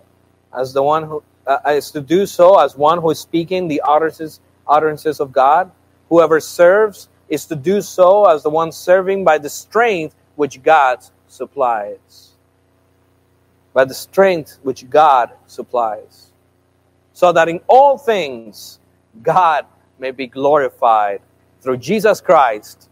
as 0.55 0.73
the 0.73 0.83
one 0.83 1.03
who 1.03 1.23
uh, 1.45 1.59
is 1.67 1.91
to 1.91 2.01
do 2.01 2.25
so 2.25 2.59
as 2.59 2.75
one 2.75 2.99
who 2.99 3.09
is 3.09 3.19
speaking 3.19 3.67
the 3.67 3.81
utterances 3.81 4.39
utterances 4.67 5.19
of 5.19 5.31
God. 5.31 5.71
Whoever 6.09 6.39
serves 6.39 7.09
is 7.29 7.45
to 7.47 7.55
do 7.55 7.81
so 7.81 8.25
as 8.25 8.43
the 8.43 8.49
one 8.49 8.71
serving 8.71 9.23
by 9.23 9.37
the 9.37 9.49
strength 9.49 10.15
which 10.35 10.61
God 10.63 10.99
supplies. 11.27 12.31
By 13.73 13.85
the 13.85 13.93
strength 13.93 14.59
which 14.63 14.89
God 14.89 15.31
supplies. 15.47 16.31
So 17.13 17.31
that 17.31 17.49
in 17.49 17.59
all 17.67 17.97
things 17.97 18.79
God 19.21 19.65
may 19.99 20.11
be 20.11 20.27
glorified 20.27 21.21
through 21.61 21.77
Jesus 21.77 22.21
Christ, 22.21 22.89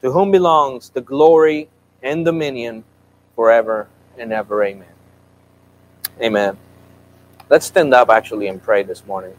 to 0.00 0.10
whom 0.10 0.30
belongs 0.30 0.90
the 0.90 1.00
glory 1.00 1.68
and 2.02 2.24
dominion 2.24 2.84
forever 3.34 3.88
and 4.18 4.32
ever. 4.32 4.64
Amen. 4.64 4.88
Amen. 6.22 6.56
Let's 7.50 7.66
stand 7.66 7.92
up 7.92 8.10
actually 8.10 8.46
and 8.46 8.62
pray 8.62 8.84
this 8.84 9.04
morning. 9.04 9.34